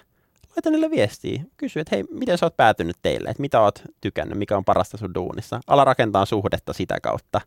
laita 0.57 0.71
niille 0.71 0.91
viestiä, 0.91 1.43
kysy, 1.57 1.81
että 1.81 1.97
hei, 1.97 2.05
miten 2.11 2.39
sä 2.39 2.47
oot 2.47 2.57
päätynyt 2.57 2.97
teille, 3.03 3.31
että 3.31 3.41
mitä 3.41 3.61
oot 3.61 3.83
tykännyt, 4.01 4.39
mikä 4.39 4.57
on 4.57 4.65
parasta 4.65 4.97
sun 4.97 5.15
duunissa. 5.15 5.61
Ala 5.67 5.85
rakentaa 5.85 6.25
suhdetta 6.25 6.73
sitä 6.73 7.01
kautta, 7.03 7.41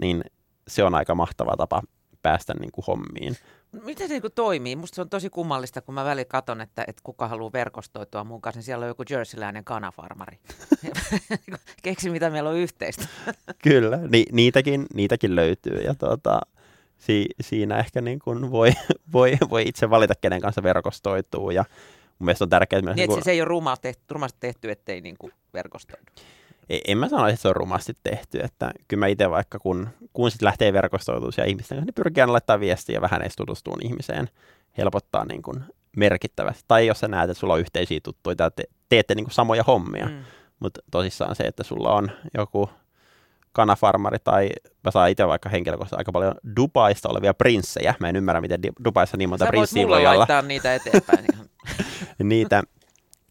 niin 0.00 0.24
se 0.68 0.84
on 0.84 0.94
aika 0.94 1.14
mahtava 1.14 1.56
tapa 1.56 1.82
päästä 2.22 2.54
niin 2.60 2.72
kuin 2.72 2.84
hommiin. 2.86 3.36
Miten 3.82 4.08
se 4.08 4.18
niin 4.18 4.32
toimii? 4.34 4.76
Musta 4.76 4.94
se 4.94 5.00
on 5.00 5.08
tosi 5.08 5.30
kummallista, 5.30 5.82
kun 5.82 5.94
mä 5.94 6.04
välillä 6.04 6.24
katon, 6.24 6.60
että, 6.60 6.84
että 6.86 7.00
kuka 7.02 7.28
haluaa 7.28 7.52
verkostoitua 7.52 8.24
mun 8.24 8.40
kanssa, 8.40 8.58
niin 8.58 8.64
siellä 8.64 8.82
on 8.82 8.88
joku 8.88 9.04
jerseyläinen 9.10 9.64
kanafarmari. 9.64 10.38
Keksi, 11.82 12.10
mitä 12.10 12.30
meillä 12.30 12.50
on 12.50 12.56
yhteistä. 12.56 13.08
Kyllä, 13.64 13.96
ni, 14.08 14.24
niitäkin, 14.32 14.86
niitäkin 14.94 15.36
löytyy. 15.36 15.80
Ja 15.80 15.94
tuota, 15.94 16.40
si, 16.98 17.26
siinä 17.40 17.78
ehkä 17.78 18.00
niin 18.00 18.18
kuin 18.18 18.50
voi, 18.50 18.72
voi, 19.12 19.36
voi 19.50 19.62
itse 19.68 19.90
valita, 19.90 20.14
kenen 20.20 20.40
kanssa 20.40 20.62
verkostoituu. 20.62 21.50
Ja 21.50 21.64
mun 22.18 22.26
mielestä 22.26 22.44
on 22.44 22.48
tärkeää 22.50 22.82
myös... 22.82 22.96
Niin, 22.96 23.08
niin 23.08 23.16
kuin... 23.16 23.24
se 23.24 23.30
ei 23.30 23.40
ole 23.40 23.48
rumasti 23.48 23.82
tehty, 23.82 24.04
rumasti 24.10 24.38
tehty 24.40 24.70
ettei 24.70 25.00
niin 25.00 25.16
kuin 25.18 25.32
verkostoidu 25.54 26.12
en 26.68 26.98
mä 26.98 27.08
sanoisi, 27.08 27.34
että 27.34 27.42
se 27.42 27.48
on 27.48 27.56
rumasti 27.56 27.92
tehty. 28.02 28.40
Että 28.40 28.70
kyllä 28.88 29.00
mä 29.00 29.06
itse 29.06 29.30
vaikka, 29.30 29.58
kun, 29.58 29.88
kun 30.12 30.30
sit 30.30 30.42
lähtee 30.42 30.72
verkostoitumaan 30.72 31.48
ihmisten 31.48 31.76
kanssa, 31.76 31.86
niin 31.86 31.94
pyrkii 31.94 32.20
aina 32.20 32.32
laittaa 32.32 32.60
viestiä 32.60 33.00
vähän 33.00 33.22
edes 33.22 33.36
tutustuun 33.36 33.82
ihmiseen. 33.82 34.28
Helpottaa 34.78 35.24
niin 35.24 35.42
kuin 35.42 35.64
merkittävästi. 35.96 36.64
Tai 36.68 36.86
jos 36.86 37.00
sä 37.00 37.08
näet, 37.08 37.30
että 37.30 37.40
sulla 37.40 37.54
on 37.54 37.60
yhteisiä 37.60 38.00
tuttuja 38.02 38.36
tai 38.36 38.50
te, 38.56 38.64
teette 38.88 39.14
niin 39.14 39.24
kuin 39.24 39.34
samoja 39.34 39.62
hommia. 39.62 40.06
Mm. 40.06 40.24
Mutta 40.60 40.80
tosissaan 40.90 41.36
se, 41.36 41.44
että 41.44 41.62
sulla 41.62 41.94
on 41.94 42.10
joku 42.34 42.70
kanafarmari 43.52 44.18
tai 44.24 44.50
mä 44.84 44.90
saan 44.90 45.10
itse 45.10 45.26
vaikka 45.26 45.48
henkilökohtaisesti 45.48 46.00
aika 46.00 46.12
paljon 46.12 46.34
Dubaista 46.56 47.08
olevia 47.08 47.34
prinssejä. 47.34 47.94
Mä 48.00 48.08
en 48.08 48.16
ymmärrä, 48.16 48.40
miten 48.40 48.60
Dubaissa 48.84 49.16
niin 49.16 49.28
monta 49.28 49.46
prinssiä 49.46 49.88
voi 49.88 50.06
olla. 50.06 50.18
laittaa 50.18 50.42
niitä 50.42 50.74
eteenpäin. 50.74 51.24
niitä, 52.22 52.62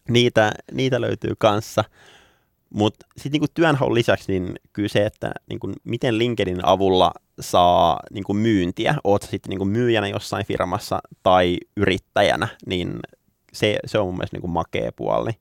niitä, 0.09 0.51
niitä 0.71 1.01
löytyy 1.01 1.33
kanssa. 1.37 1.83
Mutta 2.73 3.05
sitten 3.17 3.31
niinku 3.31 3.53
työnhaun 3.53 3.93
lisäksi, 3.93 4.31
niin 4.31 4.55
kyllä 4.73 4.89
se, 4.89 5.05
että 5.05 5.31
niinku, 5.49 5.71
miten 5.83 6.17
LinkedIn 6.17 6.65
avulla 6.65 7.11
saa 7.39 7.99
niinku, 8.13 8.33
myyntiä, 8.33 8.95
oot 9.03 9.21
sitten 9.21 9.49
niinku, 9.49 9.65
myyjänä 9.65 10.07
jossain 10.07 10.45
firmassa 10.45 10.99
tai 11.23 11.57
yrittäjänä, 11.77 12.47
niin 12.65 12.99
se, 13.53 13.77
se 13.85 13.99
on 13.99 14.05
mun 14.05 14.15
mielestä 14.15 14.35
niinku, 14.35 14.47
makea 14.47 14.91
puoli. 14.95 15.31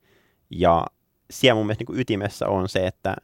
Ja 0.51 0.87
siellä 1.31 1.55
mun 1.55 1.67
mielestä 1.67 1.81
niinku, 1.83 1.95
ytimessä 1.95 2.49
on 2.49 2.69
se, 2.69 2.87
että 2.87 3.17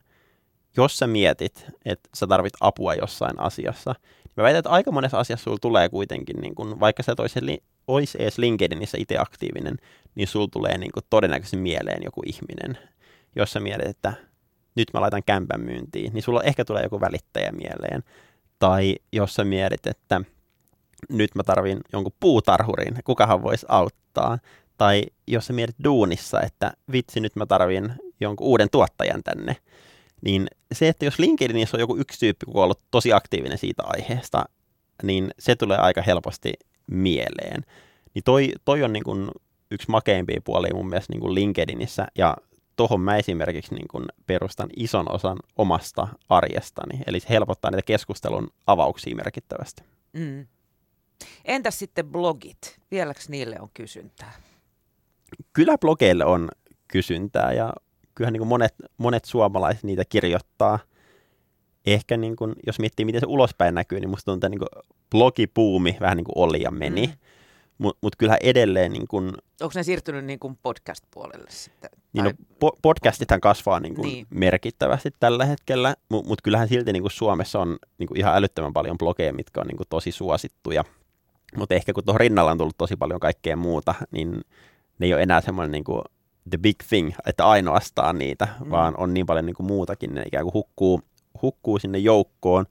jos 0.76 0.98
sä 0.98 1.06
mietit, 1.06 1.66
että 1.84 2.08
sä 2.14 2.26
tarvit 2.26 2.54
apua 2.60 2.94
jossain 2.94 3.40
asiassa, 3.40 3.94
niin 4.24 4.32
mä 4.36 4.42
väitän, 4.42 4.58
että 4.58 4.70
aika 4.70 4.92
monessa 4.92 5.18
asiassa 5.18 5.44
sulla 5.44 5.58
tulee 5.60 5.88
kuitenkin, 5.88 6.36
niin 6.36 6.54
kun, 6.54 6.80
vaikka 6.80 7.02
sä 7.02 7.12
et 7.12 7.20
olisi, 7.20 7.62
olisi 7.86 8.18
edes 8.20 8.38
LinkedInissä 8.38 8.98
itse 9.00 9.18
aktiivinen, 9.18 9.76
niin 10.14 10.28
sulla 10.28 10.48
tulee 10.52 10.78
niin 10.78 10.92
kun, 10.92 11.02
todennäköisesti 11.10 11.56
mieleen 11.56 12.02
joku 12.04 12.22
ihminen, 12.26 12.78
jos 13.38 13.52
sä 13.52 13.60
mietit, 13.60 13.86
että 13.86 14.12
nyt 14.74 14.88
mä 14.94 15.00
laitan 15.00 15.22
kämpän 15.26 15.60
myyntiin, 15.60 16.12
niin 16.12 16.22
sulla 16.22 16.42
ehkä 16.42 16.64
tulee 16.64 16.82
joku 16.82 17.00
välittäjä 17.00 17.52
mieleen. 17.52 18.02
Tai 18.58 18.96
jos 19.12 19.34
sä 19.34 19.44
mietit, 19.44 19.86
että 19.86 20.20
nyt 21.08 21.34
mä 21.34 21.42
tarvin 21.42 21.80
jonkun 21.92 22.12
puutarhurin, 22.20 22.94
kukahan 23.04 23.42
voisi 23.42 23.66
auttaa. 23.68 24.38
Tai 24.78 25.02
jos 25.26 25.46
sä 25.46 25.52
mietit 25.52 25.76
duunissa, 25.84 26.40
että 26.40 26.72
vitsi, 26.92 27.20
nyt 27.20 27.36
mä 27.36 27.46
tarvin 27.46 27.92
jonkun 28.20 28.46
uuden 28.46 28.68
tuottajan 28.70 29.22
tänne, 29.22 29.56
niin 30.20 30.46
se, 30.72 30.88
että 30.88 31.04
jos 31.04 31.18
LinkedInissä 31.18 31.76
on 31.76 31.80
joku 31.80 31.96
yksi 31.96 32.18
tyyppi, 32.18 32.46
kun 32.46 32.56
on 32.56 32.64
ollut 32.64 32.80
tosi 32.90 33.12
aktiivinen 33.12 33.58
siitä 33.58 33.82
aiheesta, 33.86 34.44
niin 35.02 35.30
se 35.38 35.56
tulee 35.56 35.78
aika 35.78 36.02
helposti 36.02 36.52
mieleen. 36.86 37.64
Niin 38.14 38.22
toi, 38.24 38.52
toi 38.64 38.82
on 38.82 38.92
niin 38.92 39.04
kuin 39.04 39.30
yksi 39.70 39.90
makeimpia 39.90 40.40
puolia 40.44 40.74
mun 40.74 40.88
mielestä 40.88 41.12
niin 41.12 41.20
kuin 41.20 41.34
LinkedInissä, 41.34 42.06
ja 42.18 42.36
tuohon 42.78 43.00
mä 43.00 43.16
esimerkiksi 43.16 43.74
niin 43.74 43.88
kun 43.88 44.06
perustan 44.26 44.68
ison 44.76 45.12
osan 45.12 45.38
omasta 45.56 46.08
arjestani, 46.28 47.00
eli 47.06 47.20
se 47.20 47.28
helpottaa 47.28 47.70
niitä 47.70 47.82
keskustelun 47.82 48.48
avauksia 48.66 49.16
merkittävästi. 49.16 49.82
Mm. 50.12 50.46
Entäs 51.44 51.78
sitten 51.78 52.06
blogit? 52.06 52.78
Vieläkö 52.90 53.20
niille 53.28 53.56
on 53.60 53.68
kysyntää? 53.74 54.32
Kyllä 55.52 55.78
blogeille 55.78 56.24
on 56.24 56.48
kysyntää 56.88 57.52
ja 57.52 57.72
kyllähän 58.14 58.32
niin 58.32 58.46
monet, 58.46 58.74
monet 58.98 59.24
suomalaiset 59.24 59.84
niitä 59.84 60.04
kirjoittaa. 60.08 60.78
Ehkä 61.86 62.16
niin 62.16 62.36
kuin, 62.36 62.54
jos 62.66 62.78
miettii, 62.78 63.04
miten 63.04 63.20
se 63.20 63.26
ulospäin 63.26 63.74
näkyy, 63.74 64.00
niin 64.00 64.10
musta 64.10 64.24
tuntuu, 64.24 64.46
että 64.46 64.48
niin 64.48 64.84
blogipuumi 65.10 65.96
vähän 66.00 66.16
niin 66.16 66.24
kuin 66.24 66.38
oli 66.38 66.62
ja 66.62 66.70
meni. 66.70 67.06
Mm. 67.06 67.12
Mutta 67.78 67.98
mut 68.02 68.16
kyllähän 68.16 68.38
edelleen... 68.42 68.92
Niin 68.92 69.08
kun, 69.08 69.32
Onko 69.60 69.72
ne 69.74 69.82
siirtynyt 69.82 70.24
niin 70.24 70.38
kuin 70.38 70.58
podcast-puolelle 70.62 71.50
sitten? 71.50 71.90
Niin 72.12 72.24
no, 72.24 72.30
po- 72.64 72.78
podcastithan 72.82 73.40
kasvaa 73.40 73.80
niin 73.80 73.94
kuin 73.94 74.08
niin. 74.08 74.26
merkittävästi 74.30 75.10
tällä 75.20 75.44
hetkellä, 75.44 75.94
mutta 76.08 76.28
mut 76.28 76.42
kyllähän 76.42 76.68
silti 76.68 76.92
niin 76.92 77.02
kuin 77.02 77.12
Suomessa 77.12 77.60
on 77.60 77.78
niin 77.98 78.06
kuin 78.06 78.18
ihan 78.18 78.36
älyttömän 78.36 78.72
paljon 78.72 78.98
blogeja, 78.98 79.32
mitkä 79.32 79.60
on 79.60 79.66
niin 79.66 79.86
tosi 79.90 80.12
suosittuja. 80.12 80.84
Mutta 81.56 81.74
ehkä 81.74 81.92
kun 81.92 82.04
tuohon 82.04 82.20
rinnalla 82.20 82.50
on 82.50 82.58
tullut 82.58 82.78
tosi 82.78 82.96
paljon 82.96 83.20
kaikkea 83.20 83.56
muuta, 83.56 83.94
niin 84.10 84.40
ne 84.98 85.06
ei 85.06 85.14
ole 85.14 85.22
enää 85.22 85.40
semmoinen 85.40 85.72
niin 85.72 85.84
kuin 85.84 86.02
the 86.50 86.58
big 86.58 86.76
thing, 86.88 87.12
että 87.26 87.46
ainoastaan 87.46 88.18
niitä, 88.18 88.48
mm. 88.60 88.70
vaan 88.70 88.94
on 88.96 89.14
niin 89.14 89.26
paljon 89.26 89.46
niin 89.46 89.56
kuin 89.56 89.66
muutakin, 89.66 90.14
ne 90.14 90.22
ikään 90.26 90.44
kuin 90.44 90.54
hukkuu, 90.54 91.00
hukkuu 91.42 91.78
sinne 91.78 91.98
joukkoon. 91.98 92.66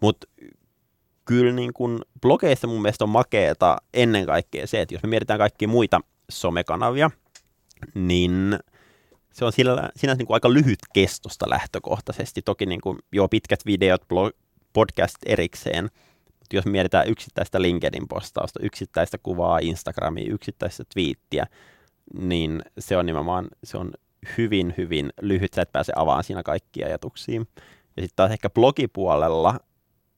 Mutta 0.00 0.26
kyllä 1.24 1.52
niin 1.52 1.72
kuin 1.72 1.98
blogeista 2.20 2.66
mun 2.66 2.82
mielestä 2.82 3.04
on 3.04 3.10
makeeta 3.10 3.76
ennen 3.94 4.26
kaikkea 4.26 4.66
se, 4.66 4.80
että 4.80 4.94
jos 4.94 5.02
me 5.02 5.08
mietitään 5.08 5.38
kaikkia 5.38 5.68
muita 5.68 6.00
somekanavia, 6.30 7.10
niin 7.94 8.58
se 9.32 9.44
on 9.44 9.52
sillä, 9.52 9.90
sinänsä 9.96 10.18
niin 10.18 10.26
kuin 10.26 10.34
aika 10.34 10.52
lyhyt 10.52 10.78
kestosta 10.92 11.50
lähtökohtaisesti. 11.50 12.42
Toki 12.42 12.66
niin 12.66 12.80
kuin, 12.80 12.98
joo, 13.12 13.28
pitkät 13.28 13.66
videot, 13.66 14.08
blog, 14.08 14.32
podcast 14.72 15.16
erikseen, 15.26 15.84
mutta 16.24 16.56
jos 16.56 16.66
mietitään 16.66 17.08
yksittäistä 17.08 17.62
LinkedIn-postausta, 17.62 18.60
yksittäistä 18.62 19.18
kuvaa 19.18 19.58
Instagramia, 19.58 20.34
yksittäistä 20.34 20.84
twiittiä, 20.94 21.46
niin 22.18 22.62
se 22.78 22.96
on 22.96 23.06
nimenomaan 23.06 23.48
se 23.64 23.78
on 23.78 23.92
hyvin, 24.38 24.74
hyvin 24.78 25.12
lyhyt, 25.20 25.54
sä 25.54 25.62
et 25.62 25.72
pääse 25.72 25.92
avaamaan 25.96 26.24
siinä 26.24 26.42
kaikkia 26.42 26.86
ajatuksia. 26.86 27.40
Ja 27.96 28.02
sitten 28.02 28.16
taas 28.16 28.30
ehkä 28.30 28.50
blogipuolella 28.50 29.60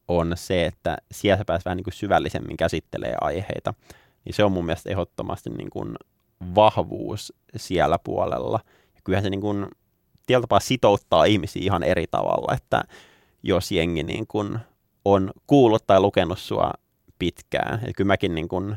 on 0.09 0.33
se, 0.35 0.67
että 0.67 0.97
siellä 1.13 1.39
sä 1.39 1.45
pääset 1.45 1.65
vähän 1.65 1.77
niin 1.77 1.85
kuin 1.85 1.95
syvällisemmin 1.95 2.57
käsittelee 2.57 3.15
aiheita. 3.21 3.75
Niin 4.25 4.35
se 4.35 4.45
on 4.45 4.53
mun 4.53 4.67
mielestä 4.67 4.91
ehdottomasti 4.91 5.51
niin 5.51 5.71
kuin 5.71 5.95
vahvuus 6.55 7.33
siellä 7.57 7.99
puolella. 7.99 8.61
Ja 8.95 9.01
kyllähän 9.05 9.25
se 9.25 9.31
niin 9.31 9.41
kuin, 9.41 9.67
tietyllä 10.27 10.43
tapaa 10.43 10.61
sitouttaa 10.61 11.25
ihmisiä 11.25 11.63
ihan 11.63 11.83
eri 11.83 12.07
tavalla, 12.11 12.55
että 12.55 12.83
jos 13.43 13.73
jengi 13.73 14.03
niin 14.03 14.27
kun 14.27 14.59
on 15.05 15.31
kuullut 15.47 15.87
tai 15.87 16.01
lukenut 16.01 16.39
sua 16.39 16.73
pitkään. 17.19 17.81
Eli 17.85 17.93
kyllä 17.93 18.09
mäkin 18.09 18.35
niin 18.35 18.49
kun, 18.49 18.77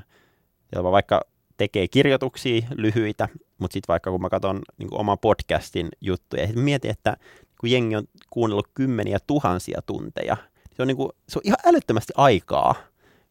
vaikka 0.84 1.22
tekee 1.58 1.88
kirjoituksia 1.88 2.68
lyhyitä, 2.78 3.30
mutta 3.58 3.74
sitten 3.74 3.88
vaikka 3.88 4.12
kun 4.12 4.22
mä 4.22 4.30
katson 4.30 4.62
niin 4.78 4.90
oman 4.92 5.20
podcastin 5.20 5.90
juttuja, 6.02 6.44
ja 6.44 6.54
mietin, 6.56 6.92
että 6.92 7.18
kun 7.60 7.72
jengi 7.72 7.96
on 7.96 8.04
kuunnellut 8.30 8.68
kymmeniä 8.74 9.18
tuhansia 9.28 9.82
tunteja, 9.86 10.38
se 10.76 10.82
on, 10.82 10.88
niin 10.88 10.98
kuin, 10.98 11.10
se 11.30 11.40
on 11.40 11.42
ihan 11.46 11.58
älyttömästi 11.66 12.14
aikaa, 12.18 12.76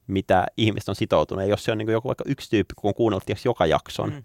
mitä 0.06 0.46
ihmiset 0.56 0.88
on 0.88 0.94
sitoutunut. 0.94 1.44
Ja 1.44 1.50
jos 1.50 1.64
se 1.64 1.72
on 1.72 1.78
niin 1.78 1.86
kuin 1.86 1.92
joku 1.92 2.08
vaikka 2.08 2.24
yksi 2.26 2.50
tyyppi, 2.50 2.74
kun 2.76 2.88
on 2.88 2.94
kuunnellut 2.94 3.44
joka 3.44 3.66
jakson, 3.66 4.10
mm. 4.10 4.22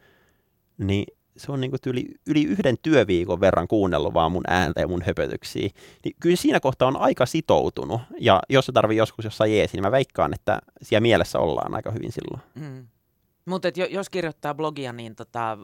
niin 0.78 1.06
se 1.38 1.52
on 1.52 1.62
niin 1.62 1.72
kuin 1.72 1.80
yli, 1.86 2.06
yli 2.28 2.44
yhden 2.44 2.76
työviikon 2.82 3.42
verran 3.42 3.68
kuunnellut 3.68 4.14
vaan 4.14 4.32
mun 4.32 4.44
ääntä 4.48 4.82
ja 4.82 4.88
mun 4.88 5.02
höpötyksiä. 5.02 5.70
Niin 6.04 6.16
kyllä 6.20 6.36
siinä 6.36 6.60
kohtaa 6.60 6.88
on 6.88 6.98
aika 6.98 7.26
sitoutunut. 7.26 8.02
Ja 8.20 8.42
jos 8.50 8.66
se 8.66 8.72
tarvii 8.72 8.98
joskus 8.98 9.26
jossain 9.26 9.58
jeesi, 9.58 9.78
niin 9.78 9.84
mä 9.84 9.92
veikkaan, 9.92 10.34
että 10.34 10.60
siellä 10.82 11.02
mielessä 11.02 11.40
ollaan 11.40 11.76
aika 11.76 11.92
hyvin 11.92 12.12
silloin. 12.12 12.42
Mm. 12.56 12.88
Mutta 13.46 13.68
jos 13.90 14.10
kirjoittaa 14.10 14.54
blogia, 14.54 14.94
niin 14.94 15.16
tota, 15.16 15.58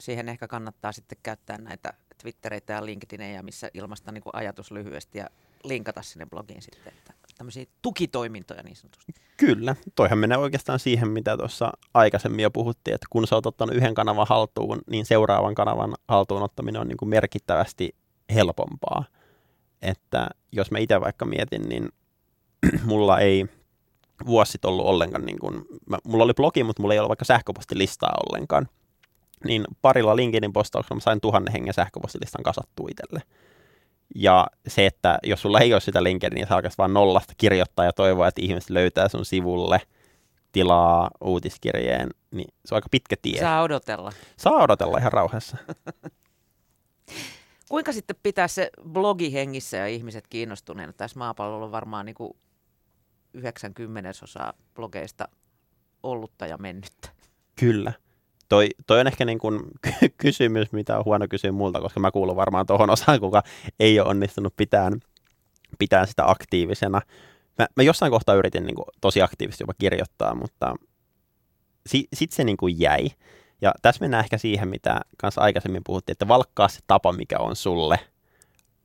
siihen 0.00 0.28
ehkä 0.28 0.48
kannattaa 0.48 0.92
sitten 0.92 1.18
käyttää 1.22 1.58
näitä 1.58 1.92
Twittereitä 2.22 2.72
ja 2.72 2.84
LinkedIneja, 2.84 3.42
missä 3.42 3.70
ilmaista 3.74 4.12
niin 4.12 4.22
ajatus 4.32 4.70
lyhyesti 4.70 5.18
ja 5.18 5.26
linkata 5.64 6.02
sinne 6.02 6.26
blogiin 6.26 6.62
sitten. 6.62 6.92
Että 6.92 7.14
tämmöisiä 7.38 7.64
tukitoimintoja 7.82 8.62
niin 8.62 8.76
sanotusti. 8.76 9.12
Kyllä. 9.36 9.76
Toihan 9.94 10.18
menee 10.18 10.38
oikeastaan 10.38 10.78
siihen, 10.78 11.08
mitä 11.08 11.36
tuossa 11.36 11.72
aikaisemmin 11.94 12.42
jo 12.42 12.50
puhuttiin, 12.50 12.94
että 12.94 13.06
kun 13.10 13.26
sä 13.26 13.34
oot 13.34 13.46
ottanut 13.46 13.76
yhden 13.76 13.94
kanavan 13.94 14.26
haltuun, 14.28 14.82
niin 14.90 15.06
seuraavan 15.06 15.54
kanavan 15.54 15.94
haltuun 16.08 16.42
ottaminen 16.42 16.80
on 16.80 16.88
niin 16.88 16.96
kuin 16.96 17.08
merkittävästi 17.08 17.94
helpompaa. 18.34 19.04
Että 19.82 20.28
jos 20.52 20.70
mä 20.70 20.78
itse 20.78 21.00
vaikka 21.00 21.24
mietin, 21.24 21.62
niin 21.68 21.88
mulla 22.84 23.18
ei 23.18 23.46
vuosi 24.26 24.52
sitten 24.52 24.68
ollut 24.68 24.86
ollenkaan, 24.86 25.26
niin 25.26 25.38
kuin, 25.38 25.64
mä, 25.86 25.98
mulla 26.04 26.24
oli 26.24 26.34
blogi, 26.34 26.64
mutta 26.64 26.82
mulla 26.82 26.94
ei 26.94 27.00
ollut 27.00 27.08
vaikka 27.08 27.24
sähköpostilistaa 27.24 28.14
ollenkaan. 28.26 28.68
Niin 29.44 29.64
parilla 29.82 30.16
LinkedIn 30.16 30.52
postauksella 30.52 30.96
mä 30.96 31.00
sain 31.00 31.20
tuhannen 31.20 31.52
hengen 31.52 31.74
sähköpostilistan 31.74 32.42
kasattua 32.42 32.88
itselle. 32.90 33.22
Ja 34.14 34.46
se, 34.66 34.86
että 34.86 35.18
jos 35.22 35.42
sulla 35.42 35.60
ei 35.60 35.72
ole 35.72 35.80
sitä 35.80 36.02
LinkedIn, 36.02 36.34
niin 36.34 36.48
sä 36.48 36.54
alkaisi 36.54 36.78
vaan 36.78 36.94
nollasta 36.94 37.32
kirjoittaa 37.36 37.84
ja 37.84 37.92
toivoa, 37.92 38.28
että 38.28 38.42
ihmiset 38.42 38.70
löytää 38.70 39.08
sun 39.08 39.24
sivulle, 39.24 39.80
tilaa 40.52 41.10
uutiskirjeen, 41.20 42.08
niin 42.30 42.54
se 42.64 42.74
on 42.74 42.76
aika 42.76 42.88
pitkä 42.90 43.16
tie. 43.22 43.40
Saa 43.40 43.62
odotella. 43.62 44.12
Saa 44.36 44.62
odotella 44.62 44.98
ihan 44.98 45.12
rauhassa. 45.12 45.56
Kuinka 47.70 47.92
sitten 47.92 48.16
pitää 48.22 48.48
se 48.48 48.70
blogi 48.88 49.32
hengissä 49.32 49.76
ja 49.76 49.86
ihmiset 49.86 50.26
kiinnostuneena? 50.26 50.92
Tässä 50.92 51.18
maapallolla 51.18 51.64
on 51.64 51.72
varmaan 51.72 52.06
niin 52.06 52.14
kuin 52.14 52.36
90 53.34 54.10
osaa 54.22 54.52
blogeista 54.74 55.28
ollutta 56.02 56.46
ja 56.46 56.58
mennyttä. 56.58 57.08
Kyllä. 57.60 57.92
Toi, 58.50 58.68
toi 58.86 59.00
on 59.00 59.06
ehkä 59.06 59.24
niin 59.24 59.38
kuin 59.38 59.60
kysymys, 60.22 60.72
mitä 60.72 60.98
on 60.98 61.04
huono 61.04 61.26
kysyä 61.30 61.52
multa, 61.52 61.80
koska 61.80 62.00
mä 62.00 62.10
kuulun 62.10 62.36
varmaan 62.36 62.66
tuohon 62.66 62.90
osaan, 62.90 63.20
kuka 63.20 63.42
ei 63.80 64.00
ole 64.00 64.08
onnistunut 64.08 64.56
pitään, 64.56 65.00
pitää 65.78 66.06
sitä 66.06 66.30
aktiivisena. 66.30 67.00
Mä, 67.58 67.66
mä 67.76 67.82
jossain 67.82 68.12
kohtaa 68.12 68.34
yritin 68.34 68.66
niin 68.66 68.74
kuin 68.74 68.86
tosi 69.00 69.22
aktiivisesti 69.22 69.62
jopa 69.62 69.74
kirjoittaa, 69.78 70.34
mutta 70.34 70.74
si, 71.86 72.08
sitten 72.14 72.36
se 72.36 72.44
niin 72.44 72.56
kuin 72.56 72.80
jäi. 72.80 73.08
Ja 73.60 73.74
tässä 73.82 74.00
mennään 74.00 74.24
ehkä 74.24 74.38
siihen, 74.38 74.68
mitä 74.68 75.00
kanssa 75.18 75.40
aikaisemmin 75.40 75.82
puhuttiin, 75.86 76.14
että 76.14 76.28
valkkaa 76.28 76.68
se 76.68 76.80
tapa, 76.86 77.12
mikä 77.12 77.38
on 77.38 77.56
sulle 77.56 78.00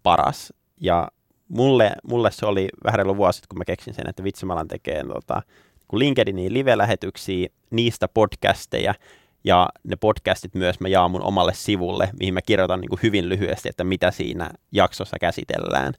paras. 0.03 0.53
Ja 0.81 1.07
mulle, 1.47 1.91
mulle 2.09 2.31
se 2.31 2.45
oli 2.45 2.69
vähän 2.83 2.97
reilu 2.97 3.17
vuosi 3.17 3.41
kun 3.49 3.57
mä 3.57 3.65
keksin 3.65 3.93
sen, 3.93 4.09
että 4.09 4.23
vitsi 4.23 4.45
mä 4.45 4.53
alan 4.53 4.67
tekemään 4.67 5.07
tota, 5.07 5.41
LinkedInin 5.93 6.53
live-lähetyksiä, 6.53 7.49
niistä 7.71 8.07
podcasteja, 8.07 8.93
ja 9.45 9.69
ne 9.83 9.95
podcastit 9.95 10.55
myös 10.55 10.79
mä 10.79 10.87
jaan 10.87 11.11
mun 11.11 11.21
omalle 11.21 11.53
sivulle, 11.53 12.09
mihin 12.19 12.33
mä 12.33 12.41
kirjoitan 12.41 12.81
niin 12.81 12.89
kuin 12.89 12.99
hyvin 13.03 13.29
lyhyesti, 13.29 13.69
että 13.69 13.83
mitä 13.83 14.11
siinä 14.11 14.49
jaksossa 14.71 15.17
käsitellään. 15.19 15.93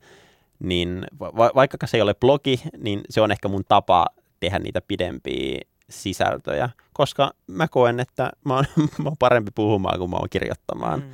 Niin 0.58 1.06
va- 1.20 1.52
vaikka 1.54 1.86
se 1.86 1.96
ei 1.96 2.00
ole 2.00 2.14
blogi, 2.14 2.60
niin 2.78 3.00
se 3.10 3.20
on 3.20 3.32
ehkä 3.32 3.48
mun 3.48 3.64
tapa 3.68 4.06
tehdä 4.40 4.58
niitä 4.58 4.80
pidempiä 4.88 5.60
sisältöjä, 5.90 6.70
koska 6.92 7.30
mä 7.46 7.68
koen, 7.68 8.00
että 8.00 8.30
mä 8.44 8.54
oon, 8.54 8.64
mä 9.02 9.08
oon 9.08 9.16
parempi 9.18 9.50
puhumaan 9.54 9.98
kuin 9.98 10.10
mä 10.10 10.16
oon 10.16 10.30
kirjoittamaan. 10.30 11.00
Mm. 11.00 11.10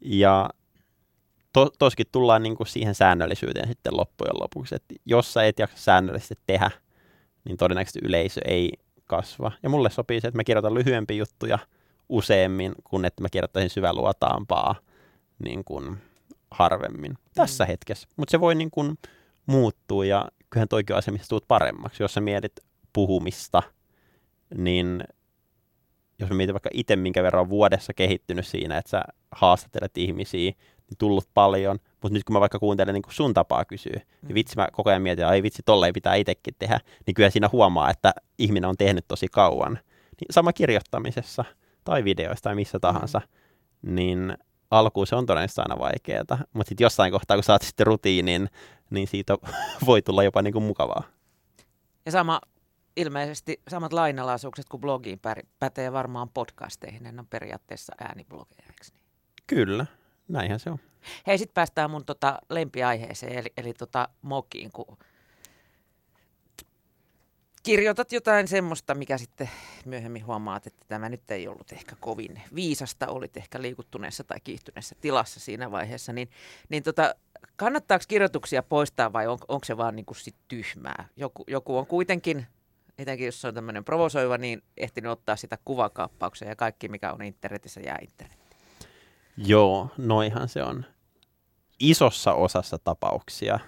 Ja 0.00 0.50
to, 1.52 1.70
toskin 1.78 2.06
tullaan 2.12 2.42
niin 2.42 2.56
kuin 2.56 2.66
siihen 2.66 2.94
säännöllisyyteen 2.94 3.68
sitten 3.68 3.96
loppujen 3.96 4.40
lopuksi, 4.40 4.74
että 4.74 4.94
jos 5.06 5.32
sä 5.32 5.44
et 5.44 5.58
jaksa 5.58 5.76
säännöllisesti 5.76 6.34
tehdä, 6.46 6.70
niin 7.44 7.56
todennäköisesti 7.56 8.00
yleisö 8.02 8.40
ei 8.44 8.72
kasva. 9.08 9.52
Ja 9.62 9.68
mulle 9.68 9.90
sopii 9.90 10.20
se, 10.20 10.28
että 10.28 10.38
mä 10.38 10.44
kirjoitan 10.44 10.74
lyhyempiä 10.74 11.16
juttuja 11.16 11.58
useammin, 12.08 12.74
kuin 12.84 13.04
että 13.04 13.22
mä 13.22 13.28
kirjoittaisin 13.28 13.70
syväluotaampaa 13.70 14.74
niin 15.38 15.64
kuin 15.64 15.98
harvemmin 16.50 17.10
mm. 17.10 17.16
tässä 17.34 17.66
hetkessä. 17.66 18.08
Mutta 18.16 18.30
se 18.30 18.40
voi 18.40 18.54
niin 18.54 18.70
kuin 18.70 18.98
muuttua 19.46 20.04
ja 20.04 20.28
kyllähän 20.50 20.68
toikin 20.68 20.96
asia, 20.96 21.12
missä 21.12 21.28
tuut 21.28 21.48
paremmaksi. 21.48 22.02
Jos 22.02 22.14
sä 22.14 22.20
mietit 22.20 22.52
puhumista, 22.92 23.62
niin 24.56 25.04
jos 26.18 26.30
mä 26.30 26.36
mietin 26.36 26.54
vaikka 26.54 26.70
itse, 26.72 26.96
minkä 26.96 27.22
verran 27.22 27.40
on 27.40 27.48
vuodessa 27.48 27.94
kehittynyt 27.94 28.46
siinä, 28.46 28.78
että 28.78 28.90
sä 28.90 29.02
haastattelet 29.32 29.98
ihmisiä, 29.98 30.50
niin 30.90 30.98
tullut 30.98 31.28
paljon, 31.34 31.78
mutta 32.02 32.14
nyt 32.14 32.24
kun 32.24 32.32
mä 32.32 32.40
vaikka 32.40 32.58
kuuntelen 32.58 32.94
niin 32.94 33.02
sun 33.08 33.34
tapaa 33.34 33.64
kysyä, 33.64 33.92
niin 33.92 34.28
mm. 34.28 34.34
vitsi 34.34 34.56
mä 34.56 34.68
koko 34.72 34.90
ajan 34.90 35.02
mietin, 35.02 35.24
että 35.24 35.34
ei 35.34 35.42
vitsi, 35.42 35.62
tolleen 35.64 35.92
pitää 35.92 36.14
itsekin 36.14 36.54
tehdä, 36.58 36.80
niin 37.06 37.14
kyllä 37.14 37.30
siinä 37.30 37.48
huomaa, 37.52 37.90
että 37.90 38.14
ihminen 38.38 38.70
on 38.70 38.76
tehnyt 38.76 39.04
tosi 39.08 39.26
kauan. 39.28 39.72
Niin 40.20 40.28
sama 40.30 40.52
kirjoittamisessa 40.52 41.44
tai 41.84 42.04
videoissa 42.04 42.42
tai 42.42 42.54
missä 42.54 42.78
tahansa, 42.78 43.20
mm. 43.82 43.94
niin 43.94 44.36
alkuun 44.70 45.06
se 45.06 45.16
on 45.16 45.26
todennäköisesti 45.26 45.60
aina 45.60 45.78
vaikeaa, 45.78 46.44
mutta 46.52 46.68
sitten 46.68 46.84
jossain 46.84 47.12
kohtaa, 47.12 47.36
kun 47.36 47.44
saat 47.44 47.62
sitten 47.62 47.86
rutiinin, 47.86 48.48
niin 48.90 49.08
siitä 49.08 49.36
voi 49.86 50.02
tulla 50.02 50.22
jopa 50.22 50.42
niin 50.42 50.52
kuin 50.52 50.64
mukavaa. 50.64 51.02
Ja 52.06 52.12
sama 52.12 52.40
ilmeisesti 52.96 53.60
samat 53.68 53.92
lainalaisuukset 53.92 54.68
kuin 54.68 54.80
blogiin 54.80 55.20
pätee 55.58 55.92
varmaan 55.92 56.28
podcasteihin, 56.28 57.02
ne 57.02 57.14
on 57.18 57.26
periaatteessa 57.26 57.92
ääniblogeja, 58.00 58.62
eikö 58.66 58.84
niin? 58.92 59.04
Kyllä, 59.46 59.86
näinhän 60.28 60.60
se 60.60 60.70
on. 60.70 60.78
Hei, 61.26 61.38
sitten 61.38 61.54
päästään 61.54 61.90
mun 61.90 62.04
tota 62.04 62.38
lempiaiheeseen, 62.50 63.38
eli, 63.38 63.52
eli 63.56 63.74
tota 63.74 64.08
mokiin, 64.22 64.72
kun 64.72 64.98
kirjoitat 67.62 68.12
jotain 68.12 68.48
semmoista, 68.48 68.94
mikä 68.94 69.18
sitten 69.18 69.50
myöhemmin 69.84 70.26
huomaat, 70.26 70.66
että 70.66 70.84
tämä 70.88 71.08
nyt 71.08 71.30
ei 71.30 71.48
ollut 71.48 71.72
ehkä 71.72 71.96
kovin 72.00 72.42
viisasta, 72.54 73.08
olit 73.08 73.36
ehkä 73.36 73.62
liikuttuneessa 73.62 74.24
tai 74.24 74.40
kiihtyneessä 74.44 74.96
tilassa 75.00 75.40
siinä 75.40 75.70
vaiheessa, 75.70 76.12
niin, 76.12 76.30
niin 76.68 76.82
tota, 76.82 77.14
kannattaako 77.56 78.04
kirjoituksia 78.08 78.62
poistaa 78.62 79.12
vai 79.12 79.26
on, 79.26 79.38
onko 79.48 79.64
se 79.64 79.76
vaan 79.76 79.96
niin 79.96 80.06
kuin 80.06 80.16
sit 80.16 80.36
tyhmää? 80.48 81.08
Joku, 81.16 81.44
joku 81.46 81.78
on 81.78 81.86
kuitenkin, 81.86 82.46
etenkin 82.98 83.26
jos 83.26 83.40
se 83.40 83.48
on 83.48 83.54
tämmöinen 83.54 83.84
provosoiva, 83.84 84.38
niin 84.38 84.62
ehtinyt 84.76 85.12
ottaa 85.12 85.36
sitä 85.36 85.58
kuvakaappauksia 85.64 86.48
ja 86.48 86.56
kaikki, 86.56 86.88
mikä 86.88 87.12
on 87.12 87.22
internetissä, 87.22 87.80
jää 87.80 87.98
internet. 88.02 88.47
Joo, 89.46 89.88
noihan 89.96 90.48
se 90.48 90.62
on. 90.62 90.84
Isossa 91.80 92.32
osassa 92.32 92.78
tapauksia, 92.78 93.58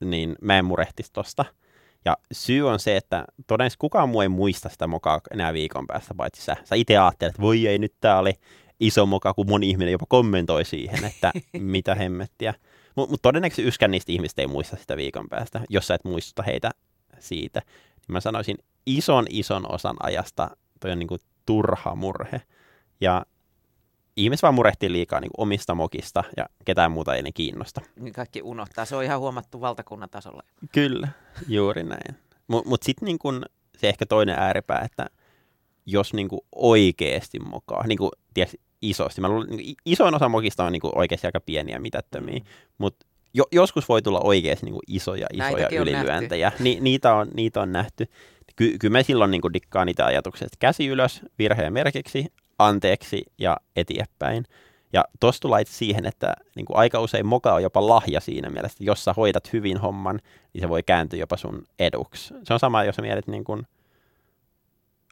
niin 0.00 0.36
mä 0.42 0.58
en 0.58 0.64
murehtisi 0.64 1.12
tosta. 1.12 1.44
Ja 2.04 2.16
syy 2.32 2.68
on 2.68 2.80
se, 2.80 2.96
että 2.96 3.24
todennäköisesti 3.46 3.80
kukaan 3.80 4.08
muu 4.08 4.20
ei 4.20 4.28
muista 4.28 4.68
sitä 4.68 4.86
mokaa 4.86 5.20
enää 5.30 5.52
viikon 5.52 5.86
päästä, 5.86 6.14
paitsi 6.14 6.42
sä. 6.42 6.56
Sä 6.64 6.74
itse 6.74 6.96
ajattelet, 6.96 7.30
että 7.30 7.42
voi 7.42 7.66
ei, 7.66 7.78
nyt 7.78 7.94
tää 8.00 8.18
oli 8.18 8.32
iso 8.80 9.06
moka, 9.06 9.34
kun 9.34 9.48
moni 9.48 9.70
ihminen 9.70 9.92
jopa 9.92 10.06
kommentoi 10.08 10.64
siihen, 10.64 11.04
että 11.04 11.32
mitä 11.58 11.94
hemmettiä. 11.94 12.54
Mutta 12.96 13.10
mut 13.10 13.22
todennäköisesti 13.22 13.68
yskän 13.68 13.90
niistä 13.90 14.12
ihmistä 14.12 14.42
ei 14.42 14.48
muista 14.48 14.76
sitä 14.76 14.96
viikon 14.96 15.28
päästä, 15.28 15.60
jos 15.68 15.86
sä 15.86 15.94
et 15.94 16.04
muista 16.04 16.42
heitä 16.42 16.70
siitä. 17.18 17.62
Niin 17.66 18.12
mä 18.12 18.20
sanoisin, 18.20 18.58
ison 18.86 19.26
ison 19.30 19.72
osan 19.72 19.96
ajasta 20.00 20.50
toi 20.80 20.90
on 20.90 20.98
niinku 20.98 21.16
turha 21.46 21.94
murhe. 21.94 22.42
Ja 23.00 23.26
ihmiset 24.16 24.42
vaan 24.42 24.54
murehtii 24.54 24.92
liikaa 24.92 25.20
niin 25.20 25.30
omista 25.36 25.74
mokista 25.74 26.24
ja 26.36 26.46
ketään 26.64 26.92
muuta 26.92 27.14
ei 27.14 27.22
ne 27.22 27.32
kiinnosta. 27.32 27.80
Niin 28.00 28.12
kaikki 28.12 28.42
unohtaa. 28.42 28.84
Se 28.84 28.96
on 28.96 29.04
ihan 29.04 29.20
huomattu 29.20 29.60
valtakunnan 29.60 30.10
tasolla. 30.10 30.42
Kyllä, 30.72 31.08
juuri 31.48 31.82
näin. 31.82 32.16
Mutta 32.48 32.68
mut 32.68 32.82
sitten 32.82 33.06
niin 33.06 33.18
kun, 33.18 33.44
se 33.78 33.88
ehkä 33.88 34.06
toinen 34.06 34.38
ääripää, 34.38 34.80
että 34.80 35.06
jos 35.86 36.14
niin 36.14 36.28
kuin 36.28 36.40
oikeasti 36.54 37.38
mokaa, 37.38 37.86
niin 37.86 37.98
kuin, 37.98 38.10
tiedätkö, 38.34 38.56
isosti. 38.82 39.20
Mä 39.20 39.28
luulen, 39.28 39.48
niin 39.48 39.76
isoin 39.84 40.14
osa 40.14 40.28
mokista 40.28 40.64
on 40.64 40.72
niin 40.72 40.80
kuin 40.80 40.98
oikeasti 40.98 41.26
aika 41.26 41.40
pieniä 41.40 41.78
mitättömiä, 41.78 42.38
mm. 42.38 42.44
mutta 42.78 43.06
jo, 43.34 43.44
joskus 43.52 43.88
voi 43.88 44.02
tulla 44.02 44.20
oikeasti 44.20 44.66
niin 44.66 44.78
isoja, 44.88 45.26
isoja 45.32 45.50
Näitäkin 45.50 45.78
ylilyöntejä. 45.78 46.52
Ni, 46.58 46.78
niitä, 46.80 47.14
on, 47.14 47.28
niitä 47.34 47.60
on 47.60 47.72
nähty. 47.72 48.06
Ky, 48.56 48.78
kyllä 48.78 48.92
mä 48.92 49.02
silloin 49.02 49.30
niin 49.30 49.42
dikkaan 49.52 49.86
niitä 49.86 50.06
ajatuksia, 50.06 50.46
että 50.46 50.56
käsi 50.60 50.86
ylös 50.86 51.22
virheen 51.38 51.72
merkiksi, 51.72 52.26
anteeksi 52.58 53.22
ja 53.38 53.56
eteenpäin. 53.76 54.44
Ja 54.92 55.04
tuossa 55.20 55.40
tulee 55.40 55.64
siihen, 55.66 56.06
että 56.06 56.34
niin 56.56 56.66
kuin 56.66 56.76
aika 56.76 57.00
usein 57.00 57.26
moka 57.26 57.54
on 57.54 57.62
jopa 57.62 57.88
lahja 57.88 58.20
siinä 58.20 58.50
mielessä, 58.50 58.84
jos 58.84 59.04
sä 59.04 59.12
hoidat 59.12 59.52
hyvin 59.52 59.78
homman, 59.78 60.20
niin 60.52 60.60
se 60.60 60.68
voi 60.68 60.82
kääntyä 60.82 61.18
jopa 61.18 61.36
sun 61.36 61.62
eduksi. 61.78 62.34
Se 62.44 62.54
on 62.54 62.60
sama, 62.60 62.84
jos 62.84 62.96
sä 62.96 63.02
mietit 63.02 63.26
niin 63.26 63.44
kuin 63.44 63.62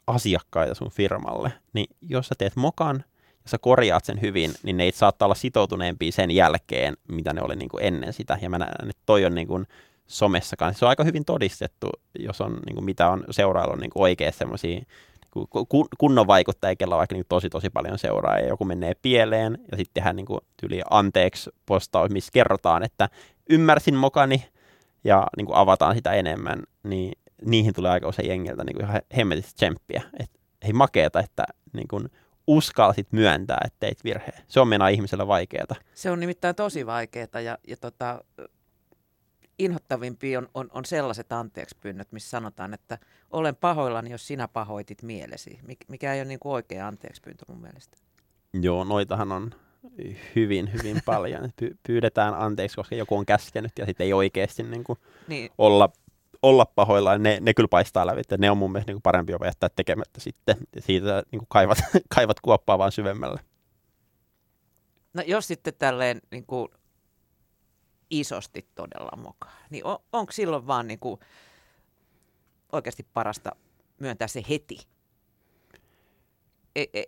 asiakkaita 0.06 0.74
sun 0.74 0.90
firmalle, 0.90 1.52
niin 1.72 1.86
jos 2.02 2.28
sä 2.28 2.34
teet 2.38 2.56
mokan 2.56 3.04
ja 3.44 3.50
sä 3.50 3.58
korjaat 3.58 4.04
sen 4.04 4.20
hyvin, 4.20 4.50
niin 4.62 4.76
ne 4.76 4.84
ei 4.84 4.92
saattaa 4.92 5.26
olla 5.26 5.34
sitoutuneempia 5.34 6.12
sen 6.12 6.30
jälkeen, 6.30 6.96
mitä 7.08 7.32
ne 7.32 7.42
oli 7.42 7.56
niin 7.56 7.68
kuin 7.68 7.84
ennen 7.84 8.12
sitä. 8.12 8.38
Ja 8.42 8.50
mä 8.50 8.58
näen, 8.58 8.90
että 8.90 9.02
toi 9.06 9.24
on 9.24 9.34
niin 9.34 9.48
kuin 9.48 9.66
somessa. 10.06 10.56
Se 10.72 10.84
on 10.84 10.88
aika 10.88 11.04
hyvin 11.04 11.24
todistettu, 11.24 11.90
jos 12.18 12.40
on 12.40 12.60
niin 12.66 12.74
kuin 12.74 12.84
mitä 12.84 13.08
on 13.08 13.24
seurailla 13.30 13.76
niin 13.76 13.90
oikeasti 13.94 14.38
semmoisia 14.38 14.84
kun, 15.68 15.86
kunnon 15.98 16.26
vaikuttajia, 16.26 16.76
kellä 16.76 16.94
on 16.94 16.98
vaikka 16.98 17.14
niin 17.14 17.24
tosi 17.28 17.50
tosi 17.50 17.70
paljon 17.70 17.98
seuraa 17.98 18.38
ja 18.38 18.48
joku 18.48 18.64
menee 18.64 18.94
pieleen 19.02 19.58
ja 19.70 19.76
sitten 19.76 19.94
tehdään 19.94 20.16
niin 20.16 20.26
yli 20.62 20.82
anteeksi 20.90 21.50
postaus, 21.66 22.10
missä 22.10 22.30
kerrotaan, 22.32 22.82
että 22.82 23.08
ymmärsin 23.50 23.94
mokani 23.94 24.48
ja 25.04 25.26
niin 25.36 25.46
kuin 25.46 25.56
avataan 25.56 25.94
sitä 25.94 26.12
enemmän, 26.12 26.62
niin 26.82 27.12
niihin 27.44 27.74
tulee 27.74 27.90
aika 27.90 28.08
usein 28.08 28.28
jengiltä 28.28 28.64
niin 28.64 28.76
kuin 28.76 28.84
ihan 28.84 29.02
hemmetistä 29.16 29.52
tsemppiä. 29.54 30.02
Että 30.20 30.38
hei 30.64 30.72
makeeta, 30.72 31.20
että 31.20 31.44
niin 31.72 31.88
kuin 31.88 32.08
uskalsit 32.46 33.12
myöntää, 33.12 33.60
että 33.64 33.76
teit 33.80 34.04
virheen. 34.04 34.42
Se 34.48 34.60
on 34.60 34.68
mennä 34.68 34.88
ihmisellä 34.88 35.26
vaikeaa. 35.26 35.76
Se 35.94 36.10
on 36.10 36.20
nimittäin 36.20 36.54
tosi 36.54 36.86
vaikeaa 36.86 37.40
ja, 37.44 37.58
ja 37.68 37.76
tota, 37.76 38.24
inhottavimpi 39.58 40.36
on, 40.36 40.48
on, 40.54 40.68
on 40.72 40.84
sellaiset 40.84 41.32
anteeksi 41.32 41.76
pyynnöt, 41.80 42.12
missä 42.12 42.30
sanotaan, 42.30 42.74
että 42.74 42.98
olen 43.30 43.56
pahoillani, 43.56 44.10
jos 44.10 44.26
sinä 44.26 44.48
pahoitit 44.48 45.02
mielesi, 45.02 45.58
mikä 45.88 46.14
ei 46.14 46.20
ole 46.20 46.28
niin 46.28 46.40
kuin 46.40 46.52
oikea 46.52 46.86
anteeksi 46.86 47.22
pyyntö 47.22 47.44
mun 47.48 47.60
mielestä. 47.60 47.96
Joo, 48.52 48.84
noitahan 48.84 49.32
on 49.32 49.50
hyvin, 50.36 50.72
hyvin 50.72 51.02
paljon. 51.06 51.44
Py- 51.44 51.76
pyydetään 51.86 52.34
anteeksi, 52.34 52.76
koska 52.76 52.94
joku 52.94 53.16
on 53.16 53.26
käskenyt 53.26 53.72
ja 53.78 53.86
sitten 53.86 54.04
ei 54.04 54.12
oikeasti 54.12 54.62
niin 54.62 54.84
kuin 54.84 54.98
niin. 55.28 55.50
olla 55.58 55.90
olla 56.44 56.66
pahoillaan, 56.66 57.22
ne, 57.22 57.38
ne 57.40 57.54
kyllä 57.54 57.68
paistaa 57.68 58.06
läpi, 58.06 58.20
että 58.20 58.36
ne 58.38 58.50
on 58.50 58.58
mun 58.58 58.72
mielestä 58.72 58.90
niin 58.90 58.94
kuin 58.94 59.02
parempi 59.02 59.32
jopa 59.32 59.46
jättää 59.46 59.70
tekemättä 59.76 60.20
sitten, 60.20 60.56
ja 60.76 60.82
siitä 60.82 61.22
niin 61.32 61.38
kuin 61.38 61.46
kaivat, 61.48 61.78
kaivat 62.14 62.40
kuoppaa 62.40 62.78
vaan 62.78 62.92
syvemmälle. 62.92 63.40
No 65.14 65.22
jos 65.26 65.46
sitten 65.46 65.74
tälleen 65.78 66.20
niin 66.30 66.46
kuin 66.46 66.68
isosti 68.10 68.66
todella 68.74 69.16
mokaa, 69.16 69.56
niin 69.70 69.84
on, 69.84 69.98
onko 70.12 70.32
silloin 70.32 70.66
vaan 70.66 70.86
niin 70.86 70.98
kuin 70.98 71.20
oikeasti 72.72 73.06
parasta 73.14 73.56
myöntää 74.00 74.28
se 74.28 74.42
heti? 74.48 74.78
Ei, 76.76 76.90
ei, 76.92 77.06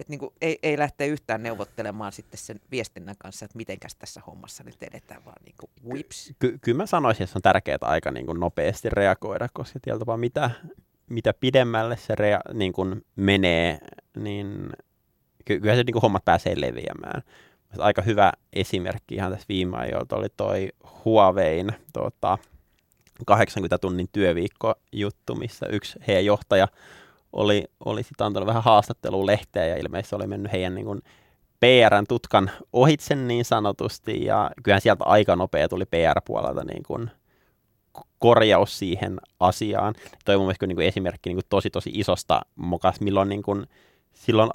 et 0.00 0.08
niin 0.08 0.18
kuin 0.18 0.34
ei, 0.40 0.58
ei 0.62 0.78
lähteä 0.78 1.06
yhtään 1.06 1.42
neuvottelemaan 1.42 2.12
sitten 2.12 2.38
sen 2.38 2.60
viestinnän 2.70 3.14
kanssa, 3.18 3.44
että 3.44 3.56
mitenkäs 3.56 3.94
tässä 3.94 4.20
hommassa 4.26 4.64
nyt 4.64 4.82
edetään, 4.82 5.24
vaan 5.24 5.42
niin 5.44 5.54
kuin 5.60 5.70
whips. 5.88 6.32
Ky- 6.38 6.58
kyllä 6.60 6.76
mä 6.76 6.86
sanoisin, 6.86 7.24
että 7.24 7.32
se 7.32 7.38
on 7.38 7.42
tärkeää 7.42 7.78
aika 7.80 8.10
niin 8.10 8.26
kuin 8.26 8.40
nopeasti 8.40 8.90
reagoida, 8.90 9.48
koska 9.52 9.80
tietysti 9.80 10.04
mitä, 10.16 10.50
mitä 11.08 11.34
pidemmälle 11.34 11.96
se 11.96 12.14
rea- 12.14 12.54
niin 12.54 12.72
kuin 12.72 13.04
menee, 13.16 13.78
niin 14.16 14.70
ky- 15.44 15.60
kyllä 15.60 15.74
se 15.74 15.84
niin 15.84 15.92
kuin 15.92 16.02
hommat 16.02 16.24
pääsee 16.24 16.60
leviämään. 16.60 17.22
Aika 17.78 18.02
hyvä 18.02 18.32
esimerkki 18.52 19.14
ihan 19.14 19.32
tässä 19.32 19.46
viime 19.48 19.76
ajoilta 19.76 20.16
oli 20.16 20.28
toi 20.36 20.68
Huawein 21.04 21.72
tota, 21.92 22.38
80 23.26 23.78
tunnin 23.78 24.08
työviikko 24.12 24.74
juttu, 24.92 25.34
missä 25.34 25.66
yksi 25.66 25.98
heidän 26.06 26.24
johtaja 26.24 26.68
oli, 27.32 27.64
oli 27.84 28.02
sitten 28.02 28.26
antanut 28.26 28.46
vähän 28.46 28.62
haastattelua 28.62 29.26
lehteen 29.26 29.70
ja 29.70 29.76
ilmeisesti 29.76 30.16
oli 30.16 30.26
mennyt 30.26 30.52
heidän 30.52 30.74
niin 30.74 30.84
kuin 30.84 31.02
PRn 31.60 32.06
tutkan 32.08 32.50
ohitse 32.72 33.14
niin 33.14 33.44
sanotusti 33.44 34.24
ja 34.24 34.50
kyllähän 34.62 34.80
sieltä 34.80 35.04
aika 35.04 35.36
nopea 35.36 35.68
tuli 35.68 35.84
PR-puolelta 35.84 36.64
niin 36.64 36.82
kuin 36.82 37.10
korjaus 38.18 38.78
siihen 38.78 39.20
asiaan. 39.40 39.94
Toi 40.24 40.34
on 40.34 40.40
mun 40.40 40.46
mielestä 40.46 40.66
niin 40.66 40.76
kuin 40.76 40.86
esimerkki 40.86 41.30
niin 41.30 41.36
kuin 41.36 41.46
tosi 41.48 41.70
tosi 41.70 41.90
isosta 41.94 42.40
mokas, 42.56 43.00
milloin 43.00 43.28
niin 43.28 43.42
kuin, 43.42 43.66
silloin 44.12 44.50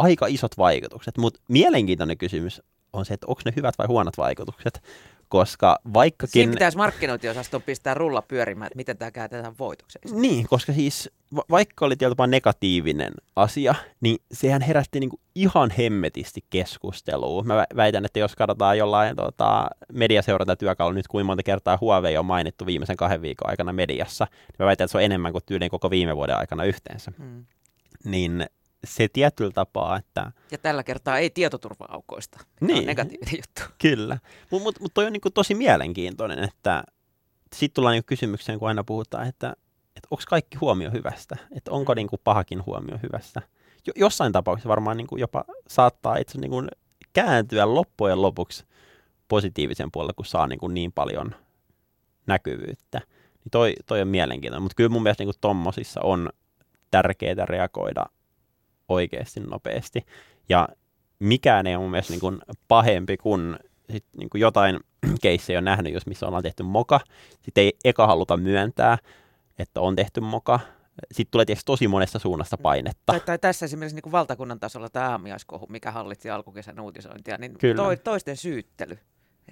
aika 0.00 0.26
isot 0.26 0.58
vaikutukset, 0.58 1.18
mutta 1.18 1.40
mielenkiintoinen 1.48 2.18
kysymys 2.18 2.62
on 2.92 3.04
se, 3.04 3.14
että 3.14 3.26
onko 3.26 3.42
ne 3.44 3.52
hyvät 3.56 3.78
vai 3.78 3.86
huonot 3.86 4.18
vaikutukset 4.18 4.82
koska 5.30 5.78
vaikkakin... 5.94 6.32
Siinä 6.32 6.52
pitäisi 6.52 6.76
markkinointiosaston 6.76 7.62
pistää 7.62 7.94
rulla 7.94 8.22
pyörimään, 8.22 8.66
että 8.66 8.76
miten 8.76 8.98
tämä 8.98 9.10
käytetään 9.10 9.54
voitokseen. 9.58 10.20
Niin, 10.20 10.46
koska 10.48 10.72
siis 10.72 11.10
va- 11.36 11.44
vaikka 11.50 11.86
oli 11.86 11.96
tietysti 11.96 12.26
negatiivinen 12.26 13.12
asia, 13.36 13.74
niin 14.00 14.16
sehän 14.32 14.62
herätti 14.62 15.00
niinku 15.00 15.20
ihan 15.34 15.70
hemmetisti 15.78 16.44
keskustelua. 16.50 17.42
Mä 17.42 17.66
väitän, 17.76 18.04
että 18.04 18.18
jos 18.18 18.36
katsotaan 18.36 18.78
jollain 18.78 19.16
tota, 19.16 19.70
mediaseuranta-työkalu 19.92 20.92
nyt, 20.92 21.08
kuinka 21.08 21.26
monta 21.26 21.42
kertaa 21.42 21.78
Huawei 21.80 22.16
on 22.16 22.26
mainittu 22.26 22.66
viimeisen 22.66 22.96
kahden 22.96 23.22
viikon 23.22 23.50
aikana 23.50 23.72
mediassa, 23.72 24.26
niin 24.30 24.56
mä 24.58 24.66
väitän, 24.66 24.84
että 24.84 24.92
se 24.92 24.98
on 24.98 25.04
enemmän 25.04 25.32
kuin 25.32 25.44
tyyliin 25.46 25.70
koko 25.70 25.90
viime 25.90 26.16
vuoden 26.16 26.36
aikana 26.36 26.64
yhteensä. 26.64 27.12
Hmm. 27.18 27.44
Niin 28.04 28.46
se 28.84 29.08
tietyllä 29.12 29.50
tapaa, 29.50 29.96
että... 29.96 30.32
Ja 30.50 30.58
tällä 30.58 30.82
kertaa 30.82 31.18
ei 31.18 31.30
tietoturva-aukoista, 31.30 32.38
niin, 32.60 32.78
on 32.78 32.86
negatiivinen 32.86 33.34
juttu. 33.36 33.74
Kyllä, 33.88 34.18
mutta 34.50 34.64
mut, 34.64 34.80
mut 34.80 34.94
toi 34.94 35.06
on 35.06 35.12
niinku 35.12 35.30
tosi 35.30 35.54
mielenkiintoinen, 35.54 36.44
että 36.44 36.84
sitten 37.56 37.74
tullaan 37.74 37.92
niinku 37.92 38.06
kysymykseen, 38.06 38.58
kun 38.58 38.68
aina 38.68 38.84
puhutaan, 38.84 39.26
että, 39.26 39.52
että 39.96 40.08
onko 40.10 40.22
kaikki 40.28 40.56
huomio 40.56 40.90
hyvästä, 40.90 41.36
että 41.56 41.70
onko 41.70 41.92
mm. 41.92 41.96
niinku 41.96 42.20
pahakin 42.24 42.66
huomio 42.66 42.98
hyvästä. 43.02 43.42
Jo, 43.86 43.92
jossain 43.96 44.32
tapauksessa 44.32 44.68
varmaan 44.68 44.96
niinku 44.96 45.16
jopa 45.16 45.44
saattaa 45.68 46.16
itse 46.16 46.38
niinku 46.38 46.62
kääntyä 47.12 47.74
loppujen 47.74 48.22
lopuksi 48.22 48.64
positiivisen 49.28 49.90
puolelle, 49.92 50.12
kun 50.16 50.26
saa 50.26 50.46
niinku 50.46 50.68
niin 50.68 50.92
paljon 50.92 51.34
näkyvyyttä. 52.26 53.00
Niin 53.44 53.50
toi, 53.50 53.74
toi 53.86 54.00
on 54.00 54.08
mielenkiintoinen, 54.08 54.62
mutta 54.62 54.74
kyllä 54.74 54.90
mun 54.90 55.02
mielestä 55.02 55.22
niinku 55.22 55.38
tommosissa 55.40 56.00
on 56.00 56.30
tärkeää 56.90 57.46
reagoida 57.46 58.06
oikeasti 58.90 59.40
nopeasti. 59.40 60.06
Ja 60.48 60.68
mikään 61.18 61.66
ei 61.66 61.74
ole 61.74 61.82
mun 61.82 61.90
mielestä 61.90 62.12
niin 62.12 62.20
kuin 62.20 62.38
pahempi 62.68 63.16
kuin 63.16 63.58
sit 63.90 64.04
niin 64.16 64.30
kuin 64.30 64.40
jotain 64.40 64.80
keissejä 65.22 65.58
on 65.58 65.64
nähnyt, 65.64 65.92
jos 65.92 66.06
missä 66.06 66.26
ollaan 66.26 66.42
tehty 66.42 66.62
moka. 66.62 67.00
Sitten 67.42 67.64
ei 67.64 67.72
eka 67.84 68.06
haluta 68.06 68.36
myöntää, 68.36 68.98
että 69.58 69.80
on 69.80 69.96
tehty 69.96 70.20
moka. 70.20 70.60
Sitten 71.12 71.30
tulee 71.30 71.44
tietysti 71.44 71.66
tosi 71.66 71.88
monesta 71.88 72.18
suunnasta 72.18 72.56
painetta. 72.56 73.02
Tai, 73.06 73.20
tai 73.20 73.38
tässä 73.38 73.66
esimerkiksi 73.66 73.96
niin 73.96 74.02
kuin 74.02 74.12
valtakunnan 74.12 74.60
tasolla 74.60 74.88
tämä 74.88 75.10
aamiaiskohu, 75.10 75.66
mikä 75.66 75.90
hallitsi 75.90 76.30
alkukesän 76.30 76.80
uutisointia, 76.80 77.36
niin 77.38 77.58
Kyllä. 77.58 77.82
To, 77.82 77.96
toisten 78.04 78.36
syyttely. 78.36 78.98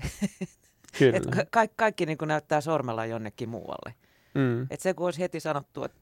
Kyllä. 0.99 1.16
Et 1.16 1.26
ka- 1.26 1.45
kaikki, 1.51 1.74
kaikki 1.76 2.07
niin 2.07 2.18
kuin 2.18 2.28
näyttää 2.28 2.61
sormella 2.61 3.07
jonnekin 3.07 3.49
muualle. 3.49 3.95
Mm. 4.34 4.66
Et 4.70 4.80
se 4.80 4.95
kun 4.95 5.07
olisi 5.07 5.20
heti 5.20 5.41
sanottu, 5.41 5.84
että 5.84 6.01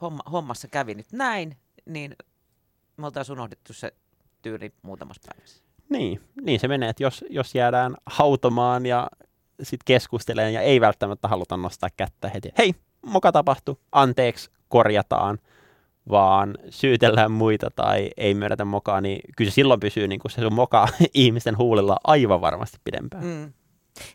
homma, 0.00 0.22
hommassa 0.32 0.68
kävi 0.68 0.94
nyt 0.94 1.12
näin, 1.12 1.56
niin 1.86 2.16
me 2.96 3.06
oltaisiin 3.06 3.38
unohdettu 3.38 3.72
se 3.72 3.92
tyyli 4.42 4.72
muutamassa 4.82 5.22
päivässä. 5.28 5.64
Niin, 5.88 6.20
niin 6.42 6.60
se 6.60 6.68
menee, 6.68 6.88
että 6.88 7.02
jos, 7.02 7.24
jos 7.30 7.54
jäädään 7.54 7.94
hautomaan 8.06 8.86
ja 8.86 9.08
sitten 9.62 9.84
keskusteleen 9.84 10.54
ja 10.54 10.60
ei 10.60 10.80
välttämättä 10.80 11.28
haluta 11.28 11.56
nostaa 11.56 11.88
kättä 11.96 12.28
heti, 12.28 12.50
hei, 12.58 12.74
moka 13.06 13.32
tapahtui, 13.32 13.76
anteeksi, 13.92 14.50
korjataan, 14.68 15.38
vaan 16.10 16.58
syytellään 16.70 17.32
muita 17.32 17.70
tai 17.76 18.10
ei 18.16 18.34
myönnetä 18.34 18.64
mokaa, 18.64 19.00
niin 19.00 19.20
kyllä 19.36 19.50
se 19.50 19.54
silloin 19.54 19.80
pysyy 19.80 20.08
niin 20.08 20.20
kuin 20.20 20.32
se 20.32 20.40
sun 20.40 20.54
moka 20.54 20.88
ihmisten 21.14 21.58
huulilla 21.58 21.96
aivan 22.04 22.40
varmasti 22.40 22.78
pidempään. 22.84 23.24
Mm. 23.24 23.52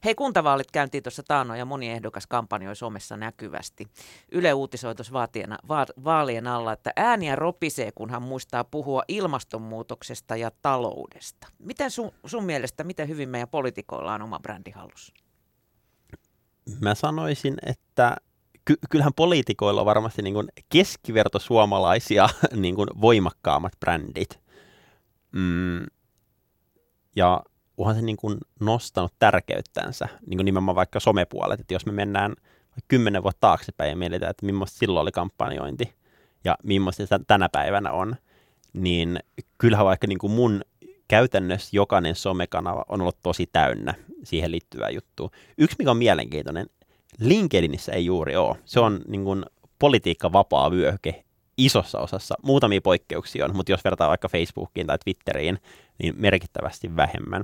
Hei, 0.06 0.16
kuntavaalit 0.16 0.72
käyntiin 0.72 1.04
tuossa 1.04 1.24
taannoin 1.24 1.60
ja 1.60 1.66
moni 1.66 1.90
ehdokas 1.90 2.28
kampanjoi 2.28 2.76
somessa 2.76 3.18
näkyvästi. 3.18 3.88
Yle 4.32 4.54
uutisoi 4.54 4.96
va- 5.68 5.86
vaalien 6.04 6.48
alla, 6.48 6.74
että 6.74 6.94
ääniä 6.96 7.36
ropisee, 7.36 7.92
kun 7.96 8.10
hän 8.10 8.22
muistaa 8.22 8.64
puhua 8.64 9.04
ilmastonmuutoksesta 9.08 10.36
ja 10.36 10.52
taloudesta. 10.62 11.48
Miten 11.60 11.92
sun, 11.92 12.12
sun 12.26 12.44
mielestä, 12.44 12.84
miten 12.84 13.08
hyvin 13.08 13.30
meidän 13.30 13.50
poliitikoilla 13.50 14.14
on 14.14 14.22
oma 14.22 14.40
brändi? 14.40 14.72
Mä 16.82 16.96
sanoisin, 16.96 17.58
että 17.66 18.18
ky- 18.66 18.80
kyllähän 18.90 19.14
poliitikoilla 19.14 19.82
on 19.82 19.86
varmasti 19.86 20.22
niin 20.22 20.50
keskiverto 20.70 21.40
suomalaisia 21.40 22.30
niin 22.62 22.76
voimakkaammat 23.02 23.74
brändit. 23.80 24.40
Mm, 25.32 25.86
ja 27.16 27.44
onhan 27.80 27.96
se 27.96 28.02
niin 28.02 28.18
kuin 28.18 28.38
nostanut 28.60 29.14
tärkeyttänsä, 29.20 30.08
niin 30.28 30.38
kuin 30.38 30.46
nimenomaan 30.46 30.76
vaikka 30.76 31.00
somepuolet, 31.00 31.60
että 31.60 31.74
jos 31.74 31.86
me 31.86 31.92
mennään 31.92 32.36
kymmenen 32.88 33.24
vuotta 33.24 33.40
taaksepäin 33.42 33.90
ja 33.90 33.96
mietitään, 33.96 34.30
että 34.30 34.46
millaista 34.46 34.78
silloin 34.78 35.02
oli 35.02 35.12
kampanjointi 35.12 35.94
ja 36.44 36.58
millaista 36.64 37.06
se 37.06 37.20
tänä 37.28 37.50
päivänä 37.50 37.92
on, 37.92 38.16
niin 38.74 39.20
kyllähän 39.58 39.86
vaikka 39.86 40.08
niin 40.08 40.20
kuin 40.20 40.32
mun 40.32 40.62
käytännössä 41.08 41.70
jokainen 41.72 42.16
somekanava 42.16 42.86
on 42.90 43.02
ollut 43.02 43.18
tosi 43.24 43.50
täynnä 43.54 43.94
siihen 44.24 44.52
liittyvää 44.52 44.90
juttua. 44.90 45.30
Yksi, 45.58 45.76
mikä 45.80 45.92
on 45.92 45.98
mielenkiintoinen, 45.98 46.66
LinkedInissä 47.20 47.92
ei 47.92 48.06
juuri 48.06 48.36
ole. 48.36 48.58
Se 48.66 48.80
on 48.80 49.02
niin 49.08 49.24
kuin 49.24 49.46
politiikka 49.80 50.34
vapaa 50.34 50.72
vyöhyke 50.72 51.24
isossa 51.66 52.00
osassa. 52.00 52.36
Muutamia 52.44 52.82
poikkeuksia 52.82 53.46
on, 53.46 53.56
mutta 53.56 53.72
jos 53.72 53.84
vertaa 53.84 54.10
vaikka 54.10 54.30
Facebookiin 54.30 54.88
tai 54.88 54.98
Twitteriin, 54.98 55.60
niin 55.98 56.14
merkittävästi 56.18 56.96
vähemmän. 56.96 57.44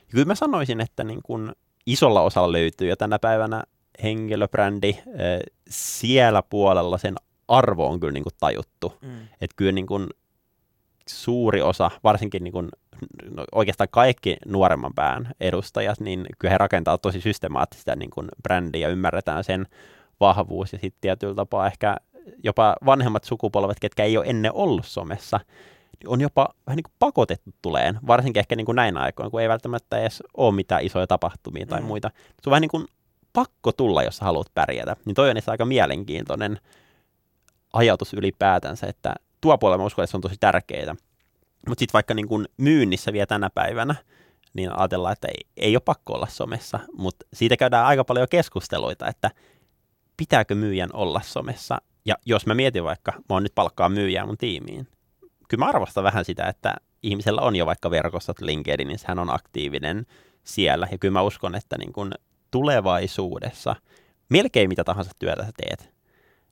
Ja 0.00 0.10
kyllä 0.10 0.24
mä 0.24 0.34
sanoisin, 0.34 0.80
että 0.80 1.04
niin 1.04 1.20
kun 1.22 1.52
isolla 1.86 2.20
osalla 2.22 2.52
löytyy 2.52 2.88
jo 2.88 2.96
tänä 2.96 3.18
päivänä 3.18 3.62
henkilöbrändi. 4.02 4.98
Siellä 5.68 6.42
puolella 6.42 6.98
sen 6.98 7.14
arvo 7.48 7.88
on 7.88 8.00
kyllä 8.00 8.12
niin 8.12 8.24
kuin 8.24 8.34
tajuttu. 8.40 8.98
Mm. 9.00 9.22
Että 9.40 9.56
kyllä 9.56 9.72
niin 9.72 9.86
kuin 9.86 10.06
suuri 11.08 11.62
osa, 11.62 11.90
varsinkin 12.04 12.44
niin 12.44 12.52
kuin, 12.52 12.68
no 13.30 13.44
oikeastaan 13.52 13.88
kaikki 13.90 14.36
nuoremman 14.46 14.94
pään 14.94 15.30
edustajat, 15.40 16.00
niin 16.00 16.26
kyllä 16.38 16.52
he 16.52 16.58
rakentaa 16.58 16.98
tosi 16.98 17.20
systemaattista 17.20 17.96
niin 17.96 18.10
kuin 18.10 18.28
brändiä 18.42 18.88
ja 18.88 18.92
ymmärretään 18.92 19.44
sen 19.44 19.66
vahvuus 20.20 20.72
ja 20.72 20.78
sitten 20.78 21.00
tietyllä 21.00 21.34
tapaa 21.34 21.66
ehkä 21.66 21.96
jopa 22.44 22.76
vanhemmat 22.86 23.24
sukupolvet, 23.24 23.80
ketkä 23.80 24.04
ei 24.04 24.16
ole 24.16 24.26
ennen 24.28 24.52
ollut 24.52 24.86
somessa, 24.86 25.40
niin 25.98 26.08
on 26.08 26.20
jopa 26.20 26.48
vähän 26.66 26.76
niin 26.76 26.84
kuin 26.84 26.94
pakotettu 26.98 27.50
tuleen, 27.62 27.98
varsinkin 28.06 28.40
ehkä 28.40 28.56
niin 28.56 28.66
kuin 28.66 28.76
näin 28.76 28.96
aikoina, 28.96 29.30
kun 29.30 29.40
ei 29.40 29.48
välttämättä 29.48 29.98
edes 29.98 30.22
ole 30.36 30.54
mitään 30.54 30.84
isoja 30.84 31.06
tapahtumia 31.06 31.66
tai 31.66 31.80
mm. 31.80 31.86
muita. 31.86 32.10
Se 32.42 32.48
on 32.48 32.50
vähän 32.50 32.60
niin 32.60 32.70
kuin 32.70 32.86
pakko 33.32 33.72
tulla, 33.72 34.02
jos 34.02 34.20
haluat 34.20 34.46
pärjätä. 34.54 34.96
Niin 35.04 35.14
toi 35.14 35.30
on 35.30 35.36
aika 35.46 35.64
mielenkiintoinen 35.64 36.60
ajatus 37.72 38.14
ylipäätänsä, 38.14 38.86
että 38.86 39.14
tuo 39.40 39.58
puolella 39.58 39.78
mä 39.78 39.86
uskon, 39.86 40.02
että 40.02 40.10
se 40.10 40.16
on 40.16 40.20
tosi 40.20 40.36
tärkeää. 40.40 40.94
Mutta 41.68 41.80
sitten 41.80 41.92
vaikka 41.92 42.14
niin 42.14 42.28
kun 42.28 42.46
myynnissä 42.56 43.12
vielä 43.12 43.26
tänä 43.26 43.50
päivänä, 43.54 43.94
niin 44.54 44.78
ajatellaan, 44.78 45.12
että 45.12 45.28
ei, 45.28 45.46
ei 45.56 45.76
ole 45.76 45.82
pakko 45.84 46.12
olla 46.12 46.26
somessa, 46.26 46.80
mutta 46.92 47.26
siitä 47.32 47.56
käydään 47.56 47.86
aika 47.86 48.04
paljon 48.04 48.28
keskusteluita, 48.30 49.08
että 49.08 49.30
pitääkö 50.16 50.54
myyjän 50.54 50.90
olla 50.92 51.20
somessa. 51.24 51.78
Ja 52.04 52.14
jos 52.26 52.46
mä 52.46 52.54
mietin 52.54 52.84
vaikka, 52.84 53.12
mä 53.12 53.24
oon 53.28 53.42
nyt 53.42 53.54
palkkaa 53.54 53.88
myyjää 53.88 54.26
mun 54.26 54.38
tiimiin, 54.38 54.88
kyllä 55.48 55.64
mä 55.64 55.68
arvostan 55.68 56.04
vähän 56.04 56.24
sitä, 56.24 56.44
että 56.48 56.74
ihmisellä 57.02 57.40
on 57.40 57.56
jo 57.56 57.66
vaikka 57.66 57.90
verkostot 57.90 58.40
LinkedInissä, 58.40 59.06
hän 59.08 59.18
on 59.18 59.34
aktiivinen 59.34 60.06
siellä. 60.44 60.88
Ja 60.90 60.98
kyllä 60.98 61.12
mä 61.12 61.22
uskon, 61.22 61.54
että 61.54 61.78
niin 61.78 61.92
kun 61.92 62.12
tulevaisuudessa, 62.50 63.76
melkein 64.28 64.68
mitä 64.68 64.84
tahansa 64.84 65.10
työtä 65.18 65.44
sä 65.44 65.52
teet, 65.56 65.94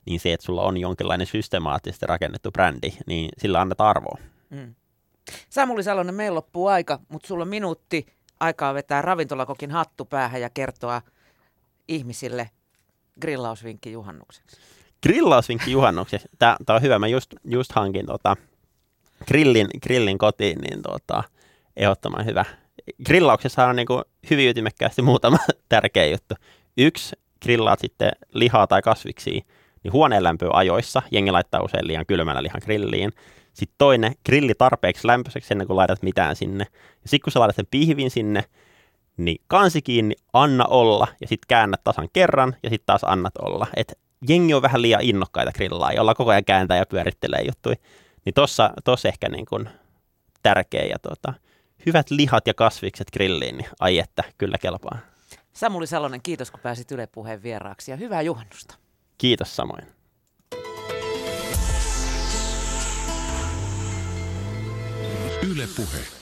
niin 0.06 0.20
se, 0.20 0.32
että 0.32 0.46
sulla 0.46 0.62
on 0.62 0.76
jonkinlainen 0.76 1.26
systemaattisesti 1.26 2.06
rakennettu 2.06 2.50
brändi, 2.50 2.92
niin 3.06 3.28
sillä 3.38 3.60
annat 3.60 3.80
arvoa. 3.80 4.18
Mm. 4.50 4.74
Samuli 5.48 5.82
Salonen, 5.82 6.14
meillä 6.14 6.36
loppuu 6.36 6.66
aika, 6.66 6.98
mutta 7.08 7.26
sulla 7.26 7.42
on 7.42 7.48
minuutti 7.48 8.06
aikaa 8.40 8.74
vetää 8.74 9.02
ravintolakokin 9.02 9.70
hattu 9.70 10.04
päähän 10.04 10.40
ja 10.40 10.50
kertoa 10.50 11.02
ihmisille 11.88 12.50
grillausvinkki 13.20 13.92
juhannukseksi. 13.92 14.56
Grillausvinkki 15.02 15.72
juhannukseksi. 15.72 16.28
Tämä, 16.38 16.56
tämä 16.66 16.76
on 16.76 16.82
hyvä. 16.82 16.98
Mä 16.98 17.06
just, 17.06 17.34
just 17.44 17.72
hankin 17.72 18.06
tota, 18.06 18.36
grillin, 19.26 19.66
grillin 19.82 20.18
kotiin, 20.18 20.58
niin 20.58 20.82
tota, 20.82 21.24
ehdottoman 21.76 22.24
hyvä. 22.24 22.44
Grillauksessa 23.06 23.66
on 23.66 23.76
niin 23.76 23.86
kuin 23.86 24.04
hyvin 24.30 24.48
ytimekkäästi 24.48 25.02
muutama 25.02 25.38
tärkeä 25.68 26.06
juttu. 26.06 26.34
Yksi, 26.76 27.16
grillaat 27.42 27.78
sitten 27.80 28.12
lihaa 28.32 28.66
tai 28.66 28.82
kasviksia 28.82 29.42
niin 29.84 29.92
huoneen 29.92 30.24
lämpö 30.24 30.48
ajoissa. 30.52 31.02
Jengi 31.10 31.30
laittaa 31.30 31.62
usein 31.62 31.86
liian 31.86 32.06
kylmällä 32.06 32.42
lihan 32.42 32.60
grilliin. 32.64 33.12
Sitten 33.52 33.74
toinen, 33.78 34.14
grilli 34.26 34.54
tarpeeksi 34.58 35.06
lämpöiseksi 35.06 35.54
ennen 35.54 35.66
kuin 35.66 35.76
laitat 35.76 36.02
mitään 36.02 36.36
sinne. 36.36 36.66
Ja 37.02 37.08
sitten 37.08 37.24
kun 37.24 37.32
sä 37.32 37.40
laitat 37.40 37.56
sen 37.56 37.66
pihvin 37.70 38.10
sinne, 38.10 38.44
niin 39.16 39.40
kansi 39.46 39.82
kiinni, 39.82 40.14
anna 40.32 40.64
olla, 40.64 41.06
ja 41.20 41.28
sitten 41.28 41.48
käännät 41.48 41.84
tasan 41.84 42.08
kerran, 42.12 42.56
ja 42.62 42.70
sitten 42.70 42.86
taas 42.86 43.04
annat 43.04 43.36
olla. 43.36 43.66
Et 43.76 43.98
jengi 44.28 44.54
on 44.54 44.62
vähän 44.62 44.82
liian 44.82 45.02
innokkaita 45.02 45.52
grillaa, 45.52 45.92
jolla 45.92 46.14
koko 46.14 46.30
ajan 46.30 46.44
kääntää 46.44 46.76
ja 46.76 46.86
pyörittelee 46.86 47.42
juttuja. 47.42 47.76
Niin 48.24 48.34
tossa, 48.34 48.70
tossa 48.84 49.08
ehkä 49.08 49.28
niin 49.28 49.46
kun 49.46 49.68
tärkeä, 50.42 50.84
ja 50.84 50.98
tota, 50.98 51.34
hyvät 51.86 52.10
lihat 52.10 52.46
ja 52.46 52.54
kasvikset 52.54 53.10
grilliin, 53.10 53.56
niin 53.56 53.68
ai 53.80 53.98
että, 53.98 54.24
kyllä 54.38 54.58
kelpaa. 54.58 54.98
Samuli 55.52 55.86
Salonen, 55.86 56.22
kiitos 56.22 56.50
kun 56.50 56.60
pääsit 56.60 56.92
Yle 56.92 57.06
Puheen 57.06 57.42
vieraaksi, 57.42 57.90
ja 57.90 57.96
hyvää 57.96 58.22
juhannusta. 58.22 58.74
Kiitos 59.18 59.56
samoin. 59.56 59.86
Yle 65.50 65.68
Puhe. 65.76 66.21